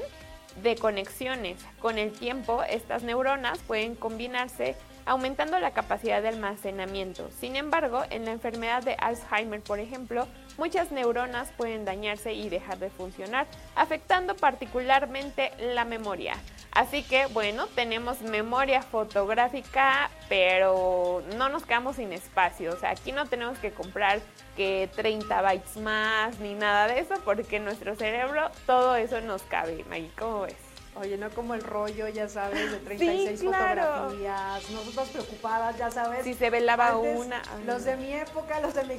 de 0.64 0.76
conexiones. 0.76 1.64
Con 1.80 2.00
el 2.00 2.14
tiempo, 2.14 2.64
estas 2.64 3.04
neuronas 3.04 3.60
pueden 3.60 3.94
combinarse 3.94 4.76
aumentando 5.06 5.60
la 5.60 5.70
capacidad 5.70 6.24
de 6.24 6.30
almacenamiento. 6.30 7.30
Sin 7.40 7.56
embargo, 7.56 8.02
en 8.10 8.26
la 8.26 8.32
enfermedad 8.32 8.82
de 8.82 8.96
Alzheimer, 8.96 9.62
por 9.62 9.80
ejemplo, 9.80 10.28
muchas 10.58 10.92
neuronas 10.92 11.52
pueden 11.52 11.86
dañarse 11.86 12.34
y 12.34 12.50
dejar 12.50 12.80
de 12.80 12.90
funcionar, 12.90 13.46
afectando 13.76 14.36
particularmente 14.36 15.52
la 15.60 15.86
memoria. 15.86 16.34
Así 16.76 17.04
que 17.04 17.26
bueno, 17.28 17.68
tenemos 17.68 18.22
memoria 18.22 18.82
fotográfica, 18.82 20.12
pero 20.28 21.24
no 21.38 21.48
nos 21.48 21.66
quedamos 21.66 21.96
sin 21.96 22.12
espacio. 22.12 22.74
O 22.74 22.76
sea, 22.78 22.90
aquí 22.90 23.14
no 23.14 23.26
tenemos 23.28 23.58
que 23.60 23.72
comprar 23.72 24.20
que 24.58 24.90
30 24.94 25.42
bytes 25.42 25.78
más 25.78 26.38
ni 26.40 26.54
nada 26.54 26.88
de 26.88 27.00
eso, 27.00 27.16
porque 27.24 27.62
nuestro 27.62 27.96
cerebro 27.96 28.52
todo 28.66 28.98
eso 28.98 29.22
nos 29.22 29.42
cabe. 29.44 29.86
Maggie, 29.90 30.12
¿cómo 30.18 30.42
ves? 30.42 30.65
Oye, 30.98 31.18
no 31.18 31.30
como 31.30 31.56
el 31.56 31.62
rollo, 31.62 32.08
ya 32.08 32.30
sabes, 32.30 32.72
de 32.72 32.78
36 32.78 33.44
fotografías. 33.44 34.70
Nosotros 34.70 35.10
preocupadas, 35.10 35.78
ya 35.78 35.92
sabes. 35.92 36.24
Si 36.24 36.34
se 36.34 36.50
velaba 36.50 36.96
una. 36.96 37.42
Los 37.66 37.84
de 37.84 37.98
mi 37.98 38.14
época, 38.14 38.62
los 38.62 38.74
de 38.74 38.86
mi, 38.86 38.98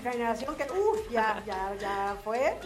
generación, 0.00 0.56
que 0.56 0.64
uff, 0.64 1.10
ya, 1.12 1.40
ya, 1.46 1.74
ya 1.80 2.16
fue. 2.24 2.58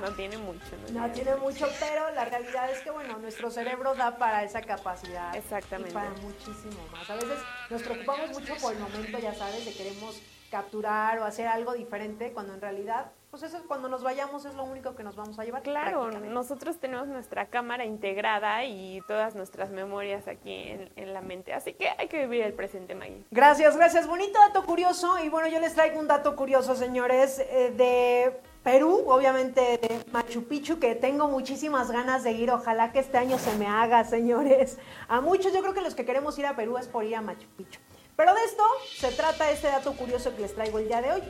No 0.00 0.12
tiene 0.14 0.36
mucho. 0.38 0.66
No, 0.92 1.08
tiene 1.12 1.36
mucho, 1.36 1.68
pero 1.78 2.10
la 2.12 2.24
realidad 2.24 2.72
es 2.72 2.80
que, 2.80 2.90
bueno, 2.90 3.18
nuestro 3.18 3.52
cerebro 3.52 3.94
da 3.94 4.18
para 4.18 4.42
esa 4.42 4.62
capacidad. 4.62 5.36
Exactamente. 5.36 5.90
Y 5.90 5.94
para 5.94 6.10
muchísimo 6.10 6.84
más. 6.90 7.08
A 7.08 7.14
veces 7.14 7.38
nos 7.70 7.82
preocupamos 7.82 8.30
mucho 8.30 8.56
por 8.56 8.72
el 8.72 8.80
momento, 8.80 9.18
ya 9.20 9.34
sabes, 9.34 9.64
de 9.64 9.72
queremos 9.72 10.20
capturar 10.52 11.18
o 11.18 11.24
hacer 11.24 11.48
algo 11.48 11.72
diferente, 11.72 12.32
cuando 12.32 12.52
en 12.52 12.60
realidad 12.60 13.10
pues 13.30 13.44
eso 13.44 13.62
cuando 13.66 13.88
nos 13.88 14.02
vayamos 14.02 14.44
es 14.44 14.54
lo 14.54 14.64
único 14.64 14.94
que 14.94 15.02
nos 15.02 15.16
vamos 15.16 15.38
a 15.38 15.44
llevar. 15.44 15.62
Claro, 15.62 16.10
nosotros 16.10 16.76
tenemos 16.76 17.08
nuestra 17.08 17.46
cámara 17.46 17.86
integrada 17.86 18.66
y 18.66 19.00
todas 19.08 19.34
nuestras 19.34 19.70
memorias 19.70 20.28
aquí 20.28 20.76
en, 20.94 21.14
la 21.14 21.22
mente, 21.22 21.54
así 21.54 21.72
que 21.72 21.88
hay 21.96 22.08
que 22.08 22.26
vivir 22.26 22.42
el 22.42 22.52
presente, 22.52 22.94
Maggie. 22.94 23.24
Gracias, 23.30 23.74
gracias. 23.74 24.06
Bonito 24.06 24.38
dato 24.38 24.66
curioso 24.66 25.18
y 25.24 25.30
bueno, 25.30 25.48
yo 25.48 25.60
les 25.60 25.72
traigo 25.72 25.98
un 25.98 26.08
dato 26.08 26.36
curioso, 26.36 26.76
señores, 26.76 27.38
eh, 27.38 27.72
de 27.74 28.38
Perú, 28.62 29.04
obviamente 29.06 29.78
de 29.78 30.04
Machu 30.12 30.44
Picchu, 30.44 30.78
que 30.78 30.94
tengo 30.94 31.26
muchísimas 31.28 31.90
ganas 31.90 32.24
de 32.24 32.32
ir. 32.32 32.50
Ojalá 32.50 32.92
que 32.92 32.98
este 32.98 33.16
año 33.16 33.38
se 33.38 33.56
me 33.56 33.66
haga, 33.66 34.04
señores. 34.04 34.76
A 35.08 35.22
muchos, 35.22 35.54
yo 35.54 35.62
creo 35.62 35.72
que 35.72 35.80
los 35.80 35.94
que 35.94 36.04
queremos 36.04 36.38
ir 36.38 36.44
a 36.44 36.54
Perú 36.54 36.76
es 36.76 36.86
por 36.86 37.04
ir 37.04 37.16
a 37.16 37.22
Machu 37.22 37.48
Picchu. 37.56 37.80
Pero 38.16 38.34
de 38.34 38.44
esto 38.44 38.62
se 38.96 39.10
trata 39.12 39.50
este 39.50 39.68
dato 39.68 39.92
curioso 39.94 40.34
que 40.34 40.42
les 40.42 40.54
traigo 40.54 40.78
el 40.78 40.88
día 40.88 41.00
de 41.00 41.12
hoy. 41.12 41.22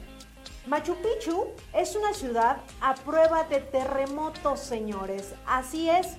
Machu 0.66 0.97
Picchu 0.97 1.49
es 1.74 1.97
una 1.97 2.12
ciudad 2.12 2.59
a 2.80 2.95
prueba 2.95 3.45
de 3.45 3.61
terremotos, 3.61 4.61
señores. 4.61 5.35
Así 5.47 5.91
es. 5.91 6.16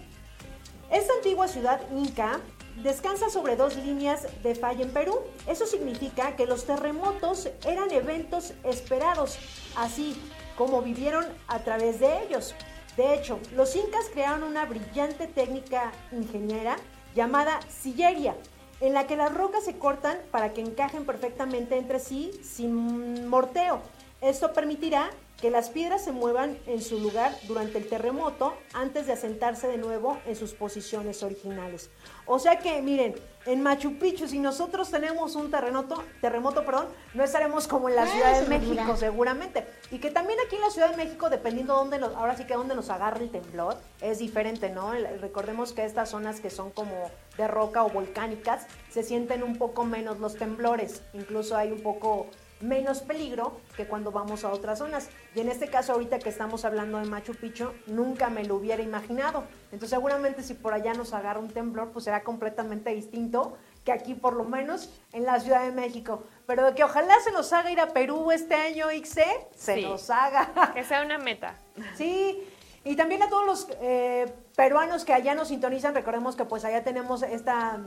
Esta 0.91 1.13
antigua 1.13 1.47
ciudad 1.47 1.81
inca 1.91 2.39
descansa 2.81 3.29
sobre 3.29 3.55
dos 3.55 3.75
líneas 3.75 4.27
de 4.41 4.55
falla 4.55 4.83
en 4.83 4.91
Perú. 4.91 5.19
Eso 5.47 5.65
significa 5.65 6.35
que 6.35 6.45
los 6.45 6.65
terremotos 6.65 7.49
eran 7.65 7.91
eventos 7.91 8.53
esperados, 8.63 9.37
así 9.75 10.19
como 10.57 10.81
vivieron 10.81 11.25
a 11.47 11.59
través 11.59 11.99
de 11.99 12.23
ellos. 12.23 12.55
De 12.97 13.15
hecho, 13.15 13.39
los 13.55 13.75
incas 13.75 14.05
crearon 14.11 14.43
una 14.43 14.65
brillante 14.65 15.27
técnica 15.27 15.91
ingeniera 16.11 16.75
llamada 17.15 17.59
sillería, 17.69 18.35
en 18.83 18.93
la 18.93 19.07
que 19.07 19.15
las 19.15 19.33
rocas 19.33 19.63
se 19.63 19.77
cortan 19.77 20.17
para 20.29 20.51
que 20.51 20.59
encajen 20.59 21.05
perfectamente 21.05 21.77
entre 21.77 21.99
sí 21.99 22.31
sin 22.43 23.29
morteo. 23.29 23.79
Esto 24.19 24.51
permitirá 24.51 25.09
que 25.39 25.51
las 25.51 25.69
piedras 25.69 26.03
se 26.03 26.11
muevan 26.11 26.57
en 26.67 26.81
su 26.81 26.99
lugar 26.99 27.35
durante 27.47 27.77
el 27.77 27.87
terremoto 27.87 28.53
antes 28.73 29.07
de 29.07 29.13
asentarse 29.13 29.67
de 29.67 29.77
nuevo 29.77 30.17
en 30.25 30.35
sus 30.35 30.53
posiciones 30.53 31.21
originales. 31.21 31.89
O 32.25 32.39
sea 32.39 32.59
que, 32.59 32.81
miren, 32.81 33.15
en 33.45 33.61
Machu 33.61 33.99
Picchu, 33.99 34.27
si 34.27 34.39
nosotros 34.39 34.89
tenemos 34.89 35.35
un 35.35 35.51
terremoto, 35.51 36.01
terremoto 36.21 36.63
perdón, 36.65 36.87
no 37.13 37.23
estaremos 37.23 37.67
como 37.67 37.89
en 37.89 37.95
la 37.95 38.07
Ciudad 38.07 38.39
de 38.39 38.47
México, 38.47 38.95
seguramente. 38.95 39.67
Y 39.91 39.99
que 39.99 40.11
también 40.11 40.39
aquí 40.45 40.55
en 40.55 40.61
la 40.61 40.69
Ciudad 40.69 40.91
de 40.91 40.97
México, 40.97 41.29
dependiendo 41.29 41.75
dónde 41.75 41.99
nos, 41.99 42.15
ahora 42.15 42.37
sí 42.37 42.45
que 42.45 42.53
dónde 42.53 42.75
nos 42.75 42.89
agarre 42.89 43.25
el 43.25 43.31
temblor, 43.31 43.75
es 43.99 44.19
diferente, 44.19 44.69
¿no? 44.69 44.93
Recordemos 45.19 45.73
que 45.73 45.83
estas 45.83 46.09
zonas 46.09 46.39
que 46.39 46.49
son 46.49 46.71
como 46.71 47.11
de 47.37 47.47
roca 47.47 47.83
o 47.83 47.89
volcánicas, 47.89 48.65
se 48.89 49.03
sienten 49.03 49.43
un 49.43 49.57
poco 49.57 49.83
menos 49.83 50.19
los 50.19 50.35
temblores. 50.35 51.01
Incluso 51.13 51.57
hay 51.57 51.71
un 51.71 51.81
poco 51.81 52.27
menos 52.63 53.01
peligro 53.01 53.59
que 53.75 53.85
cuando 53.85 54.11
vamos 54.11 54.43
a 54.43 54.51
otras 54.51 54.79
zonas. 54.79 55.09
Y 55.35 55.41
en 55.41 55.49
este 55.49 55.67
caso, 55.67 55.93
ahorita 55.93 56.19
que 56.19 56.29
estamos 56.29 56.65
hablando 56.65 56.97
de 56.97 57.05
Machu 57.05 57.35
Picchu, 57.35 57.71
nunca 57.87 58.29
me 58.29 58.45
lo 58.45 58.55
hubiera 58.55 58.81
imaginado. 58.81 59.43
Entonces, 59.65 59.89
seguramente 59.89 60.41
si 60.41 60.53
por 60.53 60.73
allá 60.73 60.93
nos 60.93 61.13
agarra 61.13 61.39
un 61.39 61.49
temblor, 61.49 61.91
pues 61.91 62.05
será 62.05 62.23
completamente 62.23 62.89
distinto 62.91 63.57
que 63.83 63.91
aquí, 63.91 64.13
por 64.13 64.33
lo 64.33 64.45
menos, 64.45 64.89
en 65.11 65.23
la 65.25 65.39
Ciudad 65.39 65.63
de 65.63 65.71
México. 65.71 66.23
Pero 66.47 66.65
de 66.65 66.73
que 66.73 66.83
ojalá 66.83 67.13
se 67.21 67.31
nos 67.31 67.51
haga 67.51 67.69
ir 67.69 67.81
a 67.81 67.87
Perú 67.87 68.31
este 68.31 68.55
año, 68.55 68.87
XC, 68.89 69.21
se 69.55 69.81
nos 69.81 70.09
haga. 70.09 70.71
Que 70.73 70.83
sea 70.83 71.01
una 71.01 71.17
meta. 71.17 71.55
Sí, 71.95 72.41
y 72.85 72.95
también 72.95 73.23
a 73.23 73.29
todos 73.29 73.45
los 73.45 73.67
eh, 73.81 74.33
peruanos 74.55 75.03
que 75.03 75.13
allá 75.13 75.35
nos 75.35 75.49
sintonizan, 75.49 75.93
recordemos 75.93 76.35
que 76.35 76.45
pues 76.45 76.63
allá 76.63 76.83
tenemos 76.83 77.23
esta 77.23 77.81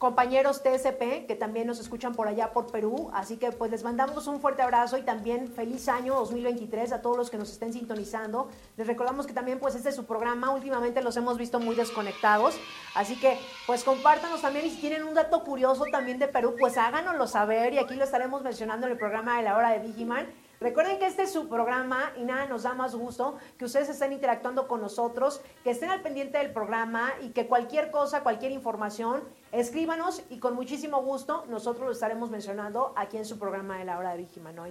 compañeros 0.00 0.62
TSP 0.62 1.26
que 1.26 1.36
también 1.38 1.66
nos 1.66 1.78
escuchan 1.78 2.14
por 2.14 2.26
allá 2.26 2.54
por 2.54 2.72
Perú. 2.72 3.10
Así 3.12 3.36
que 3.36 3.52
pues 3.52 3.70
les 3.70 3.84
mandamos 3.84 4.26
un 4.26 4.40
fuerte 4.40 4.62
abrazo 4.62 4.96
y 4.96 5.02
también 5.02 5.52
feliz 5.52 5.90
año 5.90 6.14
2023 6.14 6.92
a 6.92 7.02
todos 7.02 7.18
los 7.18 7.30
que 7.30 7.36
nos 7.36 7.52
estén 7.52 7.74
sintonizando. 7.74 8.48
Les 8.78 8.86
recordamos 8.86 9.26
que 9.26 9.34
también 9.34 9.60
pues 9.60 9.74
este 9.74 9.90
es 9.90 9.94
su 9.94 10.06
programa. 10.06 10.50
Últimamente 10.52 11.02
los 11.02 11.18
hemos 11.18 11.36
visto 11.36 11.60
muy 11.60 11.76
desconectados. 11.76 12.58
Así 12.94 13.14
que 13.20 13.38
pues 13.66 13.84
compártanos 13.84 14.40
también 14.40 14.64
y 14.64 14.70
si 14.70 14.80
tienen 14.80 15.04
un 15.04 15.12
dato 15.12 15.44
curioso 15.44 15.84
también 15.92 16.18
de 16.18 16.28
Perú 16.28 16.56
pues 16.58 16.78
háganoslo 16.78 17.26
saber 17.26 17.74
y 17.74 17.78
aquí 17.78 17.94
lo 17.94 18.04
estaremos 18.04 18.42
mencionando 18.42 18.86
en 18.86 18.92
el 18.92 18.98
programa 18.98 19.36
de 19.36 19.42
la 19.42 19.54
hora 19.54 19.72
de 19.72 19.80
Digiman. 19.80 20.26
Recuerden 20.60 20.98
que 20.98 21.06
este 21.06 21.22
es 21.22 21.32
su 21.32 21.48
programa 21.48 22.12
y 22.18 22.24
nada 22.24 22.44
nos 22.46 22.64
da 22.64 22.74
más 22.74 22.94
gusto 22.94 23.38
que 23.58 23.64
ustedes 23.64 23.88
estén 23.88 24.12
interactuando 24.12 24.68
con 24.68 24.82
nosotros, 24.82 25.40
que 25.64 25.70
estén 25.70 25.88
al 25.88 26.02
pendiente 26.02 26.36
del 26.36 26.52
programa 26.52 27.12
y 27.22 27.30
que 27.30 27.46
cualquier 27.46 27.90
cosa, 27.90 28.22
cualquier 28.22 28.52
información, 28.52 29.22
escríbanos 29.52 30.22
y 30.30 30.38
con 30.38 30.54
muchísimo 30.54 31.02
gusto 31.02 31.44
nosotros 31.48 31.86
lo 31.86 31.92
estaremos 31.92 32.30
mencionando 32.30 32.92
aquí 32.96 33.16
en 33.16 33.24
su 33.24 33.38
programa 33.38 33.78
de 33.78 33.84
la 33.84 33.98
hora 33.98 34.12
de 34.12 34.18
Víjima, 34.18 34.52
¿no, 34.52 34.64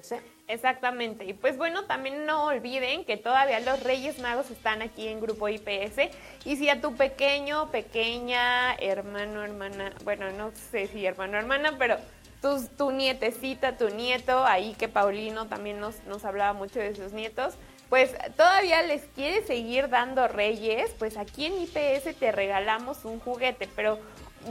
Exactamente. 0.48 1.26
Y 1.26 1.34
pues 1.34 1.58
bueno, 1.58 1.86
también 1.86 2.26
no 2.26 2.46
olviden 2.46 3.06
que 3.06 3.18
todavía 3.18 3.60
los 3.60 3.84
Reyes 3.84 4.20
Magos 4.20 4.50
están 4.52 4.82
aquí 4.82 5.08
en 5.08 5.20
Grupo 5.20 5.50
IPS 5.50 6.10
y 6.46 6.56
si 6.56 6.70
a 6.70 6.82
tu 6.82 6.96
pequeño, 6.96 7.70
pequeña, 7.72 8.74
hermano, 8.76 9.44
hermana, 9.44 9.92
bueno, 10.04 10.32
no 10.32 10.52
sé 10.72 10.88
si 10.88 11.06
hermano, 11.06 11.38
hermana, 11.38 11.76
pero 11.78 11.98
tu, 12.78 12.92
nietecita, 12.92 13.78
tu 13.78 13.90
nieto, 13.90 14.46
ahí 14.46 14.74
que 14.76 14.88
Paulino 14.88 15.48
también 15.48 15.80
nos, 15.80 16.04
nos 16.06 16.24
hablaba 16.24 16.54
mucho 16.54 16.80
de 16.80 16.96
sus 16.96 17.12
nietos, 17.12 17.56
pues 17.90 18.16
todavía 18.38 18.82
les 18.84 19.04
quiere 19.16 19.46
seguir 19.46 19.90
dando 19.90 20.28
reyes, 20.28 20.92
pues 21.00 21.18
aquí 21.18 21.46
en 21.46 21.60
IPS 21.62 22.16
te 22.18 22.32
regalamos 22.32 23.04
un 23.04 23.20
juguete, 23.20 23.68
pero 23.76 24.00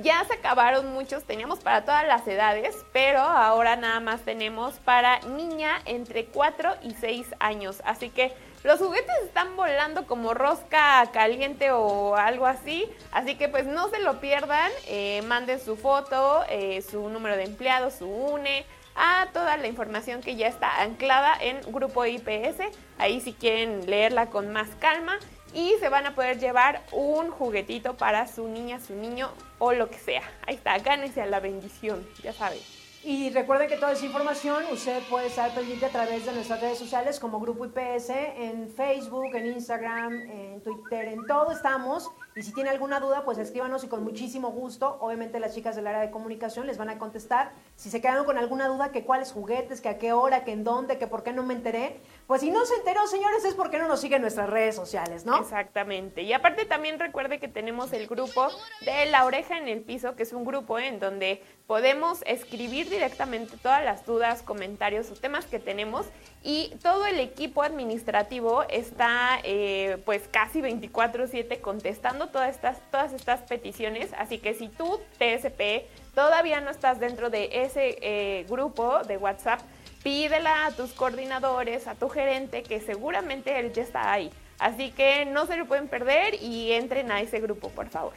ya 0.02 0.24
se 0.24 0.34
acabaron 0.34 0.92
muchos, 0.92 1.24
teníamos 1.24 1.60
para 1.60 1.84
todas 1.84 2.06
las 2.06 2.26
edades, 2.26 2.76
pero 2.92 3.20
ahora 3.20 3.76
nada 3.76 4.00
más 4.00 4.22
tenemos 4.22 4.74
para 4.80 5.20
niña 5.20 5.80
entre 5.84 6.26
4 6.26 6.76
y 6.82 6.94
6 6.94 7.34
años, 7.40 7.82
así 7.84 8.10
que 8.10 8.32
los 8.64 8.80
juguetes 8.80 9.14
están 9.24 9.56
volando 9.56 10.06
como 10.06 10.34
rosca 10.34 11.08
caliente 11.12 11.70
o 11.70 12.16
algo 12.16 12.46
así, 12.46 12.90
así 13.12 13.36
que 13.36 13.48
pues 13.48 13.66
no 13.66 13.88
se 13.88 14.00
lo 14.00 14.20
pierdan, 14.20 14.70
eh, 14.86 15.22
manden 15.22 15.60
su 15.60 15.76
foto, 15.76 16.44
eh, 16.48 16.82
su 16.82 17.08
número 17.08 17.36
de 17.36 17.44
empleados, 17.44 17.94
su 17.94 18.06
UNE, 18.06 18.64
a 18.96 19.28
toda 19.32 19.56
la 19.56 19.68
información 19.68 20.22
que 20.22 20.34
ya 20.34 20.48
está 20.48 20.82
anclada 20.82 21.36
en 21.40 21.60
Grupo 21.72 22.04
IPS, 22.04 22.60
ahí 22.98 23.20
si 23.20 23.32
quieren 23.32 23.88
leerla 23.88 24.26
con 24.26 24.52
más 24.52 24.68
calma 24.80 25.18
y 25.54 25.74
se 25.80 25.88
van 25.88 26.06
a 26.06 26.14
poder 26.14 26.38
llevar 26.38 26.82
un 26.92 27.30
juguetito 27.30 27.96
para 27.96 28.26
su 28.26 28.48
niña, 28.48 28.80
su 28.80 28.94
niño 28.94 29.30
o 29.58 29.72
lo 29.72 29.90
que 29.90 29.98
sea. 29.98 30.22
Ahí 30.46 30.54
está, 30.56 30.78
gánese 30.78 31.22
a 31.22 31.26
la 31.26 31.40
bendición, 31.40 32.06
ya 32.22 32.32
saben. 32.32 32.58
Y 33.04 33.30
recuerden 33.30 33.68
que 33.68 33.76
toda 33.76 33.92
esa 33.92 34.04
información 34.04 34.64
usted 34.72 35.02
puede 35.08 35.28
estar 35.28 35.54
pendiente 35.54 35.86
a 35.86 35.90
través 35.90 36.26
de 36.26 36.32
nuestras 36.32 36.60
redes 36.60 36.78
sociales 36.78 37.20
como 37.20 37.38
Grupo 37.38 37.64
IPS, 37.64 38.10
en 38.10 38.68
Facebook, 38.68 39.34
en 39.34 39.46
Instagram, 39.46 40.12
en 40.12 40.60
Twitter, 40.62 41.06
en 41.06 41.24
todo 41.26 41.52
estamos. 41.52 42.10
Y 42.34 42.42
si 42.42 42.52
tiene 42.52 42.70
alguna 42.70 43.00
duda, 43.00 43.24
pues 43.24 43.38
escríbanos 43.38 43.82
y 43.82 43.88
con 43.88 44.04
muchísimo 44.04 44.50
gusto, 44.50 44.96
obviamente 45.00 45.40
las 45.40 45.54
chicas 45.54 45.74
del 45.74 45.86
área 45.86 46.00
de 46.00 46.10
comunicación 46.10 46.66
les 46.66 46.76
van 46.76 46.88
a 46.88 46.98
contestar. 46.98 47.52
Si 47.76 47.90
se 47.90 48.00
quedaron 48.00 48.24
con 48.24 48.38
alguna 48.38 48.68
duda, 48.68 48.92
que 48.92 49.04
cuáles 49.04 49.32
juguetes, 49.32 49.80
que 49.80 49.88
a 49.88 49.98
qué 49.98 50.12
hora, 50.12 50.44
que 50.44 50.52
en 50.52 50.62
dónde, 50.62 50.98
que 50.98 51.06
por 51.06 51.24
qué 51.24 51.32
no 51.32 51.42
me 51.42 51.54
enteré, 51.54 52.00
pues 52.26 52.42
si 52.42 52.50
no 52.50 52.64
se 52.64 52.74
enteró, 52.76 53.06
señores, 53.06 53.44
es 53.44 53.54
porque 53.54 53.78
no 53.78 53.88
nos 53.88 54.00
siguen 54.00 54.22
nuestras 54.22 54.50
redes 54.50 54.76
sociales, 54.76 55.24
¿no? 55.24 55.38
Exactamente. 55.38 56.22
Y 56.22 56.32
aparte 56.32 56.64
también 56.64 56.98
recuerde 56.98 57.40
que 57.40 57.48
tenemos 57.48 57.92
el 57.92 58.06
grupo 58.06 58.48
de 58.84 59.06
La 59.06 59.24
Oreja 59.24 59.58
en 59.58 59.66
el 59.66 59.80
Piso, 59.80 60.14
que 60.14 60.22
es 60.22 60.32
un 60.32 60.44
grupo 60.44 60.78
en 60.78 61.00
donde 61.00 61.42
podemos 61.66 62.22
escribir 62.26 62.87
directamente 62.88 63.56
todas 63.56 63.84
las 63.84 64.04
dudas, 64.06 64.42
comentarios 64.42 65.10
o 65.10 65.14
temas 65.14 65.46
que 65.46 65.58
tenemos 65.58 66.06
y 66.42 66.70
todo 66.82 67.06
el 67.06 67.18
equipo 67.20 67.62
administrativo 67.62 68.62
está 68.64 69.40
eh, 69.42 69.98
pues 70.04 70.28
casi 70.30 70.60
24/7 70.60 71.60
contestando 71.60 72.28
todas 72.28 72.54
estas, 72.54 72.78
todas 72.90 73.12
estas 73.12 73.40
peticiones. 73.42 74.12
Así 74.16 74.38
que 74.38 74.54
si 74.54 74.68
tú, 74.68 75.00
TSP, 75.18 75.86
todavía 76.14 76.60
no 76.60 76.70
estás 76.70 77.00
dentro 77.00 77.30
de 77.30 77.64
ese 77.64 77.98
eh, 78.00 78.46
grupo 78.48 79.02
de 79.04 79.16
WhatsApp, 79.16 79.60
pídela 80.02 80.66
a 80.66 80.72
tus 80.72 80.92
coordinadores, 80.92 81.86
a 81.86 81.94
tu 81.94 82.08
gerente, 82.08 82.62
que 82.62 82.80
seguramente 82.80 83.58
él 83.58 83.72
ya 83.72 83.82
está 83.82 84.12
ahí. 84.12 84.30
Así 84.58 84.90
que 84.90 85.24
no 85.24 85.46
se 85.46 85.56
lo 85.56 85.66
pueden 85.66 85.88
perder 85.88 86.34
y 86.42 86.72
entren 86.72 87.12
a 87.12 87.20
ese 87.20 87.40
grupo, 87.40 87.68
por 87.70 87.88
favor. 87.88 88.14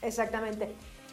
Exactamente. 0.00 0.68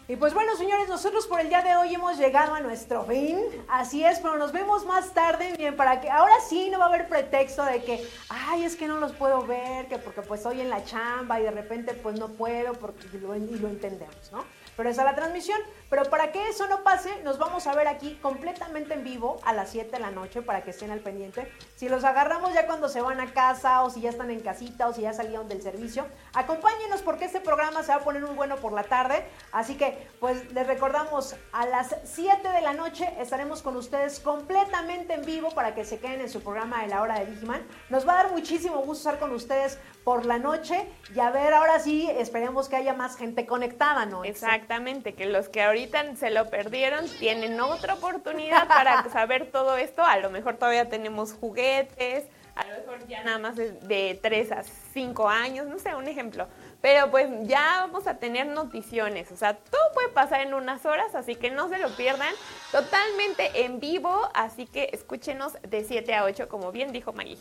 Y 0.10 0.16
pues 0.16 0.34
bueno, 0.34 0.55
señores, 0.55 0.89
nosotros 0.89 1.28
por 1.28 1.39
el 1.39 1.49
día 1.49 1.62
de 1.62 1.76
hoy 1.76 1.93
hemos 1.93 2.18
llegado 2.18 2.55
a 2.55 2.62
nuestro 2.62 3.03
fin. 3.03 3.38
Así 3.68 4.03
es, 4.03 4.18
pero 4.18 4.38
nos 4.38 4.51
vemos 4.51 4.84
más 4.84 5.14
tarde. 5.14 5.53
Bien, 5.55 5.76
para 5.76 6.01
que 6.01 6.10
ahora 6.10 6.34
sí 6.49 6.72
no 6.72 6.80
va 6.80 6.86
a 6.86 6.88
haber 6.88 7.07
pretexto 7.07 7.64
de 7.64 7.84
que, 7.84 8.03
ay, 8.28 8.64
es 8.64 8.76
que 8.76 8.88
no 8.88 8.97
los 8.97 9.12
puedo 9.12 9.45
ver, 9.45 9.86
que 9.88 9.99
porque 9.99 10.24
pues 10.24 10.39
estoy 10.39 10.62
en 10.62 10.70
la 10.72 10.84
chamba 10.84 11.39
y 11.39 11.43
de 11.43 11.51
repente 11.51 11.93
pues 11.93 12.20
no 12.20 12.30
puedo, 12.30 12.74
porque 12.74 13.05
lo, 13.20 13.36
y 13.36 13.60
lo 13.60 13.68
entendemos, 13.68 14.32
¿no? 14.32 14.43
Pero 14.80 14.91
es 14.91 14.97
a 14.97 15.03
la 15.03 15.13
transmisión. 15.13 15.59
Pero 15.89 16.05
para 16.05 16.32
que 16.32 16.47
eso 16.47 16.65
no 16.69 16.84
pase, 16.84 17.21
nos 17.23 17.38
vamos 17.38 17.67
a 17.67 17.75
ver 17.75 17.89
aquí 17.89 18.17
completamente 18.21 18.93
en 18.93 19.03
vivo 19.03 19.41
a 19.43 19.51
las 19.51 19.71
7 19.71 19.91
de 19.91 19.99
la 19.99 20.09
noche 20.09 20.41
para 20.41 20.63
que 20.63 20.69
estén 20.69 20.89
al 20.89 21.01
pendiente. 21.01 21.51
Si 21.75 21.89
los 21.89 22.05
agarramos 22.05 22.53
ya 22.53 22.65
cuando 22.65 22.88
se 22.88 23.01
van 23.01 23.19
a 23.19 23.34
casa 23.34 23.84
o 23.84 23.89
si 23.89 23.99
ya 23.99 24.09
están 24.09 24.32
en 24.32 24.39
casita 24.39 24.88
o 24.88 24.93
si 24.93 25.01
ya 25.01 25.11
salieron 25.11 25.49
del 25.49 25.61
servicio, 25.61 26.07
acompáñenos 26.34 27.01
porque 27.01 27.25
este 27.25 27.41
programa 27.41 27.84
se 27.84 27.91
va 27.91 27.97
a 27.97 28.03
poner 28.05 28.21
muy 28.21 28.36
bueno 28.36 28.55
por 28.55 28.71
la 28.71 28.84
tarde. 28.84 29.25
Así 29.51 29.75
que 29.75 30.07
pues 30.21 30.49
les 30.53 30.65
recordamos 30.65 31.36
a 31.51 31.65
las 31.65 31.93
7 32.05 32.47
de 32.47 32.61
la 32.61 32.71
noche 32.71 33.05
estaremos 33.19 33.61
con 33.61 33.75
ustedes 33.75 34.21
completamente 34.21 35.15
en 35.15 35.25
vivo 35.25 35.49
para 35.49 35.75
que 35.75 35.84
se 35.84 35.99
queden 35.99 36.21
en 36.21 36.30
su 36.30 36.41
programa 36.41 36.84
de 36.84 36.88
la 36.88 37.01
hora 37.01 37.19
de 37.19 37.25
Digiman. 37.25 37.67
Nos 37.89 38.07
va 38.07 38.13
a 38.13 38.23
dar 38.23 38.32
muchísimo 38.32 38.77
gusto 38.77 39.09
estar 39.09 39.19
con 39.19 39.34
ustedes 39.34 39.77
por 40.10 40.26
la 40.26 40.39
noche 40.39 40.88
y 41.16 41.20
a 41.20 41.30
ver 41.30 41.53
ahora 41.53 41.78
sí 41.78 42.10
esperemos 42.18 42.68
que 42.68 42.76
haya 42.76 42.95
más 42.95 43.16
gente 43.16 43.45
conectada, 43.45 44.07
¿no? 44.07 44.24
Exactamente, 44.24 45.14
que 45.14 45.28
los 45.28 45.49
que 45.49 45.62
ahorita 45.62 46.16
se 46.16 46.32
lo 46.32 46.49
perdieron 46.49 47.05
tienen 47.20 47.62
otra 47.62 47.93
oportunidad 47.93 48.68
para 48.68 49.07
saber 49.12 49.51
todo 49.51 49.78
esto. 49.78 50.03
A 50.03 50.18
lo 50.18 50.32
mejor 50.32 50.57
todavía 50.57 50.89
tenemos 50.89 51.34
juguetes, 51.34 52.26
a 52.55 52.64
lo 52.64 52.80
mejor 52.80 53.07
ya 53.07 53.24
nada 53.24 53.38
más 53.38 53.55
de, 53.55 53.74
de 53.74 54.20
3 54.20 54.51
a 54.51 54.64
5 54.64 55.30
años, 55.30 55.68
no 55.68 55.78
sé, 55.78 55.93
un 55.93 56.07
ejemplo. 56.07 56.47
Pero 56.82 57.12
pues 57.12 57.30
ya 57.43 57.82
vamos 57.82 58.07
a 58.07 58.18
tener 58.18 58.47
noticiones, 58.47 59.32
o 59.32 59.38
sea, 59.38 59.57
todo 59.57 59.93
puede 59.93 60.10
pasar 60.10 60.41
en 60.41 60.55
unas 60.55 60.88
horas, 60.88 61.14
así 61.14 61.36
que 61.36 61.51
no 61.51 61.70
se 61.70 61.78
lo 61.78 61.95
pierdan. 61.95 62.34
Totalmente 62.72 63.64
en 63.64 63.80
vivo, 63.80 64.28
así 64.34 64.66
que 64.66 64.89
escúchenos 64.91 65.53
de 65.62 65.84
7 65.84 66.16
a 66.16 66.24
8, 66.24 66.49
como 66.49 66.72
bien 66.72 66.91
dijo 66.91 67.14
Maggie. 67.14 67.38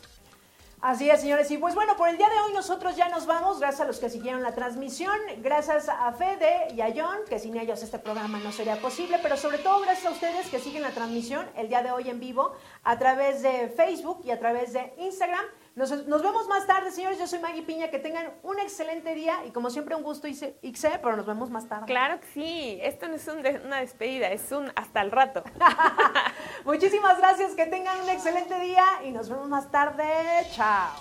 Así 0.81 1.11
es, 1.11 1.21
señores. 1.21 1.51
Y 1.51 1.59
pues 1.59 1.75
bueno, 1.75 1.97
por 1.97 2.09
el 2.09 2.17
día 2.17 2.29
de 2.29 2.39
hoy 2.39 2.53
nosotros 2.53 2.95
ya 2.95 3.09
nos 3.09 3.27
vamos. 3.27 3.59
Gracias 3.59 3.81
a 3.81 3.85
los 3.85 3.99
que 3.99 4.09
siguieron 4.09 4.45
la 4.45 4.55
transmisión. 4.55 5.17
Gracias 5.39 5.89
a 5.89 6.13
Fede 6.13 6.69
y 6.73 6.81
a 6.81 6.93
John, 6.95 7.19
que 7.29 7.41
sin 7.41 7.57
ellos 7.57 7.83
este 7.83 7.99
programa 7.99 8.39
no 8.39 8.53
sería 8.53 8.81
posible. 8.81 9.19
Pero 9.21 9.37
sobre 9.37 9.59
todo 9.59 9.81
gracias 9.81 10.07
a 10.07 10.11
ustedes 10.11 10.49
que 10.49 10.61
siguen 10.61 10.83
la 10.83 10.93
transmisión 10.93 11.49
el 11.57 11.69
día 11.69 11.83
de 11.83 11.91
hoy 11.91 12.09
en 12.09 12.21
vivo 12.21 12.53
a 12.85 12.97
través 12.97 13.43
de 13.43 13.69
Facebook 13.77 14.21
y 14.25 14.31
a 14.31 14.39
través 14.39 14.73
de 14.73 14.95
Instagram. 14.99 15.45
Nos, 15.79 15.91
nos 16.09 16.23
vemos 16.23 16.49
más 16.49 16.67
tarde, 16.67 16.91
señores. 16.91 17.21
Yo 17.21 17.29
soy 17.29 17.39
Maggie 17.39 17.63
Piña. 17.63 17.89
Que 17.89 18.01
tengan 18.01 18.33
un 18.43 18.59
excelente 18.59 19.15
día 19.15 19.45
y 19.47 19.53
como 19.53 19.71
siempre 19.71 19.95
un 19.95 20.03
gusto, 20.03 20.27
Ixe, 20.27 20.57
pero 21.01 21.17
nos 21.17 21.25
vemos 21.25 21.51
más 21.51 21.69
tarde. 21.69 21.87
Claro 21.87 22.19
que 22.21 22.27
sí. 22.35 22.79
Esto 22.83 23.07
no 23.07 23.15
es 23.15 23.29
un 23.29 23.43
de- 23.43 23.61
una 23.65 23.79
despedida, 23.79 24.27
es 24.33 24.51
un 24.51 24.73
hasta 24.75 25.01
el 25.03 25.13
rato. 25.13 25.45
Muchísimas 26.65 27.19
gracias. 27.19 27.53
Que 27.53 27.67
tengan 27.67 28.01
un 28.01 28.09
excelente 28.09 28.59
día 28.59 28.85
y 29.05 29.13
nos 29.13 29.29
vemos 29.29 29.49
más 29.49 29.71
tarde. 29.71 30.05
Chao. 30.53 31.01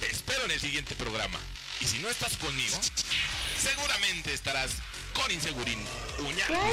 Te 0.00 0.10
espero 0.10 0.44
en 0.44 0.50
el 0.50 0.60
siguiente 0.60 0.94
programa. 0.94 1.38
Y 1.80 1.86
si 1.86 1.98
no 2.00 2.10
estás 2.10 2.36
conmigo, 2.36 2.76
seguramente 3.58 4.34
estarás 4.34 4.72
con 5.14 5.30
Insegurín, 5.30 5.82
Uña 6.18 6.44
Claro. 6.46 6.66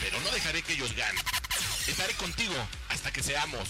Pero 0.00 0.20
no 0.20 0.30
dejaré 0.30 0.62
que 0.62 0.74
ellos 0.74 0.94
ganen. 0.96 1.41
Estaré 1.88 2.14
contigo 2.14 2.54
hasta 2.88 3.10
que 3.12 3.22
seamos. 3.22 3.68